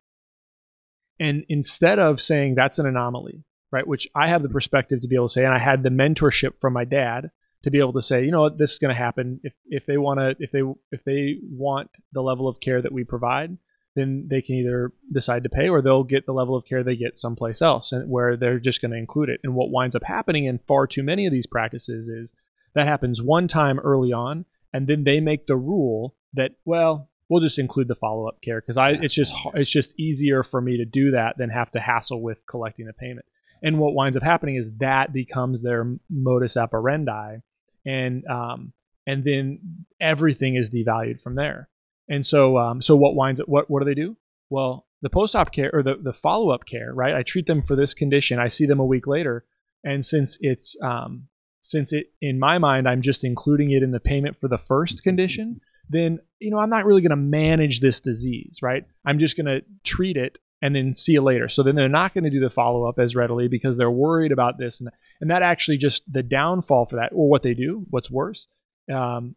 And 1.19 1.45
instead 1.49 1.99
of 1.99 2.21
saying 2.21 2.55
that's 2.55 2.79
an 2.79 2.85
anomaly 2.85 3.43
right 3.71 3.87
which 3.87 4.07
i 4.13 4.27
have 4.27 4.43
the 4.43 4.49
perspective 4.49 5.01
to 5.01 5.07
be 5.07 5.15
able 5.15 5.27
to 5.27 5.33
say 5.33 5.45
and 5.45 5.53
i 5.53 5.59
had 5.59 5.83
the 5.83 5.89
mentorship 5.89 6.59
from 6.59 6.73
my 6.73 6.85
dad 6.85 7.31
to 7.63 7.71
be 7.71 7.79
able 7.79 7.93
to 7.93 8.01
say 8.01 8.23
you 8.23 8.31
know 8.31 8.41
what? 8.41 8.57
This 8.57 8.73
is 8.73 8.79
going 8.79 8.93
to 8.93 9.01
happen. 9.01 9.39
If 9.43 9.53
if 9.65 9.85
they 9.85 9.97
want 9.97 10.19
to 10.19 10.35
if 10.39 10.51
they 10.51 10.61
if 10.91 11.03
they 11.03 11.37
want 11.41 11.89
the 12.11 12.21
level 12.21 12.47
of 12.47 12.59
care 12.59 12.81
that 12.81 12.91
we 12.91 13.03
provide 13.03 13.57
then 13.95 14.25
they 14.27 14.41
can 14.41 14.55
either 14.55 14.91
decide 15.11 15.43
to 15.43 15.49
pay 15.49 15.69
or 15.69 15.79
they'll 15.79 16.03
get 16.03 16.25
the 16.25 16.33
level 16.33 16.55
of 16.55 16.65
care 16.65 16.83
they 16.83 16.95
get 16.95 17.15
someplace 17.15 17.61
else 17.61 17.91
and 17.91 18.09
where 18.09 18.35
they're 18.35 18.57
just 18.57 18.81
going 18.81 18.91
to 18.91 18.97
include 18.97 19.29
it. 19.29 19.39
And 19.43 19.53
what 19.53 19.69
winds 19.69 19.95
up 19.95 20.03
happening 20.03 20.45
in 20.45 20.59
far 20.67 20.87
too 20.87 21.03
many 21.03 21.27
of 21.27 21.31
these 21.31 21.45
practices 21.45 22.07
is 22.07 22.33
that 22.73 22.87
happens 22.87 23.21
one 23.21 23.47
time 23.47 23.77
early 23.79 24.11
on 24.11 24.45
and 24.73 24.88
then 24.88 25.03
they 25.03 25.19
make 25.19 25.47
the 25.47 25.55
rule 25.55 26.15
that 26.33 26.51
well, 26.65 27.09
we'll 27.29 27.41
just 27.41 27.59
include 27.59 27.88
the 27.88 27.95
follow-up 27.95 28.41
care 28.41 28.62
because 28.62 28.77
I 28.77 28.91
it's 28.91 29.15
just 29.15 29.33
it's 29.53 29.71
just 29.71 29.99
easier 29.99 30.43
for 30.43 30.62
me 30.62 30.77
to 30.77 30.86
do 30.86 31.12
that 31.12 31.38
than 31.38 31.49
have 31.49 31.71
to 31.71 31.79
hassle 31.79 32.21
with 32.21 32.45
collecting 32.47 32.86
the 32.86 32.93
payment. 32.93 33.25
And 33.62 33.79
what 33.79 33.93
winds 33.93 34.17
up 34.17 34.23
happening 34.23 34.55
is 34.55 34.71
that 34.79 35.13
becomes 35.13 35.62
their 35.62 35.95
modus 36.09 36.57
operandi 36.57 37.38
and 37.86 38.25
um 38.27 38.73
and 39.05 39.23
then 39.23 39.86
everything 39.99 40.55
is 40.55 40.69
devalued 40.69 41.21
from 41.21 41.36
there. 41.36 41.69
And 42.09 42.25
so, 42.25 42.57
um, 42.57 42.81
so 42.81 42.95
what 42.95 43.15
winds 43.15 43.41
up, 43.41 43.47
what, 43.47 43.69
what 43.69 43.79
do 43.79 43.86
they 43.86 43.93
do? 43.93 44.17
Well, 44.49 44.88
the 45.01 45.09
post-op 45.09 45.51
care 45.51 45.69
or 45.73 45.83
the, 45.83 45.95
the 46.01 46.13
follow-up 46.13 46.65
care, 46.65 46.93
right? 46.93 47.13
I 47.13 47.23
treat 47.23 47.45
them 47.45 47.62
for 47.62 47.75
this 47.75 47.93
condition. 47.93 48.39
I 48.39 48.47
see 48.47 48.65
them 48.65 48.79
a 48.79 48.86
week 48.86 49.07
later. 49.07 49.45
And 49.83 50.05
since 50.05 50.38
it's, 50.41 50.77
um, 50.81 51.27
since 51.63 51.93
it, 51.93 52.08
in 52.21 52.39
my 52.39 52.58
mind, 52.58 52.88
I'm 52.88 53.02
just 53.02 53.23
including 53.23 53.71
it 53.71 53.82
in 53.82 53.91
the 53.91 53.99
payment 53.99 54.38
for 54.39 54.49
the 54.49 54.58
first 54.58 55.02
condition, 55.02 55.62
then, 55.89 56.19
you 56.39 56.52
know, 56.52 56.60
I'm 56.60 56.69
not 56.69 56.86
really 56.86 57.02
going 57.02 57.10
to 57.12 57.15
manage 57.15 57.80
this 57.80 58.02
disease, 58.02 58.60
right? 58.62 58.84
I'm 59.06 59.17
just 59.17 59.38
going 59.38 59.47
to 59.47 59.62
treat 59.84 60.17
it 60.17 60.38
and 60.62 60.76
then 60.76 60.93
see 60.93 61.13
you 61.13 61.21
later. 61.21 61.47
So 61.47 61.63
then 61.63 61.76
they're 61.76 61.88
not 61.89 62.13
going 62.13 62.26
to 62.26 62.30
do 62.30 62.41
the 62.41 62.49
follow-up 62.49 62.99
as 62.99 63.15
readily 63.15 63.47
because 63.47 63.78
they're 63.78 63.89
worried 63.89 64.34
about 64.34 64.58
this. 64.58 64.82
And, 64.82 64.89
and 65.21 65.30
that 65.30 65.41
actually 65.41 65.78
just 65.78 66.04
the 66.12 66.21
downfall 66.21 66.86
for 66.86 66.97
that, 66.97 67.12
or 67.13 67.30
what 67.30 67.43
they 67.43 67.54
do, 67.54 67.86
what's 67.89 68.12
worse, 68.12 68.47
um, 68.93 69.36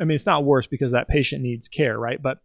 I 0.00 0.04
mean, 0.04 0.16
it's 0.16 0.26
not 0.26 0.44
worse 0.44 0.66
because 0.66 0.92
that 0.92 1.08
patient 1.08 1.42
needs 1.42 1.68
care, 1.68 1.96
right? 1.96 2.20
But 2.20 2.38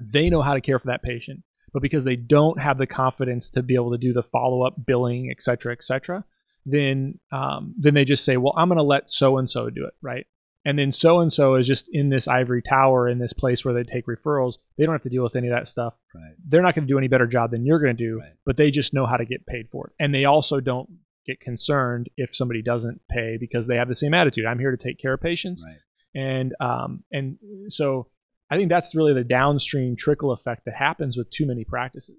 they 0.00 0.28
know 0.28 0.42
how 0.42 0.54
to 0.54 0.60
care 0.60 0.80
for 0.80 0.88
that 0.88 1.04
patient, 1.04 1.44
but 1.72 1.82
because 1.82 2.02
they 2.02 2.16
don't 2.16 2.60
have 2.60 2.78
the 2.78 2.86
confidence 2.86 3.48
to 3.50 3.62
be 3.62 3.76
able 3.76 3.92
to 3.92 3.98
do 3.98 4.12
the 4.12 4.24
follow 4.24 4.62
up 4.66 4.84
billing, 4.84 5.30
et 5.30 5.40
cetera, 5.40 5.72
et 5.72 5.84
cetera, 5.84 6.24
then 6.66 7.18
um, 7.32 7.74
then 7.78 7.94
they 7.94 8.04
just 8.04 8.24
say, 8.24 8.36
well, 8.36 8.52
I'm 8.56 8.68
going 8.68 8.76
to 8.78 8.82
let 8.82 9.08
so 9.08 9.38
and 9.38 9.48
so 9.50 9.70
do 9.70 9.84
it, 9.86 9.94
right? 10.02 10.26
And 10.64 10.76
then 10.76 10.90
so 10.90 11.20
and 11.20 11.32
so 11.32 11.54
is 11.54 11.66
just 11.66 11.88
in 11.92 12.08
this 12.08 12.26
ivory 12.26 12.60
tower 12.60 13.08
in 13.08 13.18
this 13.20 13.32
place 13.32 13.64
where 13.64 13.72
they 13.72 13.84
take 13.84 14.06
referrals. 14.06 14.58
They 14.76 14.84
don't 14.84 14.94
have 14.94 15.02
to 15.02 15.08
deal 15.08 15.22
with 15.22 15.36
any 15.36 15.46
of 15.46 15.54
that 15.54 15.68
stuff. 15.68 15.94
Right. 16.12 16.34
They're 16.48 16.60
not 16.62 16.74
going 16.74 16.88
to 16.88 16.92
do 16.92 16.98
any 16.98 17.06
better 17.06 17.28
job 17.28 17.52
than 17.52 17.64
you're 17.64 17.78
going 17.78 17.96
to 17.96 18.04
do, 18.04 18.18
Right. 18.18 18.32
but 18.44 18.56
they 18.56 18.72
just 18.72 18.92
know 18.92 19.06
how 19.06 19.16
to 19.16 19.24
get 19.24 19.46
paid 19.46 19.68
for 19.70 19.86
it. 19.86 19.92
And 20.02 20.12
they 20.12 20.24
also 20.24 20.58
don't 20.58 20.88
get 21.24 21.38
concerned 21.40 22.08
if 22.16 22.34
somebody 22.34 22.62
doesn't 22.62 23.00
pay 23.08 23.36
because 23.38 23.68
they 23.68 23.76
have 23.76 23.86
the 23.88 23.94
same 23.94 24.12
attitude. 24.12 24.44
I'm 24.44 24.58
here 24.58 24.72
to 24.72 24.76
take 24.76 24.98
care 24.98 25.12
of 25.14 25.20
patients 25.20 25.64
Right. 25.64 25.76
and 26.20 26.52
um, 26.60 27.04
and 27.12 27.38
so 27.68 28.08
I 28.50 28.56
think 28.56 28.68
that's 28.68 28.92
really 28.94 29.14
the 29.14 29.24
downstream 29.24 29.94
trickle 29.96 30.32
effect 30.32 30.64
that 30.66 30.74
happens 30.74 31.16
with 31.16 31.30
too 31.30 31.46
many 31.46 31.64
practices. 31.64 32.18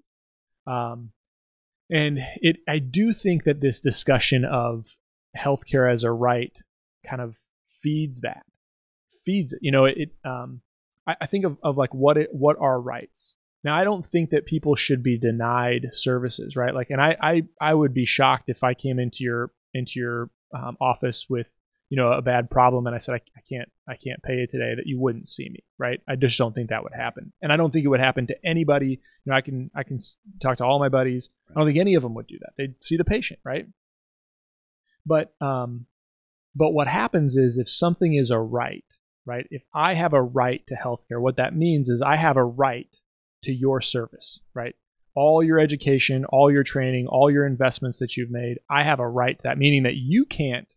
Um, 0.66 1.10
and 1.90 2.18
it, 2.36 2.58
I 2.68 2.78
do 2.78 3.12
think 3.12 3.44
that 3.44 3.60
this 3.60 3.80
discussion 3.80 4.44
of 4.44 4.96
healthcare 5.36 5.90
as 5.90 6.04
a 6.04 6.12
right 6.12 6.56
kind 7.06 7.22
of 7.22 7.38
feeds 7.82 8.20
that, 8.20 8.44
feeds 9.24 9.52
it. 9.52 9.60
You 9.62 9.72
know, 9.72 9.84
it. 9.86 10.10
um, 10.24 10.60
I, 11.06 11.16
I 11.22 11.26
think 11.26 11.44
of, 11.44 11.56
of 11.62 11.76
like 11.76 11.94
what 11.94 12.16
it, 12.16 12.28
what 12.32 12.56
are 12.60 12.80
rights. 12.80 13.36
Now, 13.64 13.76
I 13.76 13.84
don't 13.84 14.06
think 14.06 14.30
that 14.30 14.46
people 14.46 14.76
should 14.76 15.02
be 15.02 15.18
denied 15.18 15.88
services, 15.92 16.54
right? 16.54 16.74
Like, 16.74 16.90
and 16.90 17.00
I, 17.00 17.16
I, 17.20 17.42
I 17.60 17.74
would 17.74 17.92
be 17.92 18.06
shocked 18.06 18.48
if 18.48 18.62
I 18.62 18.74
came 18.74 18.98
into 18.98 19.24
your 19.24 19.50
into 19.74 20.00
your 20.00 20.30
um, 20.54 20.76
office 20.80 21.26
with 21.28 21.48
you 21.90 21.96
know 21.96 22.12
a 22.12 22.22
bad 22.22 22.50
problem 22.50 22.86
and 22.86 22.94
i 22.94 22.98
said 22.98 23.14
I, 23.14 23.20
I 23.36 23.40
can't 23.48 23.70
i 23.88 23.94
can't 23.96 24.22
pay 24.22 24.42
it 24.42 24.50
today 24.50 24.74
that 24.76 24.86
you 24.86 25.00
wouldn't 25.00 25.28
see 25.28 25.48
me 25.48 25.64
right? 25.78 26.00
I 26.08 26.16
just 26.16 26.36
don't 26.36 26.54
think 26.54 26.70
that 26.70 26.82
would 26.82 26.92
happen. 26.92 27.32
And 27.40 27.52
i 27.52 27.56
don't 27.56 27.72
think 27.72 27.84
it 27.84 27.88
would 27.88 28.00
happen 28.00 28.26
to 28.26 28.36
anybody. 28.44 29.00
You 29.24 29.30
know 29.30 29.36
i 29.36 29.40
can 29.40 29.70
i 29.74 29.82
can 29.82 29.98
talk 30.40 30.58
to 30.58 30.64
all 30.64 30.78
my 30.78 30.88
buddies. 30.88 31.30
I 31.50 31.58
don't 31.58 31.66
think 31.66 31.78
any 31.78 31.94
of 31.94 32.02
them 32.02 32.14
would 32.14 32.26
do 32.26 32.38
that. 32.40 32.52
They'd 32.56 32.82
see 32.82 32.96
the 32.96 33.04
patient 33.04 33.40
right? 33.44 33.66
But 35.06 35.32
um 35.40 35.86
but 36.54 36.72
what 36.72 36.88
happens 36.88 37.36
is 37.36 37.58
if 37.58 37.70
something 37.70 38.14
is 38.14 38.30
a 38.30 38.38
right 38.38 38.84
right 39.24 39.46
if 39.50 39.62
i 39.74 39.94
have 39.94 40.12
a 40.12 40.22
right 40.22 40.66
to 40.66 40.74
healthcare 40.74 41.20
what 41.20 41.36
that 41.36 41.54
means 41.54 41.88
is 41.88 42.02
i 42.02 42.16
have 42.16 42.36
a 42.36 42.44
right 42.44 43.00
to 43.44 43.52
your 43.52 43.80
service 43.80 44.40
right? 44.54 44.74
All 45.14 45.42
your 45.42 45.58
education 45.58 46.24
all 46.26 46.50
your 46.50 46.62
training 46.62 47.06
all 47.08 47.30
your 47.30 47.46
investments 47.46 47.98
that 47.98 48.16
you've 48.16 48.30
made 48.30 48.58
i 48.70 48.82
have 48.84 49.00
a 49.00 49.08
right 49.08 49.36
to 49.38 49.42
that 49.44 49.58
meaning 49.58 49.82
that 49.82 49.96
you 49.96 50.24
can't 50.24 50.68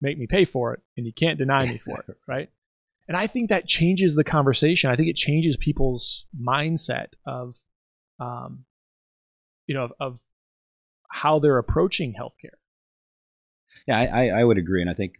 make 0.00 0.18
me 0.18 0.26
pay 0.26 0.44
for 0.44 0.74
it 0.74 0.80
and 0.96 1.06
you 1.06 1.12
can't 1.12 1.38
deny 1.38 1.66
me 1.66 1.78
for 1.78 2.04
it 2.08 2.16
right 2.26 2.50
and 3.08 3.16
i 3.16 3.26
think 3.26 3.48
that 3.50 3.66
changes 3.66 4.14
the 4.14 4.24
conversation 4.24 4.90
i 4.90 4.96
think 4.96 5.08
it 5.08 5.16
changes 5.16 5.56
people's 5.56 6.26
mindset 6.38 7.08
of 7.26 7.56
um, 8.20 8.64
you 9.66 9.74
know 9.74 9.84
of, 9.84 9.92
of 10.00 10.20
how 11.10 11.38
they're 11.38 11.58
approaching 11.58 12.12
healthcare 12.12 12.58
Yeah, 13.86 13.98
I, 13.98 14.28
I, 14.28 14.44
would 14.44 14.58
agree, 14.58 14.80
and 14.80 14.90
I 14.90 14.94
think 14.94 15.14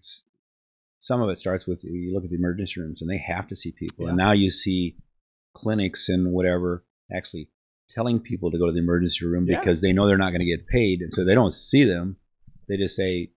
some 1.00 1.20
of 1.20 1.28
it 1.28 1.38
starts 1.38 1.66
with 1.66 1.84
you 1.84 2.14
look 2.14 2.24
at 2.24 2.30
the 2.30 2.36
emergency 2.36 2.80
rooms, 2.80 3.02
and 3.02 3.10
they 3.10 3.18
have 3.18 3.46
to 3.48 3.56
see 3.56 3.72
people, 3.72 4.06
and 4.06 4.16
now 4.16 4.32
you 4.32 4.50
see 4.50 4.96
clinics 5.54 6.08
and 6.08 6.32
whatever 6.32 6.84
actually 7.14 7.48
telling 7.90 8.18
people 8.20 8.50
to 8.50 8.58
go 8.58 8.66
to 8.66 8.72
the 8.72 8.78
emergency 8.78 9.26
room 9.26 9.46
Yeah. 9.46 9.60
because 9.60 9.80
they 9.82 9.92
know 9.92 10.06
they're 10.06 10.16
not 10.16 10.30
going 10.30 10.40
to 10.40 10.46
get 10.56 10.66
paid, 10.66 11.00
and 11.00 11.12
so 11.12 11.24
they 11.24 11.34
don't 11.34 11.52
see 11.52 11.84
them. 11.84 12.16
They 12.68 12.76
just 12.76 12.96
say, 12.96 13.30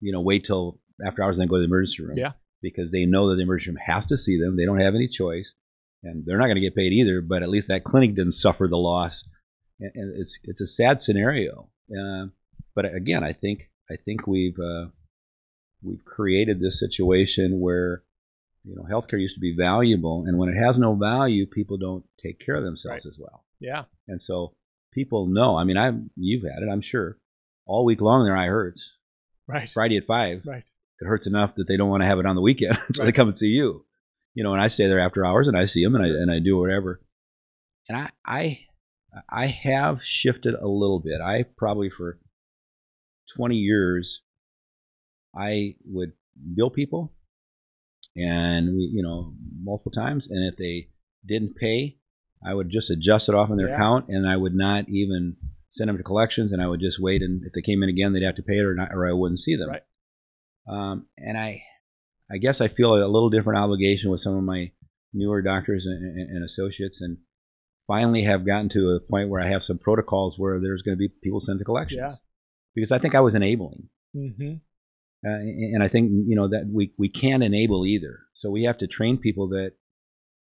you 0.00 0.12
know, 0.12 0.20
wait 0.20 0.44
till 0.44 0.80
after 1.04 1.22
hours 1.22 1.36
and 1.36 1.42
then 1.42 1.48
go 1.48 1.56
to 1.56 1.60
the 1.60 1.66
emergency 1.66 2.02
room. 2.02 2.18
Yeah. 2.18 2.32
Because 2.60 2.90
they 2.90 3.06
know 3.06 3.28
that 3.28 3.36
the 3.36 3.42
emergency 3.42 3.70
room 3.70 3.80
has 3.84 4.06
to 4.06 4.18
see 4.18 4.38
them. 4.38 4.56
They 4.56 4.64
don't 4.64 4.80
have 4.80 4.94
any 4.94 5.06
choice, 5.08 5.54
and 6.02 6.24
they're 6.26 6.38
not 6.38 6.46
going 6.46 6.56
to 6.56 6.60
get 6.60 6.74
paid 6.74 6.92
either. 6.92 7.20
But 7.20 7.42
at 7.42 7.50
least 7.50 7.68
that 7.68 7.84
clinic 7.84 8.16
didn't 8.16 8.32
suffer 8.32 8.66
the 8.66 8.76
loss, 8.76 9.24
and, 9.78 9.92
and 9.94 10.18
it's 10.18 10.38
it's 10.42 10.60
a 10.60 10.66
sad 10.66 11.00
scenario. 11.00 11.70
Uh, 11.96 12.26
but 12.74 12.92
again, 12.92 13.22
I 13.22 13.32
think 13.32 13.70
I 13.90 13.96
think 13.96 14.26
we've 14.26 14.58
uh, 14.58 14.86
we've 15.82 16.04
created 16.04 16.60
this 16.60 16.80
situation 16.80 17.60
where 17.60 18.02
you 18.64 18.74
know 18.74 18.82
healthcare 18.90 19.20
used 19.20 19.36
to 19.36 19.40
be 19.40 19.54
valuable, 19.56 20.24
and 20.26 20.36
when 20.36 20.48
it 20.48 20.58
has 20.58 20.78
no 20.78 20.94
value, 20.94 21.46
people 21.46 21.76
don't 21.76 22.04
take 22.20 22.44
care 22.44 22.56
of 22.56 22.64
themselves 22.64 23.06
as 23.06 23.16
well. 23.18 23.44
yeah 23.60 23.84
And 24.08 24.20
so 24.20 24.52
people 24.92 25.26
know. 25.26 25.56
I 25.56 25.62
mean, 25.64 25.76
I 25.76 25.92
you've 26.16 26.42
had 26.42 26.62
it, 26.62 26.68
I'm 26.70 26.80
sure. 26.80 27.18
All 27.66 27.84
week 27.84 28.00
long, 28.00 28.24
their 28.24 28.36
eye 28.36 28.46
hurts. 28.46 28.94
Right 29.48 29.68
Friday 29.70 29.96
at 29.96 30.06
five, 30.06 30.42
right 30.46 30.64
it 31.00 31.06
hurts 31.06 31.26
enough 31.26 31.54
that 31.54 31.68
they 31.68 31.76
don't 31.76 31.88
want 31.88 32.02
to 32.02 32.06
have 32.06 32.18
it 32.18 32.26
on 32.26 32.36
the 32.36 32.42
weekend, 32.42 32.76
so 32.92 33.04
they 33.04 33.12
come 33.12 33.28
and 33.28 33.36
see 33.38 33.48
you. 33.48 33.84
You 34.34 34.44
know, 34.44 34.52
and 34.52 34.62
I 34.62 34.68
stay 34.68 34.86
there 34.86 35.00
after 35.00 35.24
hours, 35.24 35.48
and 35.48 35.56
I 35.56 35.64
see 35.64 35.82
them, 35.82 35.94
and 35.96 36.04
I 36.04 36.08
and 36.08 36.30
I 36.30 36.38
do 36.38 36.58
whatever. 36.58 37.00
And 37.88 37.96
I 37.98 38.10
I 38.24 38.60
I 39.28 39.46
have 39.46 40.04
shifted 40.04 40.54
a 40.54 40.68
little 40.68 41.00
bit. 41.00 41.20
I 41.20 41.44
probably 41.56 41.90
for 41.90 42.18
twenty 43.34 43.56
years, 43.56 44.22
I 45.34 45.76
would 45.84 46.12
bill 46.54 46.70
people, 46.70 47.14
and 48.16 48.74
we 48.76 48.90
you 48.92 49.02
know 49.02 49.34
multiple 49.62 49.92
times, 49.92 50.28
and 50.30 50.44
if 50.52 50.56
they 50.58 50.88
didn't 51.26 51.56
pay, 51.56 51.98
I 52.44 52.54
would 52.54 52.70
just 52.70 52.90
adjust 52.90 53.28
it 53.28 53.34
off 53.34 53.50
in 53.50 53.56
their 53.56 53.68
Yeah. 53.68 53.74
account, 53.74 54.08
and 54.08 54.28
I 54.28 54.36
would 54.36 54.54
not 54.54 54.88
even 54.88 55.36
send 55.70 55.88
them 55.88 55.98
to 55.98 56.02
collections, 56.02 56.52
and 56.52 56.62
I 56.62 56.66
would 56.66 56.80
just 56.80 57.00
wait, 57.00 57.22
and 57.22 57.42
if 57.44 57.52
they 57.52 57.62
came 57.62 57.82
in 57.82 57.88
again, 57.88 58.12
they'd 58.12 58.24
have 58.24 58.36
to 58.36 58.42
pay 58.42 58.58
it, 58.58 58.64
or 58.64 58.74
not, 58.74 58.92
or 58.92 59.08
I 59.08 59.12
wouldn't 59.12 59.38
see 59.38 59.56
them. 59.56 59.68
Right. 59.68 59.82
Um, 60.68 61.06
and 61.16 61.36
I, 61.36 61.62
I 62.30 62.38
guess 62.38 62.60
I 62.60 62.68
feel 62.68 62.94
a 62.94 63.06
little 63.06 63.30
different 63.30 63.58
obligation 63.58 64.10
with 64.10 64.20
some 64.20 64.36
of 64.36 64.44
my 64.44 64.72
newer 65.12 65.42
doctors 65.42 65.86
and, 65.86 66.02
and, 66.02 66.36
and 66.36 66.44
associates, 66.44 67.00
and 67.00 67.18
finally 67.86 68.22
have 68.22 68.44
gotten 68.44 68.68
to 68.68 68.90
a 68.90 69.00
point 69.00 69.30
where 69.30 69.40
I 69.40 69.48
have 69.48 69.62
some 69.62 69.78
protocols 69.78 70.38
where 70.38 70.60
there's 70.60 70.82
going 70.82 70.96
to 70.96 70.98
be 70.98 71.08
people 71.22 71.40
sent 71.40 71.58
to 71.58 71.64
collections. 71.64 72.00
Yeah. 72.00 72.14
Because 72.74 72.92
I 72.92 72.98
think 72.98 73.14
I 73.14 73.20
was 73.20 73.34
enabling, 73.34 73.88
mm-hmm. 74.14 74.52
uh, 75.26 75.30
and 75.30 75.74
and 75.74 75.82
I 75.82 75.88
think 75.88 76.10
you 76.12 76.36
know 76.36 76.48
that 76.48 76.70
we 76.72 76.92
we 76.96 77.08
can't 77.08 77.42
enable 77.42 77.84
either. 77.84 78.20
So 78.34 78.50
we 78.50 78.64
have 78.64 78.78
to 78.78 78.86
train 78.86 79.18
people 79.18 79.48
that, 79.48 79.72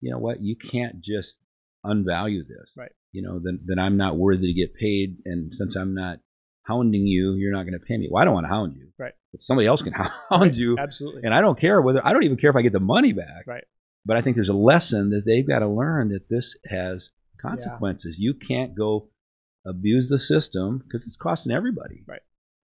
you 0.01 0.10
know 0.10 0.17
what, 0.17 0.41
you 0.41 0.56
can't 0.56 1.01
just 1.01 1.39
unvalue 1.86 2.41
this. 2.47 2.73
Right. 2.75 2.91
You 3.15 3.21
know, 3.21 3.39
then 3.41 3.62
then 3.65 3.80
I'm 3.80 3.95
not 3.95 4.17
worthy 4.17 4.47
to 4.47 4.54
get 4.54 4.75
paid, 4.75 5.17
and 5.25 5.56
since 5.56 5.75
I'm 5.75 5.95
not 5.95 6.19
hounding 6.63 7.08
you, 7.08 7.34
you're 7.36 7.54
not 7.54 7.63
going 7.63 7.80
to 7.80 7.86
pay 7.86 7.95
me. 7.95 8.10
Well, 8.12 8.21
I 8.21 8.25
don't 8.25 8.34
want 8.34 8.45
to 8.45 8.49
hound 8.49 8.75
you. 8.75 8.89
Right. 8.99 9.13
But 9.32 9.41
somebody 9.41 9.67
else 9.67 9.82
can 9.82 9.93
hound 10.30 10.56
you, 10.56 10.78
absolutely 10.78 11.21
and 11.23 11.34
I 11.34 11.41
don't 11.41 11.58
care 11.58 11.82
whether 11.82 12.06
I 12.06 12.12
don't 12.12 12.23
even 12.23 12.38
care 12.38 12.49
if 12.49 12.56
I 12.56 12.62
get 12.62 12.73
the 12.73 12.80
money 12.80 13.13
back. 13.13 13.47
Right. 13.47 13.63
But 14.06 14.17
I 14.17 14.21
think 14.21 14.36
there's 14.36 14.49
a 14.49 14.54
lesson 14.54 15.12
that 15.12 15.23
they've 15.25 15.47
got 15.47 15.60
to 15.60 15.67
learn 15.67 16.10
that 16.10 16.30
this 16.30 16.56
has 16.67 17.12
consequences. 17.41 18.19
You 18.19 18.34
can't 18.34 18.75
go 18.75 19.10
abuse 19.65 20.10
the 20.10 20.19
system 20.19 20.84
because 20.84 21.08
it's 21.08 21.15
costing 21.15 21.54
everybody. 21.54 22.04
Right. 22.08 22.21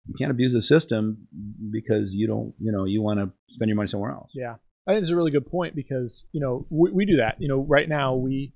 You 0.07 0.15
can't 0.17 0.31
abuse 0.31 0.53
the 0.53 0.61
system 0.61 1.27
because 1.71 2.13
you 2.13 2.27
don't, 2.27 2.53
you 2.59 2.71
know, 2.71 2.85
you 2.85 3.01
want 3.01 3.19
to 3.19 3.31
spend 3.53 3.67
your 3.67 3.75
money 3.75 3.87
somewhere 3.87 4.11
else. 4.11 4.31
Yeah, 4.33 4.55
I 4.87 4.91
think 4.93 5.01
it's 5.01 5.11
a 5.11 5.15
really 5.15 5.31
good 5.31 5.45
point 5.45 5.75
because 5.75 6.25
you 6.31 6.39
know 6.39 6.65
we, 6.69 6.91
we 6.91 7.05
do 7.05 7.17
that. 7.17 7.35
You 7.39 7.49
know, 7.49 7.59
right 7.59 7.89
now 7.89 8.15
we, 8.15 8.53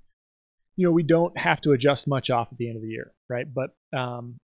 you 0.76 0.86
know, 0.86 0.92
we 0.92 1.02
don't 1.02 1.36
have 1.38 1.60
to 1.62 1.72
adjust 1.72 2.08
much 2.08 2.30
off 2.30 2.48
at 2.50 2.58
the 2.58 2.68
end 2.68 2.76
of 2.76 2.82
the 2.82 2.88
year, 2.88 3.12
right? 3.28 3.46
But 3.52 3.70
um, 3.96 4.38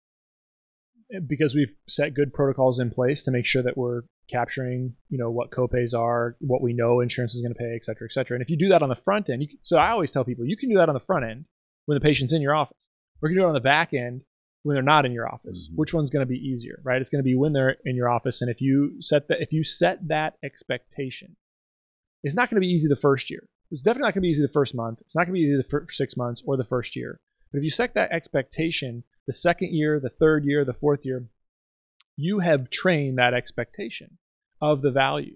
because 1.25 1.55
we've 1.55 1.73
set 1.87 2.13
good 2.13 2.33
protocols 2.33 2.79
in 2.79 2.89
place 2.89 3.23
to 3.23 3.31
make 3.31 3.45
sure 3.45 3.63
that 3.63 3.77
we're 3.77 4.01
capturing, 4.29 4.93
you 5.09 5.17
know, 5.17 5.31
what 5.31 5.51
copays 5.51 5.97
are, 5.97 6.35
what 6.39 6.61
we 6.61 6.73
know 6.73 6.99
insurance 6.99 7.33
is 7.33 7.41
going 7.41 7.53
to 7.53 7.57
pay, 7.59 7.73
et 7.75 7.85
cetera, 7.85 8.07
et 8.07 8.11
cetera. 8.11 8.35
And 8.35 8.41
if 8.41 8.49
you 8.49 8.57
do 8.57 8.67
that 8.69 8.83
on 8.83 8.89
the 8.89 8.95
front 8.95 9.29
end, 9.29 9.41
you 9.41 9.47
can, 9.47 9.57
so 9.63 9.77
I 9.77 9.91
always 9.91 10.11
tell 10.11 10.25
people 10.25 10.45
you 10.45 10.57
can 10.57 10.69
do 10.69 10.75
that 10.75 10.89
on 10.89 10.93
the 10.95 10.99
front 10.99 11.23
end 11.23 11.45
when 11.85 11.95
the 11.95 12.01
patient's 12.01 12.33
in 12.33 12.41
your 12.41 12.53
office, 12.53 12.75
or 13.21 13.29
you 13.29 13.35
can 13.35 13.41
do 13.43 13.45
it 13.45 13.49
on 13.49 13.53
the 13.53 13.61
back 13.61 13.93
end 13.93 14.21
when 14.63 14.73
they're 14.73 14.83
not 14.83 15.05
in 15.05 15.13
your 15.13 15.31
office. 15.33 15.69
Mhm. 15.71 15.77
Which 15.77 15.93
one's 15.93 16.09
going 16.09 16.25
to 16.25 16.29
be 16.29 16.35
easier, 16.35 16.81
right? 16.83 16.99
It's 16.99 17.09
going 17.09 17.23
to 17.23 17.23
be 17.23 17.35
when 17.35 17.53
they're 17.53 17.77
in 17.85 17.95
your 17.95 18.09
office, 18.09 18.41
and 18.41 18.51
if 18.51 18.59
you 18.59 19.01
set 19.01 19.29
that, 19.29 19.39
if 19.39 19.53
you 19.53 19.63
set 19.63 20.05
that 20.09 20.33
expectation, 20.43 21.37
it's 22.21 22.35
not 22.35 22.49
going 22.49 22.57
to 22.57 22.67
be 22.67 22.73
easy 22.73 22.89
the 22.89 22.97
first 22.97 23.29
year. 23.29 23.47
It's 23.71 23.81
definitely 23.81 24.07
not 24.07 24.13
going 24.13 24.21
to 24.21 24.27
be 24.27 24.29
easy 24.29 24.41
the 24.41 24.47
first 24.47 24.75
month. 24.75 24.99
It's 25.01 25.15
not 25.15 25.25
going 25.25 25.33
to 25.35 25.39
be 25.39 25.41
easy 25.41 25.57
the 25.57 25.63
first 25.63 25.97
six 25.97 26.15
months 26.15 26.41
or 26.45 26.57
the 26.57 26.63
first 26.63 26.95
year. 26.95 27.19
But 27.51 27.59
if 27.59 27.63
you 27.63 27.69
set 27.69 27.93
that 27.93 28.11
expectation, 28.11 29.03
the 29.25 29.33
second 29.33 29.73
year, 29.73 29.99
the 29.99 30.09
third 30.09 30.45
year, 30.45 30.63
the 30.65 30.73
fourth 30.73 31.05
year, 31.05 31.25
you 32.15 32.39
have 32.39 32.69
trained 32.69 33.17
that 33.17 33.33
expectation 33.33 34.17
of 34.61 34.81
the 34.81 34.91
value. 34.91 35.35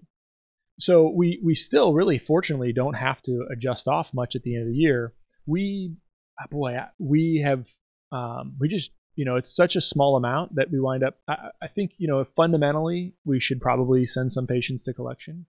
So 0.78 1.08
we 1.08 1.40
we 1.42 1.54
still 1.54 1.92
really 1.92 2.18
fortunately 2.18 2.72
don't 2.72 2.94
have 2.94 3.22
to 3.22 3.46
adjust 3.52 3.86
off 3.86 4.14
much 4.14 4.34
at 4.34 4.42
the 4.42 4.56
end 4.56 4.66
of 4.66 4.72
the 4.72 4.78
year. 4.78 5.12
We 5.46 5.94
ah, 6.40 6.46
boy 6.50 6.78
we 6.98 7.42
have 7.44 7.68
um, 8.10 8.56
we 8.58 8.68
just 8.68 8.90
you 9.14 9.24
know 9.24 9.36
it's 9.36 9.54
such 9.54 9.76
a 9.76 9.80
small 9.80 10.16
amount 10.16 10.54
that 10.56 10.70
we 10.70 10.80
wind 10.80 11.04
up. 11.04 11.18
I, 11.28 11.50
I 11.62 11.68
think 11.68 11.92
you 11.98 12.08
know 12.08 12.24
fundamentally 12.24 13.14
we 13.24 13.38
should 13.38 13.60
probably 13.60 14.06
send 14.06 14.32
some 14.32 14.46
patients 14.46 14.82
to 14.84 14.94
collection, 14.94 15.46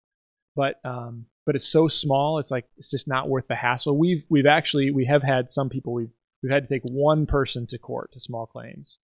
but 0.55 0.75
um, 0.83 1.25
but 1.45 1.55
it's 1.55 1.67
so 1.67 1.87
small. 1.87 2.39
It's 2.39 2.51
like 2.51 2.65
it's 2.77 2.89
just 2.89 3.07
not 3.07 3.29
worth 3.29 3.47
the 3.47 3.55
hassle. 3.55 3.97
We've 3.97 4.25
we've 4.29 4.45
actually 4.45 4.91
we 4.91 5.05
have 5.05 5.23
had 5.23 5.51
some 5.51 5.69
people 5.69 5.93
we've 5.93 6.13
we've 6.41 6.51
had 6.51 6.67
to 6.67 6.73
take 6.73 6.83
one 6.83 7.25
person 7.25 7.67
to 7.67 7.77
court 7.77 8.11
to 8.13 8.19
small 8.19 8.45
claims, 8.45 8.99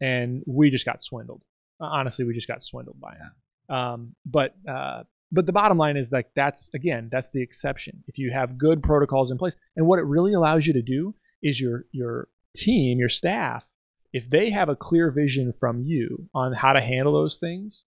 and 0.00 0.42
we 0.46 0.70
just 0.70 0.86
got 0.86 1.02
swindled. 1.02 1.42
Honestly, 1.80 2.24
we 2.24 2.34
just 2.34 2.48
got 2.48 2.62
swindled 2.62 3.00
by 3.00 3.12
it. 3.12 3.72
Um, 3.74 4.14
but 4.24 4.54
uh, 4.68 5.04
but 5.30 5.46
the 5.46 5.52
bottom 5.52 5.78
line 5.78 5.96
is 5.96 6.12
like 6.12 6.30
that's 6.34 6.70
again 6.74 7.08
that's 7.10 7.30
the 7.30 7.42
exception. 7.42 8.02
If 8.06 8.18
you 8.18 8.30
have 8.30 8.58
good 8.58 8.82
protocols 8.82 9.30
in 9.30 9.38
place, 9.38 9.56
and 9.76 9.86
what 9.86 9.98
it 9.98 10.04
really 10.04 10.32
allows 10.32 10.66
you 10.66 10.72
to 10.74 10.82
do 10.82 11.14
is 11.42 11.60
your 11.60 11.84
your 11.92 12.28
team, 12.56 12.98
your 12.98 13.08
staff, 13.08 13.68
if 14.12 14.28
they 14.30 14.50
have 14.50 14.68
a 14.68 14.76
clear 14.76 15.10
vision 15.10 15.52
from 15.52 15.82
you 15.82 16.28
on 16.34 16.52
how 16.52 16.72
to 16.72 16.80
handle 16.80 17.12
those 17.12 17.38
things, 17.38 17.84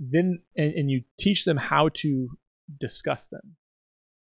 then 0.00 0.40
and, 0.56 0.72
and 0.74 0.90
you 0.90 1.02
teach 1.18 1.44
them 1.44 1.58
how 1.58 1.90
to 1.94 2.30
discuss 2.80 3.28
them, 3.28 3.56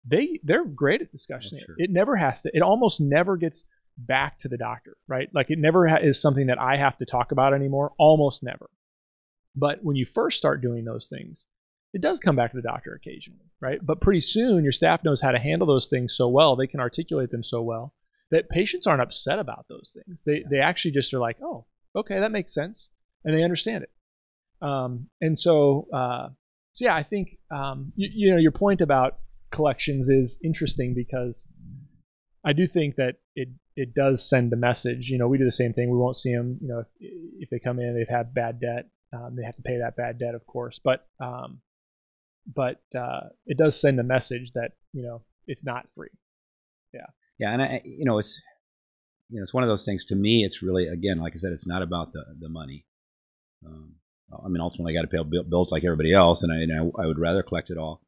they 0.06 0.38
they're 0.42 0.64
great 0.64 1.02
at 1.02 1.10
discussing 1.10 1.58
sure. 1.58 1.74
it. 1.78 1.84
It 1.84 1.90
never 1.90 2.16
has 2.16 2.42
to. 2.42 2.50
It 2.52 2.62
almost 2.62 3.00
never 3.00 3.36
gets 3.36 3.64
back 3.96 4.38
to 4.40 4.48
the 4.48 4.58
doctor, 4.58 4.96
right? 5.08 5.28
Like 5.34 5.50
it 5.50 5.58
never 5.58 5.88
ha- 5.88 5.96
is 5.96 6.20
something 6.20 6.46
that 6.46 6.60
I 6.60 6.76
have 6.76 6.96
to 6.98 7.06
talk 7.06 7.32
about 7.32 7.54
anymore. 7.54 7.92
Almost 7.98 8.42
never. 8.42 8.68
But 9.54 9.80
when 9.82 9.96
you 9.96 10.04
first 10.04 10.38
start 10.38 10.62
doing 10.62 10.84
those 10.84 11.08
things, 11.08 11.46
it 11.92 12.00
does 12.00 12.20
come 12.20 12.36
back 12.36 12.50
to 12.52 12.56
the 12.56 12.62
doctor 12.62 12.94
occasionally, 12.94 13.50
right? 13.60 13.78
But 13.84 14.00
pretty 14.00 14.22
soon, 14.22 14.62
your 14.62 14.72
staff 14.72 15.04
knows 15.04 15.20
how 15.20 15.30
to 15.30 15.38
handle 15.38 15.66
those 15.66 15.88
things 15.88 16.16
so 16.16 16.28
well, 16.28 16.56
they 16.56 16.66
can 16.66 16.80
articulate 16.80 17.30
them 17.30 17.42
so 17.42 17.62
well 17.62 17.94
that 18.30 18.48
patients 18.48 18.86
aren't 18.86 19.02
upset 19.02 19.38
about 19.38 19.66
those 19.68 19.94
things. 19.94 20.22
They 20.24 20.44
they 20.50 20.58
actually 20.58 20.92
just 20.92 21.12
are 21.14 21.18
like, 21.20 21.36
oh, 21.42 21.66
okay, 21.94 22.18
that 22.18 22.32
makes 22.32 22.54
sense, 22.54 22.90
and 23.24 23.36
they 23.36 23.42
understand 23.42 23.84
it. 23.84 23.90
Um, 24.62 25.08
and 25.20 25.38
so, 25.38 25.88
uh, 25.92 26.28
so 26.72 26.84
yeah, 26.84 26.94
I 26.94 27.02
think 27.02 27.38
um, 27.50 27.92
you, 27.96 28.08
you 28.12 28.30
know 28.30 28.38
your 28.38 28.52
point 28.52 28.80
about 28.80 29.18
collections 29.50 30.08
is 30.08 30.38
interesting 30.42 30.94
because 30.94 31.48
I 32.44 32.52
do 32.52 32.66
think 32.66 32.96
that 32.96 33.16
it 33.36 33.48
it 33.76 33.94
does 33.94 34.28
send 34.28 34.52
a 34.52 34.56
message. 34.56 35.08
You 35.08 35.18
know, 35.18 35.28
we 35.28 35.38
do 35.38 35.44
the 35.44 35.52
same 35.52 35.72
thing. 35.72 35.90
We 35.90 35.98
won't 35.98 36.16
see 36.16 36.34
them. 36.34 36.58
You 36.60 36.68
know, 36.68 36.78
if 36.78 36.86
if 37.40 37.50
they 37.50 37.58
come 37.58 37.78
in, 37.78 37.94
they've 37.94 38.08
had 38.08 38.34
bad 38.34 38.60
debt. 38.60 38.86
Um, 39.12 39.36
they 39.36 39.44
have 39.44 39.56
to 39.56 39.62
pay 39.62 39.78
that 39.78 39.96
bad 39.96 40.18
debt, 40.18 40.34
of 40.34 40.46
course. 40.46 40.80
But 40.82 41.06
um, 41.20 41.60
but 42.54 42.80
uh, 42.96 43.28
it 43.46 43.58
does 43.58 43.80
send 43.80 44.00
a 44.00 44.04
message 44.04 44.52
that 44.52 44.72
you 44.92 45.02
know 45.02 45.22
it's 45.46 45.64
not 45.64 45.90
free. 45.94 46.10
Yeah, 46.94 47.06
Yeah, 47.38 47.52
and 47.52 47.62
I, 47.62 47.82
you 47.84 48.04
know, 48.04 48.18
it's 48.18 48.40
you 49.30 49.38
know, 49.38 49.42
it's 49.44 49.54
one 49.54 49.62
of 49.62 49.68
those 49.68 49.84
things. 49.84 50.04
To 50.06 50.14
me, 50.14 50.44
it's 50.44 50.62
really 50.62 50.88
again, 50.88 51.18
like 51.18 51.34
I 51.34 51.38
said, 51.38 51.52
it's 51.52 51.66
not 51.66 51.82
about 51.82 52.12
the 52.12 52.24
the 52.38 52.48
money. 52.48 52.86
Um, 53.66 53.94
I 54.44 54.48
mean, 54.48 54.60
ultimately, 54.60 54.92
I 54.92 55.02
got 55.02 55.10
to 55.10 55.16
pay 55.24 55.42
bills 55.48 55.70
like 55.72 55.84
everybody 55.84 56.12
else, 56.12 56.42
and 56.42 56.52
I, 56.52 56.56
and 56.62 56.72
I 56.98 57.02
I 57.02 57.06
would 57.06 57.18
rather 57.18 57.42
collect 57.42 57.70
it 57.70 57.78
all. 57.78 58.02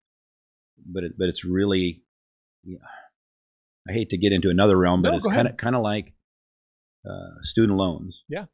But 0.87 1.05
it, 1.05 1.13
but 1.19 1.29
it's 1.29 1.45
really, 1.45 2.03
yeah, 2.65 2.79
I 3.89 3.93
hate 3.93 4.11
to 4.11 4.17
get 4.19 4.33
into 4.33 4.51
another 4.51 4.77
realm, 4.77 5.03
but 5.03 5.11
No, 5.11 5.17
it's 5.17 5.27
kind 5.27 5.49
of 5.49 5.57
kind 5.57 5.77
of 5.77 5.83
like 5.83 6.15
uh, 7.09 7.41
student 7.43 7.79
loans. 7.79 8.23
Yeah. 8.29 8.47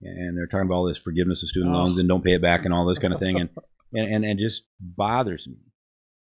and 0.00 0.36
they're 0.36 0.46
talking 0.46 0.66
about 0.66 0.76
all 0.76 0.86
this 0.86 0.98
forgiveness 0.98 1.42
of 1.42 1.48
student 1.48 1.74
Oh. 1.74 1.78
loans 1.78 1.98
and 1.98 2.08
don't 2.08 2.22
pay 2.24 2.34
it 2.34 2.42
back 2.42 2.64
and 2.64 2.72
all 2.72 2.86
this 2.86 2.98
kind 2.98 3.12
of 3.12 3.20
thing, 3.20 3.36
and 3.40 3.50
and 3.92 4.08
and, 4.14 4.24
and 4.24 4.38
just 4.38 4.64
bothers 4.80 5.46
me 5.48 5.56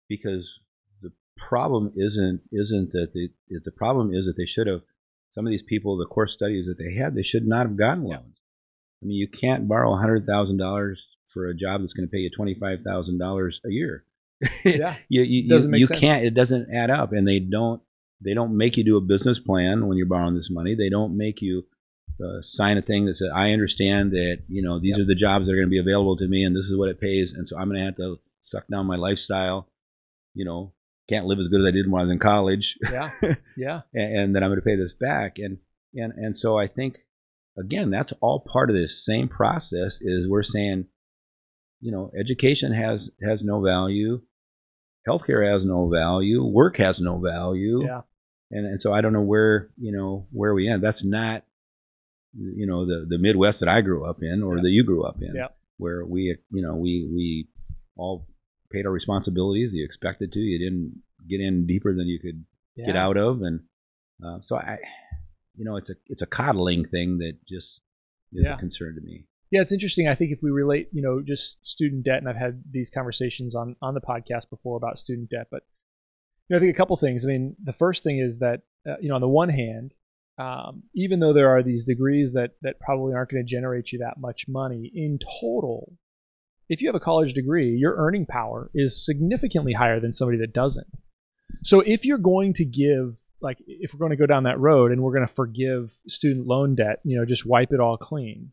because 0.08 0.60
the 1.02 1.12
problem 1.36 1.92
isn't 1.94 2.40
isn't 2.50 2.90
that 2.92 3.12
the 3.12 3.28
the 3.64 3.70
problem 3.72 4.12
is 4.14 4.26
that 4.26 4.36
they 4.36 4.46
should 4.46 4.66
have 4.66 4.80
some 5.32 5.46
of 5.46 5.50
these 5.50 5.62
people 5.62 5.96
the 5.98 6.06
course 6.06 6.32
studies 6.32 6.66
that 6.66 6.78
they 6.78 6.94
had 6.94 7.14
they 7.14 7.22
should 7.22 7.46
not 7.46 7.66
have 7.66 7.76
gotten 7.76 8.04
loans. 8.04 8.37
I 9.02 9.06
mean, 9.06 9.16
you 9.16 9.28
can't 9.28 9.68
borrow 9.68 9.96
hundred 9.96 10.26
thousand 10.26 10.58
dollars 10.58 11.04
for 11.28 11.46
a 11.46 11.54
job 11.54 11.80
that's 11.80 11.92
going 11.92 12.08
to 12.08 12.10
pay 12.10 12.18
you 12.18 12.30
twenty 12.30 12.54
five 12.54 12.80
thousand 12.82 13.18
dollars 13.18 13.60
a 13.64 13.70
year. 13.70 14.04
Yeah. 14.64 14.96
you 15.08 15.22
you, 15.22 15.48
Doesn't 15.48 15.72
you, 15.72 15.72
make 15.72 15.90
you 15.90 15.96
can't. 15.96 16.24
It 16.24 16.34
doesn't 16.34 16.72
add 16.72 16.90
up, 16.90 17.12
and 17.12 17.26
they 17.26 17.40
don't 17.40 17.82
they 18.20 18.34
don't 18.34 18.56
make 18.56 18.76
you 18.76 18.84
do 18.84 18.96
a 18.96 19.00
business 19.00 19.38
plan 19.38 19.86
when 19.86 19.96
you're 19.96 20.06
borrowing 20.06 20.34
this 20.34 20.50
money. 20.50 20.74
They 20.74 20.90
don't 20.90 21.16
make 21.16 21.40
you 21.40 21.64
uh, 22.22 22.42
sign 22.42 22.78
a 22.78 22.82
thing 22.82 23.06
that 23.06 23.16
says, 23.16 23.30
"I 23.34 23.52
understand 23.52 24.12
that 24.12 24.38
you 24.48 24.62
know 24.62 24.78
these 24.80 24.98
are 24.98 25.04
the 25.04 25.14
jobs 25.14 25.46
that 25.46 25.52
are 25.52 25.56
going 25.56 25.68
to 25.68 25.70
be 25.70 25.78
available 25.78 26.16
to 26.16 26.26
me, 26.28 26.44
and 26.44 26.54
this 26.54 26.66
is 26.66 26.76
what 26.76 26.88
it 26.88 27.00
pays, 27.00 27.32
and 27.32 27.46
so 27.46 27.58
I'm 27.58 27.68
going 27.68 27.78
to 27.80 27.84
have 27.86 27.96
to 27.96 28.18
suck 28.42 28.66
down 28.68 28.86
my 28.86 28.96
lifestyle. 28.96 29.68
You 30.34 30.44
know, 30.44 30.72
can't 31.08 31.26
live 31.26 31.38
as 31.38 31.48
good 31.48 31.60
as 31.60 31.66
I 31.66 31.70
did 31.70 31.90
when 31.90 32.00
I 32.00 32.04
was 32.04 32.12
in 32.12 32.18
college, 32.18 32.76
Yeah, 32.90 33.10
yeah, 33.56 33.80
and, 33.94 34.16
and 34.16 34.36
then 34.36 34.42
I'm 34.42 34.50
going 34.50 34.60
to 34.60 34.64
pay 34.64 34.76
this 34.76 34.92
back." 34.92 35.38
And 35.38 35.58
and 35.94 36.12
and 36.12 36.36
so 36.36 36.58
I 36.58 36.66
think 36.66 36.98
again, 37.60 37.90
that's 37.90 38.12
all 38.20 38.40
part 38.40 38.70
of 38.70 38.76
this 38.76 39.04
same 39.04 39.28
process. 39.28 40.00
Is 40.00 40.28
we're 40.28 40.42
saying, 40.42 40.86
you 41.80 41.92
know, 41.92 42.10
education 42.18 42.72
has 42.72 43.10
has 43.22 43.42
no 43.42 43.60
value, 43.60 44.20
healthcare 45.08 45.50
has 45.50 45.64
no 45.64 45.88
value, 45.88 46.44
work 46.44 46.76
has 46.76 47.00
no 47.00 47.18
value 47.18 47.84
yeah. 47.84 48.02
and 48.50 48.66
and 48.66 48.80
so 48.80 48.92
I 48.92 49.00
don't 49.00 49.12
know 49.12 49.22
where 49.22 49.70
you 49.76 49.92
know 49.92 50.26
where 50.30 50.54
we 50.54 50.68
end. 50.68 50.82
That's 50.82 51.04
not 51.04 51.44
you 52.34 52.66
know 52.66 52.86
the 52.86 53.06
the 53.08 53.18
Midwest 53.18 53.60
that 53.60 53.68
I 53.68 53.80
grew 53.80 54.04
up 54.04 54.22
in 54.22 54.42
or 54.42 54.56
Yeah. 54.56 54.62
that 54.62 54.70
you 54.70 54.84
grew 54.84 55.04
up 55.04 55.20
in, 55.22 55.34
Yeah. 55.34 55.48
where 55.78 56.04
we 56.04 56.36
you 56.50 56.62
know 56.62 56.76
we 56.76 57.08
we 57.12 57.48
all 57.96 58.26
paid 58.70 58.86
our 58.86 58.92
responsibilities. 58.92 59.72
You 59.72 59.84
expected 59.84 60.32
to. 60.32 60.40
You 60.40 60.58
didn't 60.58 61.02
get 61.28 61.40
in 61.40 61.66
deeper 61.66 61.94
than 61.94 62.06
you 62.06 62.20
could 62.20 62.44
yeah. 62.76 62.86
get 62.86 62.96
out 62.96 63.16
of, 63.16 63.42
and 63.42 63.60
uh, 64.24 64.38
so 64.42 64.56
I 64.56 64.78
you 65.58 65.64
know 65.64 65.76
it's 65.76 65.90
a 65.90 65.94
it's 66.06 66.22
a 66.22 66.26
coddling 66.26 66.84
thing 66.86 67.18
that 67.18 67.34
just 67.48 67.80
is 68.32 68.44
Yeah. 68.44 68.54
a 68.54 68.58
concern 68.58 68.94
to 68.94 69.00
me. 69.00 69.24
Yeah, 69.50 69.62
it's 69.62 69.72
interesting. 69.72 70.08
I 70.08 70.14
think 70.14 70.30
if 70.30 70.40
we 70.42 70.50
relate, 70.50 70.88
you 70.92 71.00
know, 71.00 71.22
just 71.22 71.66
student 71.66 72.04
debt, 72.04 72.18
and 72.18 72.28
I've 72.28 72.36
had 72.36 72.62
these 72.70 72.90
conversations 72.90 73.54
on 73.54 73.76
on 73.82 73.94
the 73.94 74.00
podcast 74.00 74.50
before 74.50 74.76
about 74.76 74.98
student 74.98 75.30
debt, 75.30 75.46
but 75.50 75.62
you 76.48 76.54
know, 76.54 76.58
I 76.58 76.60
think 76.60 76.74
a 76.74 76.76
couple 76.76 76.96
things. 76.96 77.24
I 77.24 77.28
mean, 77.28 77.56
the 77.62 77.72
first 77.72 78.04
thing 78.04 78.18
is 78.18 78.38
that 78.38 78.60
uh, 78.88 78.96
you 79.00 79.08
know, 79.08 79.14
on 79.14 79.20
the 79.22 79.28
one 79.28 79.48
hand, 79.48 79.94
um, 80.38 80.82
even 80.94 81.20
though 81.20 81.32
there 81.32 81.48
are 81.48 81.62
these 81.62 81.84
degrees 81.86 82.32
that 82.34 82.52
that 82.62 82.78
probably 82.80 83.14
aren't 83.14 83.30
going 83.30 83.44
to 83.44 83.50
generate 83.50 83.90
you 83.92 83.98
that 84.00 84.18
much 84.20 84.46
money 84.48 84.90
in 84.94 85.18
total, 85.40 85.94
if 86.68 86.82
you 86.82 86.88
have 86.88 86.94
a 86.94 87.00
college 87.00 87.32
degree, 87.32 87.70
your 87.74 87.96
earning 87.96 88.26
power 88.26 88.70
is 88.74 89.04
significantly 89.04 89.72
higher 89.72 89.98
than 89.98 90.12
somebody 90.12 90.38
that 90.38 90.52
doesn't. 90.52 90.98
So 91.64 91.80
if 91.80 92.04
you're 92.04 92.18
going 92.18 92.52
to 92.54 92.64
give 92.66 93.24
like 93.40 93.58
if 93.66 93.92
we're 93.92 93.98
going 93.98 94.10
to 94.10 94.16
go 94.16 94.26
down 94.26 94.44
that 94.44 94.58
road 94.58 94.92
and 94.92 95.02
we're 95.02 95.12
going 95.12 95.26
to 95.26 95.32
forgive 95.32 95.96
student 96.06 96.46
loan 96.46 96.74
debt, 96.74 97.00
you 97.04 97.16
know, 97.16 97.24
just 97.24 97.46
wipe 97.46 97.72
it 97.72 97.80
all 97.80 97.96
clean. 97.96 98.52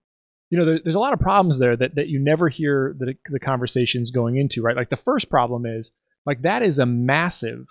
You 0.50 0.60
know, 0.60 0.66
there, 0.66 0.80
there's 0.84 0.96
a 0.96 1.00
lot 1.00 1.14
of 1.14 1.20
problems 1.20 1.60
there 1.60 1.76
that, 1.76 1.96
that 1.96 2.08
you 2.08 2.20
never 2.20 2.50
hear 2.50 2.96
the, 2.98 3.16
the 3.30 3.40
conversations 3.40 4.12
going 4.12 4.38
into, 4.38 4.62
right? 4.62 4.76
Like 4.76 4.90
the 4.90 4.98
first 4.98 5.30
problem 5.30 5.66
is 5.66 5.92
like 6.26 6.44
that 6.44 6.62
is 6.62 6.80
a 6.80 6.86
massive 6.86 7.68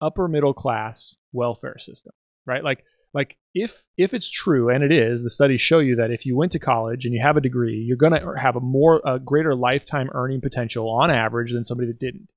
upper 0.00 0.28
middle 0.28 0.54
class 0.54 1.16
welfare 1.32 1.78
system, 1.78 2.12
right? 2.46 2.62
Like 2.62 2.84
like 3.14 3.38
if 3.54 3.84
if 3.96 4.12
it's 4.12 4.28
true 4.28 4.68
and 4.68 4.82
it 4.82 4.90
is, 4.90 5.22
the 5.22 5.30
studies 5.30 5.60
show 5.60 5.78
you 5.78 5.96
that 5.96 6.10
if 6.10 6.26
you 6.26 6.36
went 6.36 6.52
to 6.52 6.58
college 6.58 7.04
and 7.04 7.14
you 7.14 7.22
have 7.22 7.36
a 7.36 7.40
degree, 7.40 7.76
you're 7.76 7.96
going 7.96 8.12
to 8.12 8.34
have 8.38 8.56
a 8.56 8.60
more 8.60 9.00
a 9.06 9.20
greater 9.20 9.54
lifetime 9.54 10.10
earning 10.12 10.40
potential 10.40 10.90
on 10.90 11.10
average 11.10 11.52
than 11.52 11.64
somebody 11.64 11.86
that 11.86 12.00
didn't. 12.00 12.28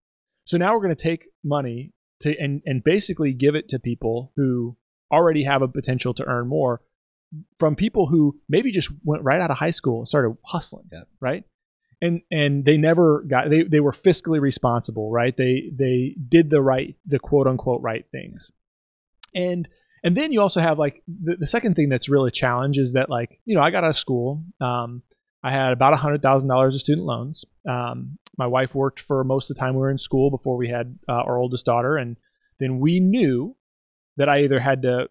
So 0.46 0.58
now 0.58 0.74
we're 0.74 0.84
going 0.84 0.96
to 0.96 1.04
take 1.04 1.26
money 1.44 1.92
to 2.22 2.38
and 2.38 2.62
and 2.66 2.84
basically 2.84 3.34
give 3.34 3.56
it 3.56 3.70
to 3.70 3.80
people 3.80 4.32
who 4.36 4.76
already 5.12 5.44
have 5.44 5.62
a 5.62 5.68
potential 5.68 6.14
to 6.14 6.26
earn 6.26 6.48
more 6.48 6.82
from 7.60 7.76
people 7.76 8.08
who 8.08 8.40
maybe 8.48 8.72
just 8.72 8.90
went 9.04 9.24
right 9.24 9.42
out 9.42 9.52
of 9.52 9.58
high 9.58 9.72
school 9.72 10.00
and 10.00 10.08
started 10.08 10.36
hustling, 10.46 10.86
Yeah. 10.92 11.04
right? 11.20 11.44
And 12.02 12.22
and 12.32 12.64
they 12.64 12.78
never 12.78 13.24
got 13.28 13.50
they 13.50 13.64
they 13.64 13.80
were 13.80 13.92
fiscally 13.92 14.40
responsible, 14.40 15.12
right? 15.12 15.36
They 15.36 15.72
they 15.76 16.16
did 16.30 16.50
the 16.50 16.62
right 16.62 16.96
the 17.06 17.20
quote 17.20 17.48
unquote 17.48 17.82
right 17.82 18.06
things. 18.12 18.52
And 19.36 19.68
and 20.04 20.16
then 20.16 20.32
you 20.32 20.42
also 20.42 20.62
have 20.62 20.78
like 20.80 21.02
the, 21.08 21.36
the 21.38 21.46
second 21.48 21.76
thing 21.76 21.90
that's 21.90 22.08
really 22.08 22.30
a 22.30 22.32
challenge 22.32 22.78
is 22.78 22.94
that 22.94 23.10
like, 23.10 23.40
you 23.46 23.56
know, 23.56 23.62
I 23.62 23.72
got 23.72 23.84
out 23.84 23.90
of 23.90 23.96
school. 23.98 24.44
Um, 24.62 25.02
I 25.44 25.52
had 25.52 25.72
about 25.72 25.94
a 25.94 25.98
hundred 25.98 26.22
thousand 26.22 26.50
dollars 26.50 26.76
of 26.76 26.82
student 26.82 27.06
loans. 27.06 27.46
Um, 27.68 28.18
my 28.38 28.48
wife 28.48 28.76
worked 28.76 29.00
for 29.00 29.24
most 29.24 29.50
of 29.50 29.56
the 29.56 29.60
time 29.60 29.74
we 29.74 29.82
were 29.82 29.92
in 29.92 29.98
school 29.98 30.30
before 30.30 30.58
we 30.58 30.70
had 30.70 30.98
uh, 31.08 31.14
our 31.14 31.38
oldest 31.38 31.66
daughter, 31.66 31.98
and 31.98 32.18
then 32.60 32.80
we 32.80 33.00
knew 33.00 33.56
that 34.18 34.30
I 34.30 34.44
either 34.44 34.60
had 34.60 34.82
to 34.82 35.10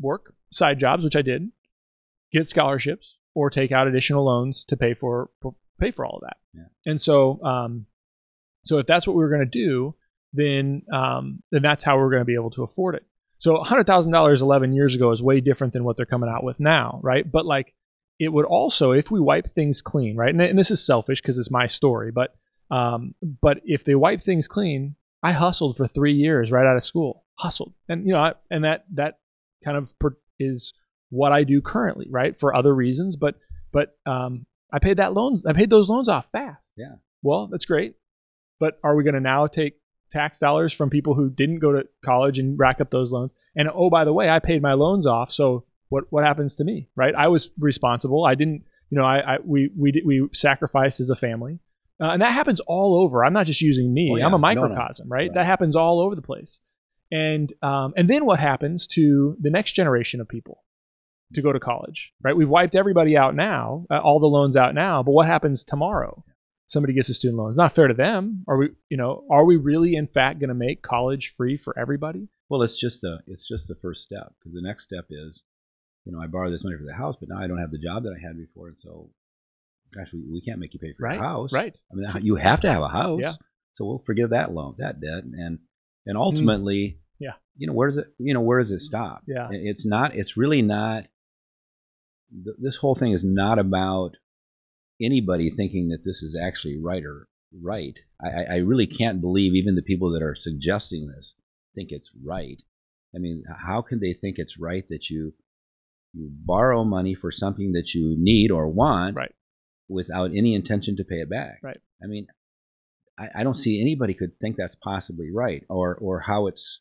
work 0.00 0.34
side 0.52 0.78
jobs, 0.78 1.04
which 1.04 1.16
I 1.16 1.22
did, 1.22 1.50
get 2.32 2.46
scholarships, 2.46 3.16
or 3.34 3.50
take 3.50 3.72
out 3.72 3.88
additional 3.88 4.24
loans 4.24 4.64
to 4.66 4.76
pay 4.76 4.94
for, 4.94 5.30
pay 5.80 5.90
for 5.90 6.04
all 6.04 6.16
of 6.16 6.22
that. 6.22 6.36
Yeah. 6.54 6.90
And 6.90 7.00
so, 7.00 7.42
um, 7.44 7.86
so 8.64 8.78
if 8.78 8.86
that's 8.86 9.06
what 9.06 9.16
we 9.16 9.22
were 9.22 9.30
going 9.30 9.40
to 9.40 9.46
do, 9.46 9.94
then 10.32 10.82
um, 10.92 11.42
then 11.50 11.62
that's 11.62 11.82
how 11.82 11.98
we're 11.98 12.10
going 12.10 12.20
to 12.20 12.26
be 12.26 12.34
able 12.34 12.50
to 12.50 12.62
afford 12.62 12.94
it. 12.94 13.04
So 13.38 13.62
hundred 13.62 13.86
thousand 13.86 14.12
dollars 14.12 14.42
eleven 14.42 14.72
years 14.72 14.94
ago 14.94 15.10
is 15.10 15.22
way 15.22 15.40
different 15.40 15.72
than 15.72 15.82
what 15.82 15.96
they're 15.96 16.06
coming 16.06 16.30
out 16.30 16.44
with 16.44 16.60
now, 16.60 17.00
right? 17.02 17.28
But 17.28 17.46
like 17.46 17.74
it 18.20 18.34
would 18.34 18.44
also, 18.44 18.92
if 18.92 19.10
we 19.10 19.18
wipe 19.18 19.48
things 19.48 19.80
clean, 19.80 20.14
right? 20.14 20.28
And, 20.28 20.42
and 20.42 20.58
this 20.58 20.70
is 20.70 20.84
selfish 20.84 21.22
because 21.22 21.38
it's 21.38 21.50
my 21.50 21.66
story, 21.66 22.12
but 22.12 22.34
um, 22.70 23.14
but 23.42 23.60
if 23.64 23.82
they 23.82 23.96
wipe 23.96 24.20
things 24.20 24.46
clean, 24.46 24.94
I 25.22 25.32
hustled 25.32 25.78
for 25.78 25.88
three 25.88 26.12
years 26.12 26.52
right 26.52 26.66
out 26.66 26.76
of 26.76 26.84
school, 26.84 27.24
hustled, 27.38 27.72
and 27.88 28.06
you 28.06 28.12
know, 28.12 28.20
I, 28.20 28.34
and 28.50 28.64
that 28.64 28.84
that 28.94 29.18
kind 29.64 29.76
of 29.76 29.98
per, 29.98 30.16
is 30.38 30.74
what 31.08 31.32
I 31.32 31.44
do 31.44 31.62
currently, 31.62 32.06
right? 32.10 32.38
For 32.38 32.54
other 32.54 32.74
reasons, 32.74 33.16
but 33.16 33.36
but 33.72 33.96
um, 34.06 34.46
I 34.70 34.78
paid 34.78 34.98
that 34.98 35.14
loan, 35.14 35.42
I 35.46 35.54
paid 35.54 35.70
those 35.70 35.88
loans 35.88 36.08
off 36.08 36.28
fast. 36.30 36.74
Yeah. 36.76 36.96
Well, 37.22 37.48
that's 37.48 37.64
great, 37.64 37.94
but 38.60 38.78
are 38.84 38.94
we 38.94 39.02
going 39.02 39.14
to 39.14 39.20
now 39.20 39.46
take 39.46 39.80
tax 40.10 40.38
dollars 40.38 40.74
from 40.74 40.90
people 40.90 41.14
who 41.14 41.30
didn't 41.30 41.60
go 41.60 41.72
to 41.72 41.84
college 42.04 42.38
and 42.38 42.58
rack 42.58 42.82
up 42.82 42.90
those 42.90 43.12
loans? 43.12 43.32
And 43.56 43.68
oh, 43.74 43.88
by 43.88 44.04
the 44.04 44.12
way, 44.12 44.28
I 44.28 44.40
paid 44.40 44.60
my 44.60 44.74
loans 44.74 45.06
off, 45.06 45.32
so 45.32 45.64
what 45.90 46.04
what 46.10 46.24
happens 46.24 46.54
to 46.56 46.64
me, 46.64 46.88
right? 46.96 47.14
I 47.14 47.28
was 47.28 47.50
responsible. 47.58 48.24
I 48.24 48.34
didn't, 48.34 48.64
you 48.88 48.98
know, 48.98 49.04
I, 49.04 49.34
I 49.34 49.38
we 49.44 49.70
we 49.78 50.02
we 50.06 50.28
sacrificed 50.32 51.00
as 51.00 51.10
a 51.10 51.16
family. 51.16 51.60
Uh, 52.02 52.12
and 52.12 52.22
that 52.22 52.32
happens 52.32 52.60
all 52.60 52.98
over. 53.02 53.22
I'm 53.22 53.34
not 53.34 53.44
just 53.44 53.60
using 53.60 53.92
me. 53.92 54.08
Oh, 54.10 54.16
yeah. 54.16 54.24
I'm 54.24 54.32
a 54.32 54.38
No, 54.38 54.48
no. 54.54 54.62
microcosm, 54.62 55.06
right? 55.06 55.18
Right. 55.28 55.34
That 55.34 55.44
happens 55.44 55.76
all 55.76 56.00
over 56.00 56.14
the 56.14 56.22
place. 56.22 56.62
And 57.10 57.52
um, 57.62 57.92
and 57.94 58.08
then 58.08 58.24
what 58.24 58.40
happens 58.40 58.86
to 58.96 59.36
the 59.38 59.50
next 59.50 59.72
generation 59.72 60.20
of 60.22 60.26
people 60.28 60.64
to 61.34 61.42
go 61.42 61.52
to 61.52 61.60
college, 61.60 62.12
right? 62.22 62.34
We've 62.36 62.48
wiped 62.48 62.74
everybody 62.74 63.16
out 63.18 63.34
now, 63.36 63.84
uh, 63.90 63.98
all 63.98 64.18
the 64.18 64.26
loans 64.26 64.56
out 64.56 64.74
now. 64.74 65.02
But 65.02 65.12
what 65.12 65.26
happens 65.26 65.62
tomorrow? 65.62 66.24
Somebody 66.68 66.94
gets 66.94 67.08
a 67.08 67.14
student 67.14 67.38
loan. 67.38 67.50
It's 67.50 67.58
not 67.58 67.74
fair 67.74 67.88
to 67.88 67.94
them. 67.94 68.44
Are 68.48 68.56
we, 68.56 68.70
you 68.88 68.96
know, 68.96 69.24
are 69.30 69.44
we 69.44 69.56
really 69.56 69.94
in 69.94 70.06
fact 70.06 70.38
going 70.40 70.48
to 70.48 70.54
make 70.54 70.82
college 70.82 71.34
free 71.36 71.56
for 71.56 71.76
everybody? 71.78 72.28
Well, 72.48 72.62
it's 72.62 72.78
just 72.78 73.00
the 73.02 73.18
it's 73.26 73.46
just 73.46 73.68
the 73.68 73.74
first 73.82 74.02
step 74.02 74.32
because 74.38 74.54
the 74.54 74.62
next 74.62 74.84
step 74.84 75.04
is, 75.10 75.42
you 76.04 76.12
know, 76.12 76.20
I 76.20 76.26
borrowed 76.26 76.52
this 76.52 76.64
money 76.64 76.76
for 76.76 76.84
the 76.84 76.94
house, 76.94 77.16
but 77.20 77.28
now 77.28 77.38
I 77.38 77.46
don't 77.46 77.58
have 77.58 77.70
the 77.70 77.78
job 77.78 78.02
that 78.04 78.14
I 78.18 78.26
had 78.26 78.36
before, 78.36 78.68
and 78.68 78.76
so, 78.80 79.10
gosh, 79.94 80.12
we, 80.12 80.20
we 80.30 80.40
can't 80.40 80.58
make 80.58 80.72
you 80.74 80.80
pay 80.80 80.92
for 80.96 81.04
Right, 81.04 81.18
a 81.18 81.22
house. 81.22 81.52
right. 81.52 81.76
I 81.92 81.94
mean, 81.94 82.08
you 82.26 82.36
have 82.36 82.60
to 82.62 82.72
have 82.72 82.82
a 82.82 82.88
house. 82.88 83.20
Yeah. 83.22 83.34
So 83.74 83.84
we'll 83.84 84.02
forgive 84.06 84.30
that 84.30 84.52
loan, 84.52 84.74
that 84.78 85.00
debt, 85.00 85.24
and 85.24 85.58
and 86.06 86.16
ultimately, 86.16 86.88
Mm. 86.88 86.96
Yeah. 87.20 87.32
You 87.58 87.66
know, 87.66 87.74
where 87.74 87.88
does 87.88 87.98
it? 87.98 88.06
You 88.18 88.32
know, 88.32 88.40
where 88.40 88.58
does 88.60 88.70
it 88.70 88.80
stop? 88.80 89.22
Yeah. 89.28 89.48
It's 89.52 89.84
not. 89.84 90.14
It's 90.16 90.36
really 90.38 90.62
not. 90.62 91.06
th- 92.32 92.56
This 92.58 92.76
whole 92.76 92.94
thing 92.94 93.12
is 93.12 93.22
not 93.24 93.58
about 93.58 94.16
anybody 95.00 95.50
thinking 95.50 95.88
that 95.88 96.04
this 96.04 96.22
is 96.22 96.34
actually 96.36 96.78
right 96.78 97.04
or 97.04 97.28
right. 97.62 97.98
I, 98.22 98.28
I- 98.28 98.54
I 98.54 98.56
really 98.56 98.86
can't 98.86 99.20
believe 99.20 99.54
even 99.54 99.74
the 99.74 99.82
people 99.82 100.10
that 100.12 100.22
are 100.22 100.34
suggesting 100.34 101.08
this 101.08 101.34
think 101.74 101.88
it's 101.92 102.10
right. 102.24 102.62
I 103.14 103.18
mean, 103.18 103.44
how 103.66 103.82
can 103.82 104.00
they 104.00 104.14
think 104.14 104.36
it's 104.38 104.58
right 104.58 104.84
that 104.88 105.10
you 105.10 105.34
you 106.12 106.28
borrow 106.32 106.84
money 106.84 107.14
for 107.14 107.30
something 107.30 107.72
that 107.72 107.94
you 107.94 108.16
need 108.18 108.50
or 108.50 108.68
want 108.68 109.16
Right. 109.16 109.32
without 109.88 110.30
any 110.34 110.54
intention 110.54 110.96
to 110.96 111.04
pay 111.04 111.16
it 111.16 111.30
back? 111.30 111.60
Right. 111.62 111.80
I 112.02 112.06
mean, 112.06 112.26
I, 113.18 113.28
I 113.36 113.42
don't 113.42 113.54
see 113.54 113.80
anybody 113.80 114.14
could 114.14 114.38
think 114.40 114.56
that's 114.56 114.74
possibly 114.74 115.30
right 115.32 115.64
or 115.68 115.94
or 115.96 116.20
how 116.20 116.46
it's 116.46 116.80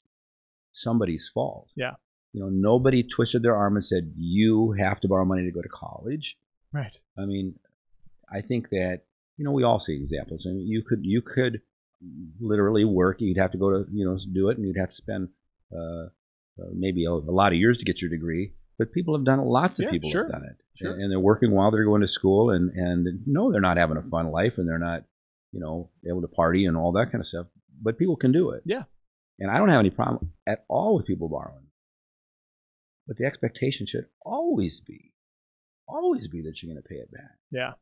somebody's 0.73 1.29
fault. 1.33 1.69
Yeah. 1.75 1.95
You 2.33 2.41
know, 2.41 2.49
nobody 2.49 3.03
twisted 3.03 3.41
their 3.43 3.55
arm 3.55 3.75
and 3.75 3.83
said 3.83 4.13
you 4.15 4.73
have 4.79 4.99
to 5.01 5.07
borrow 5.07 5.25
money 5.25 5.43
to 5.43 5.51
go 5.51 5.61
to 5.61 5.69
college. 5.69 6.37
Right. 6.71 6.95
I 7.17 7.25
mean, 7.25 7.55
I 8.31 8.41
think 8.41 8.69
that 8.69 9.01
you 9.37 9.45
know 9.45 9.51
we 9.51 9.63
all 9.63 9.79
see 9.79 9.95
examples, 9.95 10.45
and 10.45 10.61
you 10.67 10.83
could 10.83 10.99
you 11.03 11.21
could 11.21 11.61
literally 12.39 12.85
work. 12.85 13.19
You'd 13.19 13.37
have 13.37 13.51
to 13.51 13.57
go 13.57 13.69
to 13.71 13.85
you 13.91 14.05
know 14.05 14.17
do 14.31 14.49
it, 14.49 14.57
and 14.57 14.65
you'd 14.67 14.77
have 14.77 14.89
to 14.89 14.95
spend 14.95 15.29
uh, 15.75 16.03
uh, 16.61 16.69
maybe 16.73 17.05
a, 17.05 17.11
a 17.11 17.33
lot 17.33 17.51
of 17.51 17.57
years 17.57 17.77
to 17.79 17.85
get 17.85 18.01
your 18.01 18.11
degree. 18.11 18.53
But 18.79 18.91
people 18.93 19.15
have 19.15 19.25
done 19.25 19.39
it. 19.39 19.45
Lots 19.45 19.79
of 19.79 19.83
Yeah, 19.85 19.91
people 19.91 20.09
sure. 20.09 20.23
have 20.23 20.31
done 20.31 20.45
it, 20.45 20.55
Sure. 20.75 20.93
and, 20.93 21.03
and 21.03 21.11
they're 21.11 21.19
working 21.19 21.51
while 21.51 21.69
they're 21.69 21.83
going 21.85 22.01
to 22.01 22.07
school, 22.07 22.49
and 22.49 22.71
and 22.71 23.23
no, 23.27 23.51
they're 23.51 23.61
not 23.61 23.77
having 23.77 23.97
a 23.97 24.01
fun 24.01 24.31
life, 24.31 24.57
and 24.57 24.67
they're 24.67 24.79
not 24.79 25.03
you 25.51 25.59
know 25.59 25.91
able 26.09 26.21
to 26.21 26.27
party 26.27 26.65
and 26.65 26.75
all 26.77 26.93
that 26.93 27.11
kind 27.11 27.21
of 27.21 27.27
stuff. 27.27 27.45
But 27.81 27.97
people 27.99 28.15
can 28.15 28.31
do 28.31 28.51
it. 28.51 28.63
Yeah. 28.65 28.83
And 29.39 29.51
I 29.51 29.57
don't 29.57 29.69
have 29.69 29.79
any 29.79 29.89
problem 29.89 30.33
at 30.47 30.65
all 30.67 30.95
with 30.97 31.05
people 31.05 31.29
borrowing. 31.29 31.67
But 33.07 33.17
the 33.17 33.25
expectation 33.25 33.85
should 33.87 34.05
always 34.21 34.79
be, 34.81 35.13
always 35.87 36.27
be 36.27 36.41
that 36.43 36.61
you're 36.61 36.71
going 36.73 36.81
to 36.83 36.87
pay 36.87 36.95
it 36.95 37.11
back. 37.11 37.37
Yeah. 37.51 37.73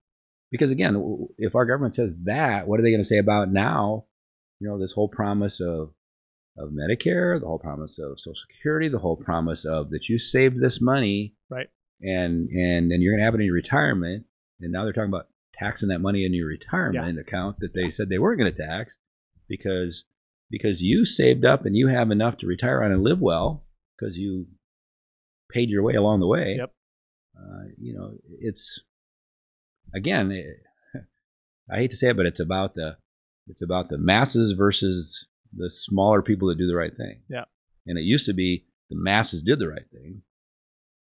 Because 0.51 0.71
again, 0.71 1.27
if 1.37 1.55
our 1.55 1.65
government 1.65 1.95
says 1.95 2.15
that, 2.23 2.67
what 2.67 2.79
are 2.79 2.83
they 2.83 2.91
going 2.91 3.01
to 3.01 3.07
say 3.07 3.17
about 3.17 3.51
now? 3.51 4.05
You 4.59 4.67
know, 4.69 4.79
this 4.79 4.93
whole 4.93 5.09
promise 5.09 5.59
of 5.59 5.91
of 6.57 6.71
Medicare, 6.71 7.39
the 7.39 7.47
whole 7.47 7.59
promise 7.59 7.99
of 7.99 8.19
Social 8.19 8.35
Security, 8.35 8.87
the 8.87 8.99
whole 8.99 9.17
promise 9.17 9.65
of 9.65 9.89
that 9.91 10.09
you 10.09 10.17
saved 10.17 10.61
this 10.61 10.81
money, 10.81 11.35
Right. 11.49 11.67
And 12.01 12.49
and 12.49 12.91
and 12.91 13.01
you're 13.01 13.13
going 13.13 13.21
to 13.21 13.25
have 13.25 13.33
it 13.33 13.39
in 13.39 13.47
your 13.47 13.55
retirement. 13.55 14.25
And 14.59 14.71
now 14.71 14.83
they're 14.83 14.93
talking 14.93 15.09
about 15.09 15.27
taxing 15.53 15.89
that 15.89 15.99
money 15.99 16.25
in 16.25 16.33
your 16.33 16.47
retirement 16.47 17.19
account 17.19 17.59
that 17.59 17.73
they 17.73 17.89
said 17.89 18.09
they 18.09 18.19
weren't 18.19 18.39
going 18.39 18.51
to 18.51 18.57
tax 18.57 18.97
because 19.47 20.05
because 20.49 20.81
you 20.81 21.05
saved 21.05 21.43
up 21.43 21.65
and 21.65 21.75
you 21.75 21.87
have 21.87 22.11
enough 22.11 22.37
to 22.37 22.47
retire 22.47 22.83
on 22.83 22.91
and 22.91 23.03
live 23.03 23.19
well 23.19 23.65
because 23.97 24.17
you 24.17 24.47
paid 25.51 25.69
your 25.69 25.83
way 25.83 25.95
along 25.95 26.19
the 26.19 26.27
way. 26.27 26.55
Yep. 26.57 26.71
Uh, 27.37 27.63
you 27.79 27.93
know, 27.93 28.11
it's 28.39 28.83
again, 29.93 30.31
it, 30.31 30.45
I 31.71 31.77
hate 31.77 31.91
to 31.91 31.97
say 31.97 32.09
it, 32.09 32.17
but 32.17 32.25
it's 32.25 32.39
about 32.39 32.75
the 32.75 32.97
it's 33.47 33.61
about 33.61 33.89
the 33.89 33.97
masses 33.97 34.53
versus 34.53 35.27
the 35.55 35.69
smaller 35.69 36.21
people 36.21 36.47
that 36.49 36.57
do 36.57 36.67
the 36.67 36.75
right 36.75 36.95
thing. 36.95 37.21
Yeah. 37.29 37.45
And 37.85 37.97
it 37.97 38.03
used 38.03 38.25
to 38.25 38.33
be 38.33 38.65
the 38.89 38.97
masses 38.97 39.41
did 39.43 39.59
the 39.59 39.67
right 39.69 39.89
thing, 39.91 40.21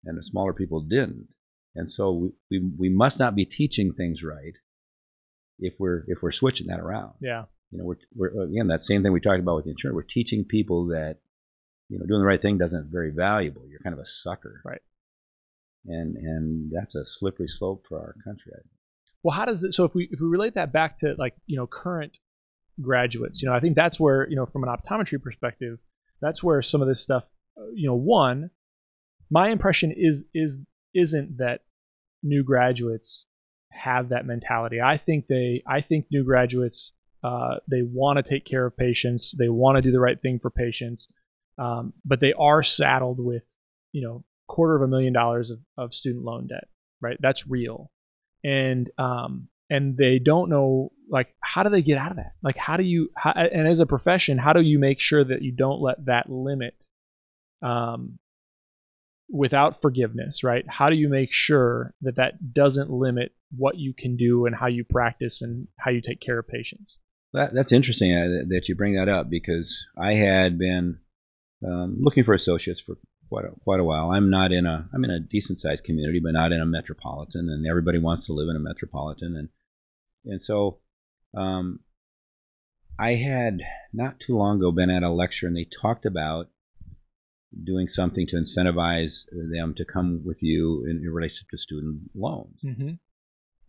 and 0.04 0.16
the 0.18 0.22
smaller 0.22 0.52
people 0.52 0.80
didn't. 0.80 1.28
And 1.74 1.90
so 1.90 2.12
we, 2.12 2.30
we, 2.50 2.70
we 2.78 2.88
must 2.88 3.18
not 3.18 3.34
be 3.34 3.44
teaching 3.44 3.92
things 3.92 4.22
right 4.22 4.54
if 5.58 5.74
we're 5.78 6.04
if 6.06 6.22
we're 6.22 6.32
switching 6.32 6.66
that 6.68 6.80
around. 6.80 7.12
Yeah. 7.20 7.44
You 7.70 7.78
know, 7.78 7.84
we're, 7.84 7.96
we're 8.14 8.44
again 8.44 8.68
that 8.68 8.82
same 8.82 9.02
thing 9.02 9.12
we 9.12 9.20
talked 9.20 9.40
about 9.40 9.56
with 9.56 9.64
the 9.66 9.72
insurance. 9.72 9.94
We're 9.94 10.02
teaching 10.02 10.44
people 10.44 10.86
that 10.88 11.18
you 11.88 11.98
know 11.98 12.06
doing 12.06 12.20
the 12.20 12.26
right 12.26 12.40
thing 12.40 12.58
doesn't 12.58 12.90
very 12.90 13.10
valuable. 13.10 13.62
You're 13.68 13.80
kind 13.80 13.94
of 13.94 14.00
a 14.00 14.06
sucker, 14.06 14.60
Right. 14.64 14.80
And 15.86 16.16
and 16.16 16.72
that's 16.74 16.94
a 16.94 17.04
slippery 17.04 17.48
slope 17.48 17.84
for 17.88 17.98
our 17.98 18.14
country. 18.24 18.52
I 18.54 18.60
think. 18.60 18.70
well 19.22 19.36
how 19.36 19.44
does 19.44 19.64
it 19.64 19.72
so 19.72 19.84
if 19.84 19.94
we 19.94 20.08
if 20.10 20.20
we 20.20 20.26
relate 20.26 20.54
that 20.54 20.72
back 20.72 20.96
to 20.98 21.14
like 21.18 21.34
you 21.46 21.56
know 21.56 21.66
current 21.66 22.18
graduates. 22.80 23.42
You 23.42 23.48
know 23.48 23.54
i 23.54 23.60
think 23.60 23.74
that's 23.76 23.98
where 23.98 24.28
you 24.28 24.36
know 24.36 24.46
from 24.46 24.64
an 24.64 24.70
optometry 24.70 25.20
perspective 25.20 25.78
that's 26.20 26.42
where 26.42 26.62
some 26.62 26.82
of 26.82 26.88
this 26.88 27.00
stuff 27.00 27.24
uh, 27.58 27.66
you 27.74 27.86
know 27.86 27.94
one 27.94 28.50
my 29.30 29.48
impression 29.48 29.92
is 29.96 30.26
is 30.34 30.58
isn't 30.94 31.38
that 31.38 31.60
new 32.22 32.42
graduates 32.42 33.26
have 33.70 34.08
that 34.08 34.24
mentality. 34.24 34.80
I 34.80 34.96
think 34.96 35.26
they 35.26 35.62
i 35.66 35.80
think 35.80 36.06
new 36.10 36.24
graduates 36.24 36.92
uh, 37.24 37.56
they 37.68 37.82
want 37.82 38.18
to 38.18 38.22
take 38.22 38.44
care 38.44 38.66
of 38.66 38.76
patients 38.76 39.34
they 39.36 39.48
want 39.48 39.76
to 39.76 39.82
do 39.82 39.90
the 39.90 40.00
right 40.00 40.20
thing 40.20 40.38
for 40.38 40.50
patients 40.50 41.08
um, 41.58 41.92
but 42.04 42.20
they 42.20 42.32
are 42.34 42.62
saddled 42.62 43.18
with 43.18 43.42
you 43.92 44.02
know 44.02 44.24
quarter 44.48 44.76
of 44.76 44.82
a 44.82 44.86
million 44.86 45.12
dollars 45.12 45.50
of, 45.50 45.58
of 45.76 45.92
student 45.92 46.24
loan 46.24 46.46
debt 46.46 46.68
right? 47.00 47.16
That's 47.20 47.46
real. 47.46 47.90
And 48.44 48.90
um 48.98 49.48
and 49.68 49.96
they 49.96 50.18
don't 50.18 50.50
know 50.50 50.92
like 51.08 51.28
how 51.40 51.62
do 51.62 51.70
they 51.70 51.82
get 51.82 51.98
out 51.98 52.10
of 52.10 52.16
that? 52.16 52.32
Like 52.42 52.56
how 52.56 52.76
do 52.76 52.82
you 52.82 53.10
how, 53.16 53.30
and 53.30 53.68
as 53.68 53.80
a 53.80 53.86
profession 53.86 54.38
how 54.38 54.52
do 54.52 54.60
you 54.60 54.78
make 54.78 55.00
sure 55.00 55.24
that 55.24 55.42
you 55.42 55.52
don't 55.52 55.80
let 55.80 56.04
that 56.06 56.30
limit 56.30 56.74
um 57.62 58.18
without 59.28 59.80
forgiveness 59.80 60.44
right? 60.44 60.64
How 60.68 60.90
do 60.90 60.96
you 60.96 61.08
make 61.08 61.32
sure 61.32 61.94
that 62.02 62.16
that 62.16 62.52
doesn't 62.52 62.90
limit 62.90 63.32
what 63.56 63.76
you 63.76 63.92
can 63.94 64.16
do 64.16 64.46
and 64.46 64.54
how 64.54 64.66
you 64.66 64.84
practice 64.84 65.42
and 65.42 65.68
how 65.78 65.90
you 65.90 66.00
take 66.00 66.20
care 66.20 66.38
of 66.38 66.48
patients? 66.48 66.98
That, 67.32 67.52
that's 67.52 67.72
interesting 67.72 68.14
uh, 68.14 68.44
that- 68.48 68.68
you 68.68 68.74
bring 68.74 68.94
that 68.94 69.08
up 69.08 69.28
because 69.28 69.86
I 69.96 70.14
had 70.14 70.58
been 70.58 70.98
um, 71.66 71.96
looking 72.00 72.24
for 72.24 72.34
associates 72.34 72.80
for 72.80 72.96
quite 73.28 73.44
a, 73.44 73.50
quite 73.64 73.80
a 73.80 73.84
while. 73.84 74.10
I'm 74.10 74.30
not 74.30 74.52
in 74.52 74.66
a 74.66 74.88
I'm 74.94 75.04
in 75.04 75.10
a 75.10 75.20
decent 75.20 75.58
sized 75.58 75.84
community, 75.84 76.20
but 76.22 76.32
not 76.32 76.52
in 76.52 76.60
a 76.60 76.66
metropolitan, 76.66 77.48
and 77.48 77.66
everybody 77.66 77.98
wants 77.98 78.26
to 78.26 78.32
live 78.32 78.48
in 78.48 78.56
a 78.56 78.60
metropolitan, 78.60 79.36
and 79.36 79.48
and 80.24 80.42
so 80.42 80.78
um, 81.36 81.80
I 82.98 83.14
had 83.14 83.60
not 83.92 84.20
too 84.20 84.36
long 84.36 84.56
ago 84.58 84.72
been 84.72 84.90
at 84.90 85.02
a 85.02 85.10
lecture, 85.10 85.46
and 85.46 85.56
they 85.56 85.66
talked 85.82 86.06
about 86.06 86.48
doing 87.64 87.88
something 87.88 88.26
to 88.28 88.36
incentivize 88.36 89.24
them 89.52 89.74
to 89.74 89.84
come 89.84 90.22
with 90.24 90.42
you 90.42 90.84
in, 90.88 91.02
in 91.04 91.10
relation 91.12 91.46
to 91.50 91.58
student 91.58 92.00
loans. 92.14 92.58
mm-hmm. 92.64 92.92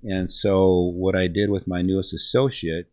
And 0.04 0.30
so 0.32 0.92
what 0.96 1.16
I 1.16 1.28
did 1.28 1.50
with 1.50 1.68
my 1.68 1.82
newest 1.82 2.14
associate 2.14 2.92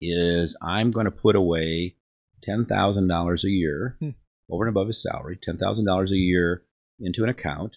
is 0.00 0.56
I'm 0.62 0.90
going 0.90 1.04
to 1.06 1.10
put 1.10 1.36
away 1.36 1.96
ten 2.42 2.66
thousand 2.66 3.08
dollars 3.08 3.44
a 3.44 3.50
year 3.50 3.96
Hmm. 4.00 4.10
over 4.50 4.64
and 4.66 4.76
above 4.76 4.88
his 4.88 5.02
salary, 5.02 5.38
ten 5.42 5.56
thousand 5.58 5.86
dollars 5.86 6.12
a 6.12 6.16
year 6.16 6.64
into 7.00 7.22
an 7.22 7.28
account 7.30 7.72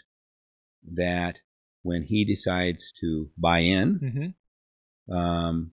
that 0.96 1.40
when 1.84 2.04
he 2.04 2.26
decides 2.26 2.92
to 3.00 3.30
buy 3.38 3.60
in, 3.60 4.00
Mm-hmm. 4.00 4.28
Um, 5.12 5.72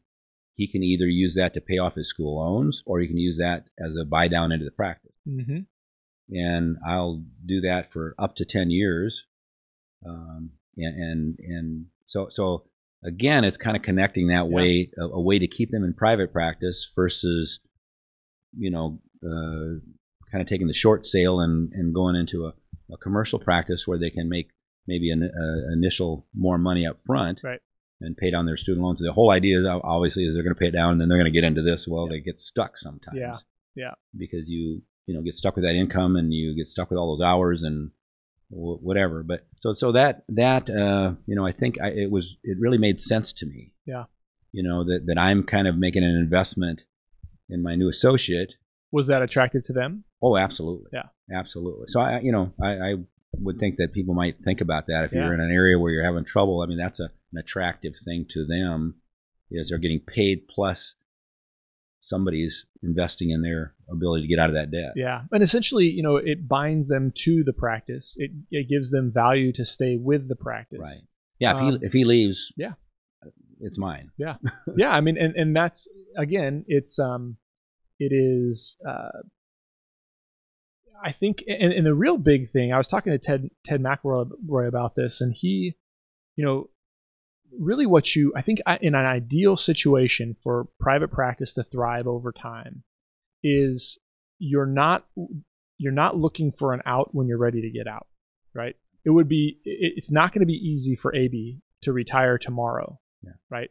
he 0.54 0.66
can 0.66 0.82
either 0.82 1.06
use 1.06 1.34
that 1.34 1.52
to 1.54 1.60
pay 1.60 1.78
off 1.78 1.94
his 1.96 2.08
school 2.08 2.38
loans 2.38 2.82
or 2.86 3.00
he 3.00 3.06
can 3.06 3.18
use 3.18 3.36
that 3.38 3.68
as 3.78 3.94
a 4.00 4.04
buy 4.04 4.28
down 4.28 4.52
into 4.52 4.64
the 4.64 4.70
practice 4.70 5.12
Mm-hmm. 5.28 5.58
and 6.30 6.76
I'll 6.86 7.24
do 7.44 7.60
that 7.62 7.92
for 7.92 8.14
up 8.18 8.36
to 8.36 8.44
ten 8.44 8.70
years. 8.70 9.26
Um, 10.06 10.50
and, 10.76 10.94
and 11.02 11.38
and 11.40 11.86
so 12.04 12.28
so 12.30 12.64
again, 13.04 13.44
it's 13.44 13.56
kind 13.58 13.76
of 13.76 13.82
connecting 13.82 14.28
that 14.28 14.46
Yeah. 14.48 14.54
way 14.56 14.90
a, 14.98 15.04
a 15.04 15.20
way 15.20 15.38
to 15.38 15.46
keep 15.48 15.70
them 15.70 15.84
in 15.84 15.94
private 15.94 16.32
practice 16.32 16.90
versus 16.94 17.60
you 18.56 18.70
know 18.70 19.00
uh, 19.24 19.80
kind 20.30 20.42
of 20.42 20.46
taking 20.46 20.66
the 20.68 20.74
short 20.74 21.04
sale 21.06 21.40
and 21.40 21.72
and 21.72 21.94
going 21.94 22.14
into 22.16 22.44
a, 22.46 22.52
a 22.92 22.96
commercial 22.98 23.38
practice 23.38 23.86
where 23.86 23.98
they 23.98 24.10
can 24.10 24.28
make 24.28 24.50
maybe 24.86 25.10
an 25.10 25.22
uh, 25.24 25.72
initial 25.72 26.26
more 26.34 26.58
money 26.58 26.86
up 26.86 26.98
front. 27.04 27.40
Right. 27.42 27.60
And 28.00 28.14
pay 28.16 28.30
down 28.30 28.44
their 28.44 28.58
student 28.58 28.84
loans. 28.84 29.00
The 29.00 29.10
whole 29.12 29.30
idea 29.30 29.58
is 29.58 29.64
obviously 29.66 30.24
is 30.26 30.34
they're 30.34 30.42
going 30.42 30.54
to 30.54 30.58
pay 30.58 30.68
it 30.68 30.72
down, 30.72 30.92
and 30.92 31.00
then 31.00 31.08
they're 31.08 31.16
going 31.16 31.32
to 31.32 31.40
get 31.40 31.44
into 31.44 31.62
this. 31.62 31.88
Well, 31.88 32.04
Yeah. 32.06 32.16
they 32.16 32.20
get 32.20 32.38
stuck 32.40 32.76
sometimes 32.76 33.16
Yeah. 33.18 33.36
Yeah. 33.74 33.92
because 34.16 34.50
you 34.50 34.82
you 35.06 35.14
know 35.14 35.22
get 35.22 35.36
stuck 35.36 35.54
with 35.56 35.64
that 35.64 35.74
income 35.74 36.16
and 36.16 36.32
you 36.34 36.54
get 36.54 36.68
stuck 36.68 36.90
with 36.90 36.98
all 36.98 37.16
those 37.16 37.24
hours 37.24 37.62
and 37.62 37.90
wh- 38.48 38.82
whatever 38.82 39.22
but 39.22 39.46
so 39.60 39.72
so 39.72 39.92
that 39.92 40.24
that 40.28 40.68
uh 40.68 41.12
you 41.26 41.36
know 41.36 41.46
i 41.46 41.52
think 41.52 41.80
I, 41.80 41.88
it 41.90 42.10
was 42.10 42.36
it 42.42 42.56
really 42.58 42.76
made 42.78 43.00
sense 43.00 43.32
to 43.34 43.46
me 43.46 43.72
Yeah. 43.86 44.04
you 44.50 44.62
know 44.64 44.82
that 44.84 45.02
that 45.06 45.16
I'm 45.18 45.44
kind 45.44 45.68
of 45.68 45.78
making 45.78 46.02
an 46.02 46.16
investment 46.16 46.84
in 47.48 47.62
my 47.62 47.76
new 47.76 47.88
associate. 47.88 48.54
Was 48.92 49.06
that 49.06 49.22
attractive 49.22 49.62
to 49.64 49.72
them? 49.72 50.02
Oh, 50.20 50.36
absolutely. 50.36 50.90
Yeah. 50.92 51.08
absolutely. 51.32 51.86
So 51.88 52.00
I, 52.00 52.18
you 52.20 52.32
know, 52.32 52.52
I, 52.60 52.70
I 52.88 52.94
would 53.34 53.58
think 53.60 53.76
that 53.76 53.92
people 53.92 54.14
might 54.14 54.36
think 54.44 54.60
about 54.60 54.86
that 54.88 55.04
if 55.04 55.12
Yeah. 55.12 55.24
you're 55.24 55.34
in 55.34 55.40
an 55.40 55.52
area 55.52 55.78
where 55.78 55.92
you're 55.92 56.04
having 56.04 56.24
trouble. 56.24 56.60
I 56.62 56.66
mean, 56.66 56.78
that's 56.78 56.98
a, 56.98 57.10
an 57.36 57.40
attractive 57.42 57.94
thing 58.04 58.26
to 58.30 58.46
them, 58.46 58.96
is 59.50 59.68
they're 59.68 59.78
getting 59.78 60.00
paid 60.00 60.48
plus 60.48 60.94
somebody's 62.00 62.66
investing 62.82 63.30
in 63.30 63.42
their 63.42 63.74
ability 63.90 64.22
to 64.22 64.28
get 64.28 64.38
out 64.38 64.48
of 64.48 64.54
that 64.54 64.70
debt. 64.70 64.92
Yeah, 64.94 65.22
and 65.32 65.42
essentially, 65.42 65.86
you 65.86 66.02
know, 66.02 66.16
it 66.16 66.46
binds 66.48 66.88
them 66.88 67.12
to 67.24 67.42
the 67.44 67.52
practice. 67.52 68.14
It 68.18 68.30
it 68.50 68.68
gives 68.68 68.90
them 68.90 69.12
value 69.12 69.52
to 69.54 69.64
stay 69.64 69.96
with 69.96 70.28
the 70.28 70.36
practice. 70.36 70.78
Right. 70.80 71.02
Yeah. 71.38 71.50
If 71.52 71.56
Um, 71.62 71.70
he 71.80 71.86
if 71.86 71.92
he 71.92 72.04
leaves, 72.04 72.52
yeah. 72.56 72.74
it's 73.60 73.78
mine. 73.78 74.10
yeah, 74.18 74.36
yeah. 74.76 74.90
I 74.90 75.00
mean, 75.00 75.16
and 75.18 75.34
and 75.36 75.54
that's 75.56 75.88
again, 76.16 76.64
it's 76.68 76.98
um, 76.98 77.36
it 77.98 78.12
is. 78.14 78.76
Uh, 78.86 79.08
I 81.04 81.12
think, 81.12 81.44
and, 81.46 81.74
and 81.74 81.84
the 81.86 81.94
real 81.94 82.16
big 82.16 82.48
thing, 82.48 82.72
I 82.72 82.78
was 82.78 82.88
talking 82.88 83.12
to 83.12 83.18
Ted 83.18 83.50
Ted 83.66 83.82
McElroy 83.82 84.66
about 84.66 84.94
this, 84.96 85.20
and 85.20 85.34
he, 85.34 85.76
you 86.36 86.44
know, 86.44 86.70
really 87.58 87.86
what 87.86 88.14
you, 88.16 88.32
I 88.36 88.42
think, 88.42 88.60
in 88.80 88.94
an 88.94 89.04
ideal 89.06 89.56
situation 89.56 90.36
for 90.42 90.68
private 90.80 91.10
practice 91.10 91.52
to 91.54 91.64
thrive 91.64 92.06
over 92.06 92.32
time, 92.32 92.82
is 93.42 93.98
you're 94.38 94.66
not 94.66 95.06
you're 95.78 95.92
not 95.92 96.16
looking 96.16 96.50
for 96.50 96.72
an 96.72 96.80
out 96.86 97.14
when 97.14 97.26
you're 97.26 97.36
ready 97.38 97.60
to 97.62 97.70
get 97.70 97.86
out, 97.86 98.06
right? 98.54 98.76
It 99.04 99.10
would 99.10 99.28
be, 99.28 99.58
it's 99.64 100.10
not 100.10 100.32
going 100.32 100.40
to 100.40 100.46
be 100.46 100.54
easy 100.54 100.96
for 100.96 101.14
Abie 101.14 101.60
to 101.82 101.92
retire 101.92 102.38
tomorrow, 102.38 102.98
Yeah. 103.22 103.32
right? 103.50 103.70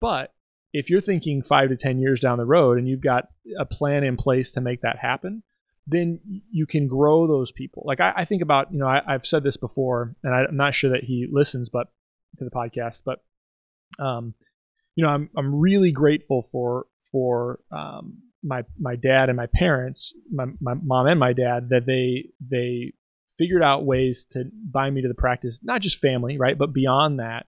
But 0.00 0.32
if 0.74 0.90
you're 0.90 1.00
thinking 1.00 1.42
five 1.42 1.70
to 1.70 1.76
10 1.76 1.98
years 1.98 2.20
down 2.20 2.36
the 2.36 2.44
road 2.44 2.76
and 2.76 2.86
you've 2.86 3.00
got 3.00 3.28
a 3.58 3.64
plan 3.64 4.04
in 4.04 4.18
place 4.18 4.50
to 4.52 4.60
make 4.60 4.82
that 4.82 4.98
happen, 4.98 5.42
then 5.86 6.20
you 6.50 6.66
can 6.66 6.86
grow 6.88 7.26
those 7.26 7.52
people. 7.52 7.82
Like 7.86 8.00
I, 8.00 8.12
I 8.18 8.24
think 8.26 8.42
about, 8.42 8.70
you 8.72 8.78
know, 8.78 8.86
I, 8.86 9.00
I've 9.08 9.26
said 9.26 9.42
this 9.42 9.56
before, 9.56 10.14
and 10.22 10.34
I, 10.34 10.40
I'm 10.46 10.56
not 10.58 10.74
sure 10.74 10.90
that 10.90 11.04
he 11.04 11.26
listens, 11.32 11.70
but 11.70 11.86
to 12.38 12.44
the 12.44 12.50
podcast, 12.50 13.02
but, 13.04 13.22
um, 13.98 14.34
you 14.94 15.04
know, 15.04 15.10
I'm, 15.10 15.30
I'm 15.36 15.54
really 15.54 15.92
grateful 15.92 16.42
for, 16.42 16.86
for, 17.12 17.60
um, 17.70 18.18
my, 18.42 18.64
my 18.78 18.96
dad 18.96 19.28
and 19.28 19.36
my 19.36 19.46
parents, 19.46 20.14
my, 20.30 20.46
my 20.60 20.74
mom 20.74 21.06
and 21.06 21.18
my 21.18 21.32
dad, 21.32 21.68
that 21.70 21.84
they, 21.86 22.30
they 22.40 22.92
figured 23.38 23.62
out 23.62 23.84
ways 23.84 24.24
to 24.30 24.44
bind 24.70 24.94
me 24.94 25.02
to 25.02 25.08
the 25.08 25.14
practice, 25.14 25.60
not 25.62 25.80
just 25.80 25.98
family, 25.98 26.38
right? 26.38 26.56
But 26.56 26.72
beyond 26.72 27.18
that, 27.18 27.46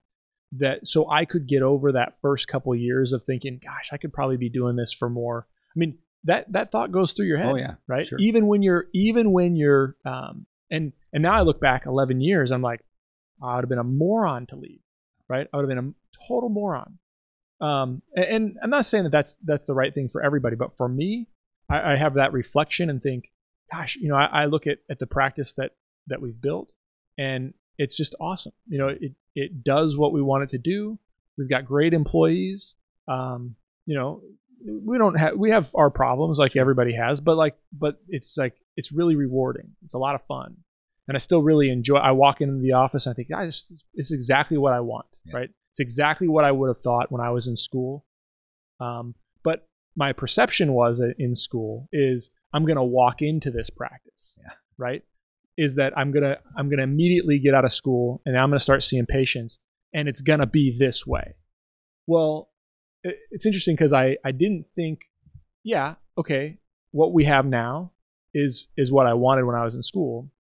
that 0.53 0.87
so 0.87 1.11
I 1.11 1.25
could 1.25 1.47
get 1.47 1.63
over 1.63 1.93
that 1.93 2.15
first 2.23 2.49
couple 2.49 2.75
years 2.75 3.13
of 3.13 3.25
thinking, 3.25 3.61
gosh, 3.63 3.91
I 3.93 3.97
could 3.99 4.13
probably 4.13 4.37
be 4.37 4.49
doing 4.49 4.77
this 4.77 4.93
for 4.93 5.09
more. 5.09 5.47
I 5.71 5.79
mean, 5.79 5.99
that 6.25 6.51
that 6.53 6.73
thought 6.73 6.91
goes 6.91 7.13
through 7.13 7.27
your 7.27 7.39
head, 7.39 7.47
Oh 7.53 7.57
yeah. 7.57 7.75
right? 7.87 8.07
Sure. 8.07 8.19
Even 8.19 8.47
when 8.47 8.63
you're 8.63 8.87
even 8.95 9.33
when 9.33 9.57
you're 9.57 9.97
um 10.05 10.47
and 10.71 10.93
and 11.13 11.23
now 11.23 11.35
I 11.35 11.43
look 11.43 11.61
back 11.61 11.87
11 11.87 12.21
years, 12.21 12.51
I'm 12.51 12.63
like, 12.63 12.81
I 13.43 13.57
would 13.57 13.65
have 13.65 13.69
been 13.69 13.79
a 13.79 13.85
moron 13.85 14.47
to 14.47 14.57
leave, 14.57 14.81
right? 15.29 15.47
I 15.53 15.57
would 15.57 15.69
have 15.69 15.77
been 15.77 15.95
a 15.95 16.27
total 16.29 16.49
moron. 16.49 16.99
Um, 17.61 18.03
and, 18.15 18.25
and 18.25 18.59
I'm 18.63 18.71
not 18.71 18.87
saying 18.87 19.05
that 19.05 19.11
that's 19.11 19.37
that's 19.45 19.67
the 19.67 19.75
right 19.75 19.93
thing 19.93 20.09
for 20.09 20.23
everybody, 20.23 20.57
but 20.57 20.77
for 20.77 20.89
me, 20.89 21.27
I, 21.69 21.93
I 21.93 21.97
have 21.97 22.15
that 22.15 22.33
reflection 22.33 22.91
and 22.91 23.03
think, 23.03 23.33
gosh, 23.73 23.97
you 23.97 24.09
know, 24.09 24.17
I, 24.17 24.27
I 24.27 24.45
look 24.47 24.67
at 24.67 24.79
at 24.89 24.99
the 24.99 25.07
practice 25.07 25.55
that 25.55 25.73
that 26.07 26.21
we've 26.21 26.41
built, 26.41 26.73
and 27.17 27.55
it's 27.77 27.97
just 27.97 28.15
awesome. 28.21 28.53
You 28.69 28.79
know, 28.79 28.89
it 28.89 29.13
it 29.35 29.65
does 29.65 29.97
what 29.97 30.13
we 30.13 30.23
want 30.23 30.45
it 30.45 30.51
to 30.51 30.59
do. 30.59 30.99
We've 31.37 31.49
got 31.49 31.65
great 31.65 31.95
employees. 31.95 32.75
Um, 33.07 33.57
you 33.87 33.97
know, 33.97 34.23
we 34.65 34.99
don't 34.99 35.19
have 35.19 35.37
we 35.37 35.51
have 35.51 35.71
our 35.75 35.91
problems 35.91 36.39
like 36.39 36.57
everybody 36.57 36.95
has, 36.95 37.21
but 37.21 37.37
like 37.37 37.57
but 37.73 38.01
it's 38.09 38.37
like 38.37 38.55
it's 38.77 38.93
really 38.93 39.17
rewarding. 39.17 39.71
It's 39.85 39.95
a 39.95 39.99
lot 39.99 40.15
of 40.15 40.23
fun. 40.27 40.59
And 41.09 41.17
I 41.17 41.19
still 41.19 41.43
really 41.43 41.71
enjoy 41.71 41.97
I 41.97 42.11
walk 42.13 42.41
into 42.41 42.61
the 42.61 42.73
office 42.73 43.07
and 43.07 43.13
I 43.13 43.17
think, 43.17 43.29
guys, 43.31 43.73
it's 43.95 44.13
exactly 44.13 44.59
what 44.59 44.73
I 44.75 44.81
want. 44.81 45.07
Yeah. 45.25 45.37
Right. 45.37 45.51
It's 45.73 45.81
exactly 45.81 46.29
what 46.29 46.45
I 46.45 46.53
would 46.53 46.69
have 46.69 46.83
thought 46.83 47.11
when 47.11 47.21
I 47.23 47.31
was 47.31 47.49
in 47.49 47.57
school. 47.57 48.05
Um, 48.81 49.15
but 49.43 49.67
my 49.97 50.13
perception 50.13 50.73
was 50.73 51.03
in 51.19 51.35
school 51.35 51.89
is 51.93 52.31
I'm 52.53 52.65
gonna 52.67 52.85
walk 52.85 53.23
into 53.23 53.51
this 53.51 53.71
practice. 53.71 54.37
Yeah. 54.41 54.53
Right. 54.77 55.03
Is 55.57 55.75
that 55.77 55.97
I'm 55.97 56.13
gonna 56.13 56.37
I'm 56.57 56.69
gonna 56.71 56.83
immediately 56.85 57.39
get 57.39 57.55
out 57.55 57.65
of 57.65 57.73
school 57.73 58.21
and 58.27 58.37
I'm 58.39 58.51
gonna 58.51 58.61
start 58.61 58.83
seeing 58.85 59.07
patients 59.07 59.59
and 59.95 60.09
it's 60.09 60.21
gonna 60.21 60.47
be 60.47 60.77
this 60.79 61.07
way. 61.07 61.35
Well, 62.07 62.51
it- 63.03 63.19
it's 63.31 63.47
interesting 63.47 63.75
because 63.75 63.93
I, 63.93 64.17
I 64.25 64.33
didn't 64.33 64.67
think, 64.77 65.01
yeah, 65.65 65.95
okay, 66.19 66.59
what 66.93 67.13
we 67.13 67.25
have 67.25 67.47
now 67.47 67.93
is 68.35 68.69
is 68.77 68.93
what 68.93 69.07
I 69.07 69.15
wanted 69.15 69.45
when 69.45 69.57
I 69.57 69.65
was 69.65 69.75
in 69.75 69.83
school. 69.83 70.31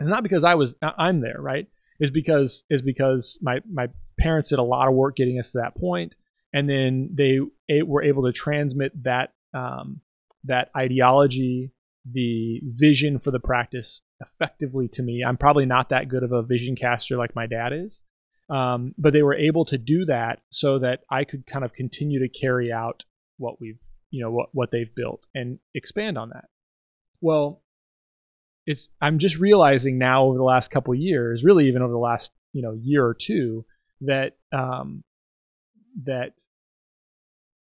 It's 0.00 0.08
not 0.08 0.22
because 0.22 0.44
I 0.44 0.54
was 0.54 0.76
I'm 0.82 1.20
there, 1.20 1.40
right? 1.40 1.66
Is 2.00 2.10
because 2.10 2.64
is 2.70 2.82
because 2.82 3.38
my 3.42 3.60
my 3.70 3.88
parents 4.18 4.50
did 4.50 4.58
a 4.58 4.62
lot 4.64 4.88
of 4.88 4.94
work 4.94 5.16
getting 5.16 5.38
us 5.38 5.52
to 5.52 5.58
that 5.58 5.76
point, 5.76 6.14
and 6.52 6.68
then 6.68 7.10
they 7.12 7.40
were 7.82 8.02
able 8.02 8.24
to 8.24 8.32
transmit 8.32 8.92
that 9.02 9.32
um, 9.54 10.00
that 10.44 10.70
ideology, 10.76 11.72
the 12.08 12.60
vision 12.64 13.18
for 13.18 13.30
the 13.30 13.40
practice 13.40 14.00
effectively 14.20 14.88
to 14.88 15.02
me. 15.02 15.24
I'm 15.26 15.36
probably 15.36 15.66
not 15.66 15.88
that 15.88 16.08
good 16.08 16.22
of 16.22 16.32
a 16.32 16.42
vision 16.42 16.76
caster 16.76 17.16
like 17.16 17.34
my 17.34 17.46
dad 17.46 17.72
is, 17.72 18.02
um, 18.50 18.94
but 18.98 19.12
they 19.12 19.22
were 19.22 19.34
able 19.34 19.64
to 19.66 19.78
do 19.78 20.04
that 20.06 20.40
so 20.50 20.78
that 20.78 21.00
I 21.10 21.24
could 21.24 21.46
kind 21.46 21.64
of 21.64 21.72
continue 21.72 22.20
to 22.20 22.28
carry 22.28 22.72
out 22.72 23.04
what 23.36 23.60
we've 23.60 23.80
you 24.10 24.22
know 24.22 24.30
what 24.30 24.48
what 24.52 24.70
they've 24.70 24.94
built 24.94 25.26
and 25.34 25.58
expand 25.74 26.16
on 26.16 26.30
that. 26.30 26.46
Well, 27.20 27.62
it's 28.68 28.90
I'm 29.00 29.18
just 29.18 29.38
realizing 29.38 29.96
now 29.96 30.24
over 30.24 30.36
the 30.36 30.44
last 30.44 30.70
couple 30.70 30.92
of 30.92 31.00
years, 31.00 31.42
really 31.42 31.66
even 31.68 31.80
over 31.80 31.90
the 31.90 31.98
last 31.98 32.30
you 32.52 32.60
know 32.62 32.72
year 32.72 33.04
or 33.04 33.14
two, 33.14 33.64
that 34.02 34.36
um, 34.52 35.02
that 36.04 36.38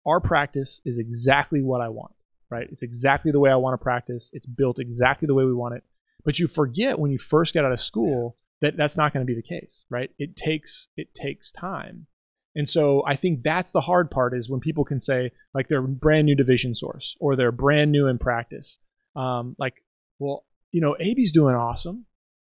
our 0.06 0.22
practice 0.22 0.82
is 0.86 1.00
exactly 1.00 1.62
what 1.62 1.82
I 1.82 1.90
want. 1.90 2.14
Right? 2.50 2.68
It's 2.72 2.84
exactly 2.84 3.32
the 3.32 3.40
way 3.40 3.52
I 3.52 3.56
want 3.58 3.74
to 3.80 3.84
practice. 3.84 4.30
It's 4.32 4.46
built 4.46 4.80
exactly 4.80 5.26
the 5.26 5.34
way 5.34 5.44
we 5.44 5.54
want 5.54 5.76
it. 5.76 5.84
But 6.24 6.40
you 6.40 6.48
forget 6.48 6.98
when 6.98 7.12
you 7.12 7.18
first 7.18 7.54
get 7.54 7.66
out 7.66 7.74
of 7.74 7.82
school 7.82 8.38
that 8.62 8.78
that's 8.78 8.96
not 8.96 9.12
going 9.12 9.26
to 9.26 9.30
be 9.30 9.36
the 9.36 9.46
case, 9.46 9.84
right? 9.90 10.10
It 10.18 10.38
takes 10.38 10.88
it 10.96 11.14
takes 11.14 11.52
time. 11.52 12.08
And 12.56 12.70
so 12.70 13.04
I 13.06 13.18
think 13.18 13.44
that's 13.44 13.72
the 13.72 13.82
hard 13.82 14.10
part 14.10 14.34
is 14.34 14.50
when 14.50 14.62
people 14.62 14.86
can 14.86 15.02
say 15.02 15.32
like 15.54 15.68
they're 15.68 15.82
brand 15.82 16.28
new 16.28 16.36
division 16.36 16.76
source 16.76 17.18
or 17.20 17.36
they're 17.36 17.52
brand 17.52 17.92
new 17.92 18.08
in 18.08 18.20
practice. 18.20 18.80
Um, 19.18 19.56
like, 19.60 19.84
well, 20.20 20.46
you 20.74 20.82
know, 20.82 20.98
Abie's 21.00 21.32
doing 21.32 21.56
awesome. 21.56 22.06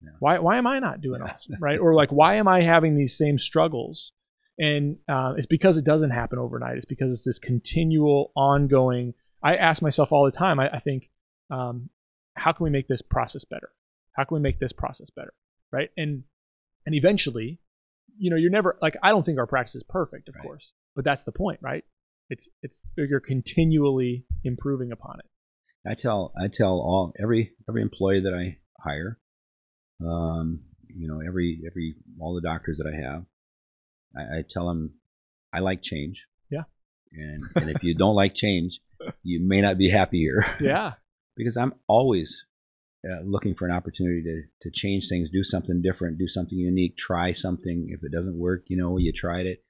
Yeah. 0.03 0.11
Why 0.21 0.39
why 0.39 0.59
am 0.59 0.66
I 0.66 0.79
not 0.81 1.01
doing 1.01 1.23
Yeah. 1.25 1.33
awesome, 1.33 1.57
right? 1.61 1.79
Or 1.79 1.95
like 1.95 2.11
why 2.11 2.35
am 2.35 2.47
I 2.47 2.61
having 2.61 2.95
these 2.97 3.16
same 3.16 3.39
struggles? 3.39 4.12
And 4.59 4.99
uh, 5.09 5.35
it's 5.39 5.47
because 5.47 5.77
it 5.79 5.85
doesn't 5.85 6.11
happen 6.11 6.39
overnight. 6.39 6.77
It's 6.77 6.85
because 6.85 7.12
it's 7.12 7.25
this 7.25 7.39
continual, 7.39 8.33
ongoing. 8.37 9.14
I 9.43 9.55
ask 9.57 9.81
myself 9.83 10.11
all 10.12 10.25
the 10.25 10.33
time. 10.33 10.59
I, 10.59 10.69
I 10.69 10.81
think, 10.81 11.11
um, 11.49 11.91
how 12.35 12.51
can 12.53 12.64
we 12.64 12.71
make 12.71 12.89
this 12.89 13.01
process 13.01 13.45
better? 13.45 13.71
How 14.16 14.25
can 14.25 14.35
we 14.35 14.41
make 14.41 14.59
this 14.59 14.73
process 14.73 15.11
better, 15.11 15.33
right? 15.73 15.91
And 15.97 16.25
and 16.87 16.95
eventually, 16.95 17.61
you 18.19 18.31
know, 18.31 18.37
you're 18.37 18.51
never 18.51 18.77
like 18.83 18.97
I 19.03 19.11
don't 19.11 19.25
think 19.25 19.39
our 19.39 19.47
practice 19.47 19.77
is 19.77 19.85
perfect, 19.89 20.29
of 20.29 20.35
Right. 20.35 20.43
course, 20.45 20.73
but 20.97 21.05
that's 21.05 21.23
the 21.25 21.33
point, 21.33 21.61
right? 21.62 21.85
It's 22.31 22.49
it's 22.62 22.83
you're 22.97 23.21
continually 23.21 24.25
improving 24.45 24.91
upon 24.93 25.21
it. 25.21 25.27
I 25.89 25.95
tell 25.95 26.32
I 26.39 26.49
tell 26.49 26.72
all 26.72 27.12
every 27.20 27.53
every 27.68 27.82
employee 27.82 28.20
that 28.20 28.34
I 28.34 28.59
hire, 28.78 29.18
um, 30.05 30.61
you 30.89 31.09
know, 31.09 31.20
every 31.26 31.62
every 31.66 31.95
all 32.20 32.34
the 32.34 32.43
doctors 32.43 32.78
that 32.78 32.86
I 32.86 32.97
have, 33.01 33.24
I, 34.16 34.39
I 34.39 34.45
tell 34.49 34.68
them 34.68 34.95
I 35.53 35.61
like 35.61 35.82
change. 35.82 36.26
Yeah. 36.51 36.64
And 37.12 37.45
and 37.57 37.70
if 37.70 37.82
you 37.82 37.95
don't 37.95 38.14
like 38.14 38.34
change, 38.34 38.80
you 39.22 39.41
may 39.47 39.62
not 39.62 39.78
be 39.78 39.89
happy 39.89 40.18
here. 40.18 40.45
Yeah, 40.61 40.95
because 41.36 41.57
I'm 41.57 41.72
always 41.86 42.45
uh, 43.09 43.22
looking 43.24 43.55
for 43.55 43.66
an 43.66 43.72
opportunity 43.72 44.22
to 44.24 44.43
to 44.62 44.70
change 44.70 45.09
things, 45.09 45.30
do 45.30 45.43
something 45.43 45.80
different, 45.80 46.18
do 46.18 46.28
something 46.28 46.59
unique, 46.59 46.99
try 46.99 47.32
something. 47.32 47.89
If 47.89 48.05
it 48.05 48.12
doesn't 48.12 48.39
work, 48.39 48.64
you 48.66 48.76
know, 48.76 48.99
you 48.99 49.12
tried 49.12 49.47
it, 49.47 49.64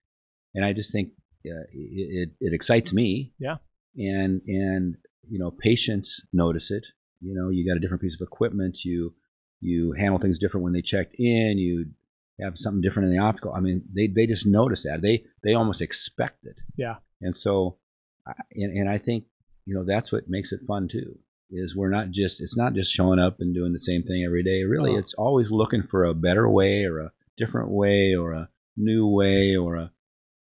and 0.55 0.65
I 0.65 0.73
just 0.73 0.91
think 0.91 1.11
uh, 1.47 1.69
it, 1.71 2.31
it 2.31 2.31
it 2.41 2.53
excites 2.55 2.93
me. 2.93 3.35
Yeah. 3.39 3.57
And 3.97 4.43
and 4.47 4.97
you 5.31 5.39
know, 5.39 5.51
patients 5.51 6.23
notice 6.33 6.71
it. 6.71 6.85
You 7.21 7.35
know, 7.35 7.49
you 7.51 7.67
got 7.69 7.77
a 7.77 7.81
different 7.81 8.03
piece 8.03 8.15
of 8.21 8.27
equipment. 8.27 8.85
You 8.85 9.15
you 9.61 9.93
handle 9.93 10.19
things 10.19 10.39
different 10.39 10.65
when 10.65 10.73
they 10.73 10.83
checked 10.83 11.15
in. 11.19 11.59
You 11.59 11.87
have 12.41 12.57
something 12.57 12.81
different 12.81 13.09
in 13.11 13.17
the 13.17 13.23
optical. 13.23 13.53
I 13.53 13.61
mean, 13.61 13.83
they 13.95 14.07
they 14.07 14.27
just 14.27 14.47
notice 14.47 14.85
that. 14.85 15.03
They 15.03 15.25
they 15.43 15.55
almost 15.55 15.81
expect 15.83 16.45
it. 16.45 16.61
Yeah. 16.77 16.97
And 17.21 17.35
so, 17.37 17.79
and 18.55 18.73
and 18.77 18.89
I 18.89 18.99
think 18.99 19.25
you 19.67 19.75
know 19.75 19.85
that's 19.85 20.13
what 20.13 20.29
makes 20.29 20.53
it 20.53 20.61
fun 20.67 20.89
too 20.89 21.19
is 21.51 21.75
we're 21.75 21.89
not 21.91 22.11
just 22.11 22.41
it's 22.43 22.57
not 22.57 22.75
just 22.75 22.93
showing 22.93 23.19
up 23.19 23.41
and 23.41 23.55
doing 23.55 23.73
the 23.73 23.81
same 23.81 24.03
thing 24.03 24.23
every 24.23 24.43
day 24.43 24.65
really 24.65 24.93
Oh. 24.93 24.99
it's 24.99 25.15
always 25.15 25.51
looking 25.51 25.83
for 25.83 26.05
a 26.05 26.13
better 26.15 26.47
way 26.49 26.85
or 26.85 26.99
a 27.01 27.13
different 27.39 27.71
way 27.71 28.15
or 28.15 28.33
a 28.33 28.51
new 28.77 29.07
way 29.09 29.57
or 29.57 29.77
a 29.77 29.91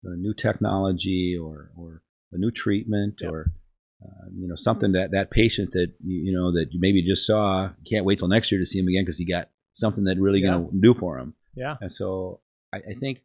a 0.04 0.16
new 0.16 0.32
technology 0.34 1.36
or 1.36 1.70
or 1.76 2.02
a 2.32 2.38
new 2.38 2.50
treatment 2.52 3.16
Yep. 3.20 3.32
or 3.32 3.52
uh, 4.04 4.26
you 4.34 4.46
know 4.46 4.56
something 4.56 4.92
that 4.92 5.12
that 5.12 5.30
patient 5.30 5.72
that 5.72 5.92
you, 6.04 6.32
know 6.32 6.52
that 6.52 6.72
you 6.72 6.80
maybe 6.80 7.02
just 7.02 7.26
saw 7.26 7.70
can't 7.88 8.04
wait 8.04 8.18
till 8.18 8.28
next 8.28 8.52
year 8.52 8.60
to 8.60 8.66
see 8.66 8.78
him 8.78 8.88
again 8.88 9.04
because 9.04 9.18
he 9.18 9.24
got 9.24 9.48
something 9.72 10.04
that 10.04 10.18
really 10.18 10.40
going 10.40 10.66
to 10.66 10.80
do 10.80 10.94
for 10.94 11.18
him. 11.18 11.34
Yeah. 11.54 11.76
And 11.80 11.90
so 11.90 12.40
I, 12.72 12.78
I 12.78 12.94
think 12.98 13.22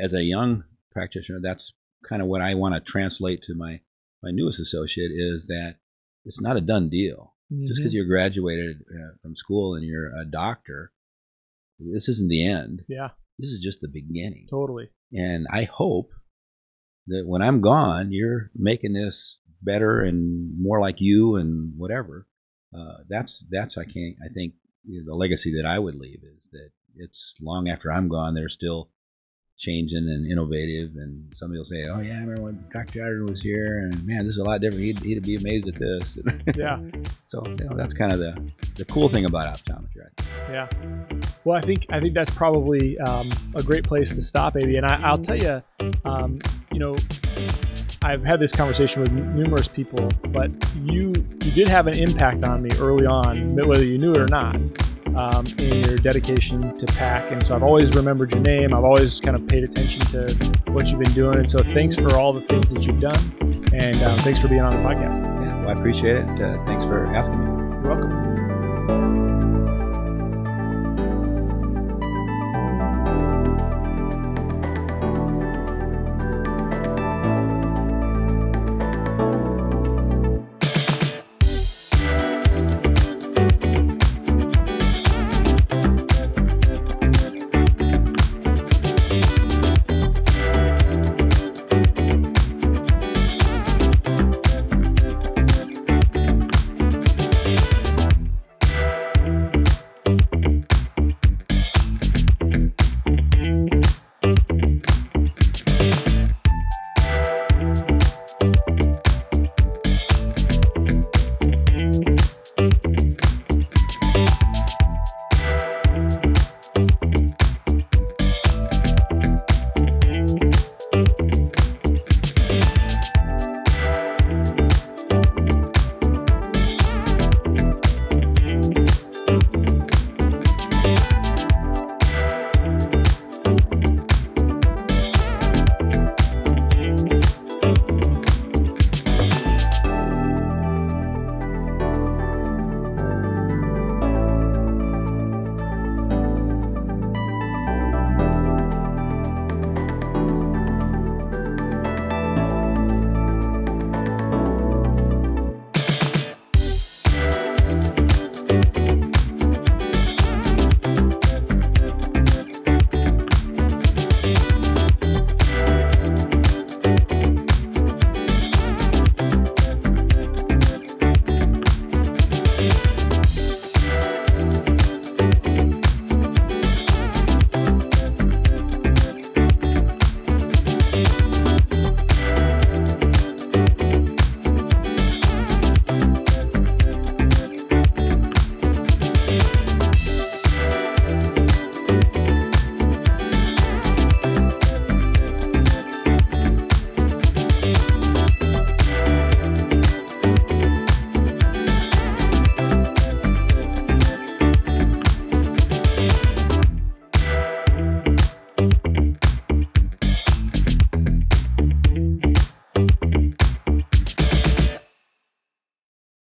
as 0.00 0.12
a 0.14 0.22
young 0.22 0.64
practitioner, 0.92 1.40
that's 1.42 1.74
kind 2.08 2.22
of 2.22 2.28
what 2.28 2.40
I 2.40 2.54
want 2.54 2.74
to 2.74 2.80
translate 2.80 3.42
to 3.42 3.54
my 3.54 3.80
my 4.22 4.30
newest 4.30 4.60
associate 4.60 5.12
is 5.14 5.46
that 5.46 5.76
it's 6.24 6.40
not 6.40 6.56
a 6.56 6.60
done 6.60 6.88
deal. 6.88 7.34
Just 7.66 7.80
because 7.80 7.94
you're 7.94 8.04
graduated 8.04 8.82
uh, 8.92 9.16
from 9.22 9.34
school 9.34 9.74
and 9.74 9.82
you're 9.82 10.14
a 10.14 10.26
doctor, 10.26 10.92
this 11.78 12.06
isn't 12.06 12.28
the 12.28 12.46
end. 12.46 12.82
Yeah. 12.88 13.08
This 13.38 13.48
is 13.48 13.60
just 13.60 13.80
the 13.80 13.88
beginning. 13.88 14.46
Totally. 14.50 14.90
And 15.14 15.46
I 15.50 15.64
hope 15.64 16.10
that 17.06 17.24
when 17.26 17.40
I'm 17.40 17.62
gone, 17.62 18.12
you're 18.12 18.50
making 18.54 18.92
this 18.92 19.38
better 19.62 20.00
and 20.00 20.52
more 20.60 20.80
like 20.80 21.00
you 21.00 21.36
and 21.36 21.72
whatever. 21.76 22.26
Uh, 22.76 22.98
that's 23.08 23.44
that's 23.50 23.78
I 23.78 23.84
can't. 23.84 24.16
I 24.24 24.28
think 24.32 24.54
you 24.84 25.00
know, 25.00 25.12
the 25.12 25.16
legacy 25.16 25.54
that 25.60 25.66
I 25.66 25.78
would 25.78 25.94
leave 25.94 26.20
is 26.22 26.48
that 26.52 26.70
it's 26.96 27.34
long 27.40 27.68
after 27.68 27.92
I'm 27.92 28.08
gone. 28.08 28.34
They're 28.34 28.48
still 28.48 28.90
changing 29.58 30.08
and 30.08 30.30
innovative. 30.30 30.92
And 30.96 31.32
somebody 31.34 31.58
will 31.58 31.64
say, 31.64 31.84
"Oh 31.88 32.00
yeah, 32.00 32.16
I 32.16 32.20
remember 32.20 32.42
when 32.42 32.64
Dr. 32.72 33.00
Jordan 33.00 33.26
was 33.26 33.42
here, 33.42 33.78
and 33.78 34.06
man, 34.06 34.24
this 34.24 34.34
is 34.34 34.38
a 34.38 34.44
lot 34.44 34.60
different. 34.60 34.84
He'd, 34.84 34.98
he'd 35.00 35.22
be 35.22 35.36
amazed 35.36 35.68
at 35.68 35.74
this." 35.74 36.18
Yeah. 36.56 36.80
so 37.26 37.42
you 37.46 37.68
know, 37.68 37.76
that's 37.76 37.94
kind 37.94 38.12
of 38.12 38.18
the 38.18 38.50
the 38.76 38.84
cool 38.86 39.08
thing 39.08 39.26
about 39.26 39.44
optometry. 39.44 40.08
Yeah. 40.48 40.68
Well, 41.44 41.56
I 41.56 41.60
think 41.60 41.86
I 41.90 42.00
think 42.00 42.14
that's 42.14 42.34
probably 42.34 42.98
um, 43.00 43.28
a 43.54 43.62
great 43.62 43.84
place 43.84 44.14
to 44.16 44.22
stop, 44.22 44.54
Abie. 44.54 44.76
And 44.76 44.86
I, 44.86 45.00
I'll 45.02 45.18
tell 45.18 45.36
you, 45.36 45.62
um, 46.04 46.40
you 46.72 46.78
know, 46.78 46.96
I've 48.02 48.24
had 48.24 48.38
this 48.38 48.52
conversation 48.52 49.02
with 49.02 49.12
numerous 49.12 49.66
people, 49.66 50.08
but 50.28 50.50
you 50.84 51.12
you 51.44 51.50
did 51.52 51.68
have 51.68 51.86
an 51.86 51.94
impact 51.98 52.44
on 52.44 52.62
me 52.62 52.70
early 52.78 53.06
on, 53.06 53.56
whether 53.56 53.84
you 53.84 53.98
knew 53.98 54.14
it 54.14 54.20
or 54.20 54.28
not, 54.28 54.54
um, 55.16 55.46
in 55.58 55.84
your 55.84 55.98
dedication 55.98 56.78
to 56.78 56.86
PAC. 56.86 57.32
And 57.32 57.44
so 57.44 57.56
I've 57.56 57.62
always 57.64 57.90
remembered 57.94 58.30
your 58.30 58.40
name. 58.40 58.72
I've 58.72 58.84
always 58.84 59.20
kind 59.20 59.36
of 59.36 59.46
paid 59.48 59.64
attention 59.64 60.02
to 60.06 60.72
what 60.72 60.88
you've 60.90 61.00
been 61.00 61.12
doing. 61.12 61.38
And 61.38 61.50
so 61.50 61.58
thanks 61.58 61.96
for 61.96 62.14
all 62.14 62.32
the 62.32 62.42
things 62.42 62.72
that 62.72 62.86
you've 62.86 63.00
done, 63.00 63.18
and 63.72 63.96
um, 63.96 64.18
thanks 64.18 64.40
for 64.40 64.48
being 64.48 64.62
on 64.62 64.70
the 64.70 64.88
podcast. 64.88 65.24
Yeah, 65.24 65.60
well, 65.60 65.70
I 65.70 65.72
appreciate 65.72 66.18
it. 66.18 66.30
Uh, 66.40 66.64
thanks 66.66 66.84
for 66.84 67.06
asking 67.06 67.40
me. 67.40 67.46
You're 67.46 67.96
welcome. 67.96 69.37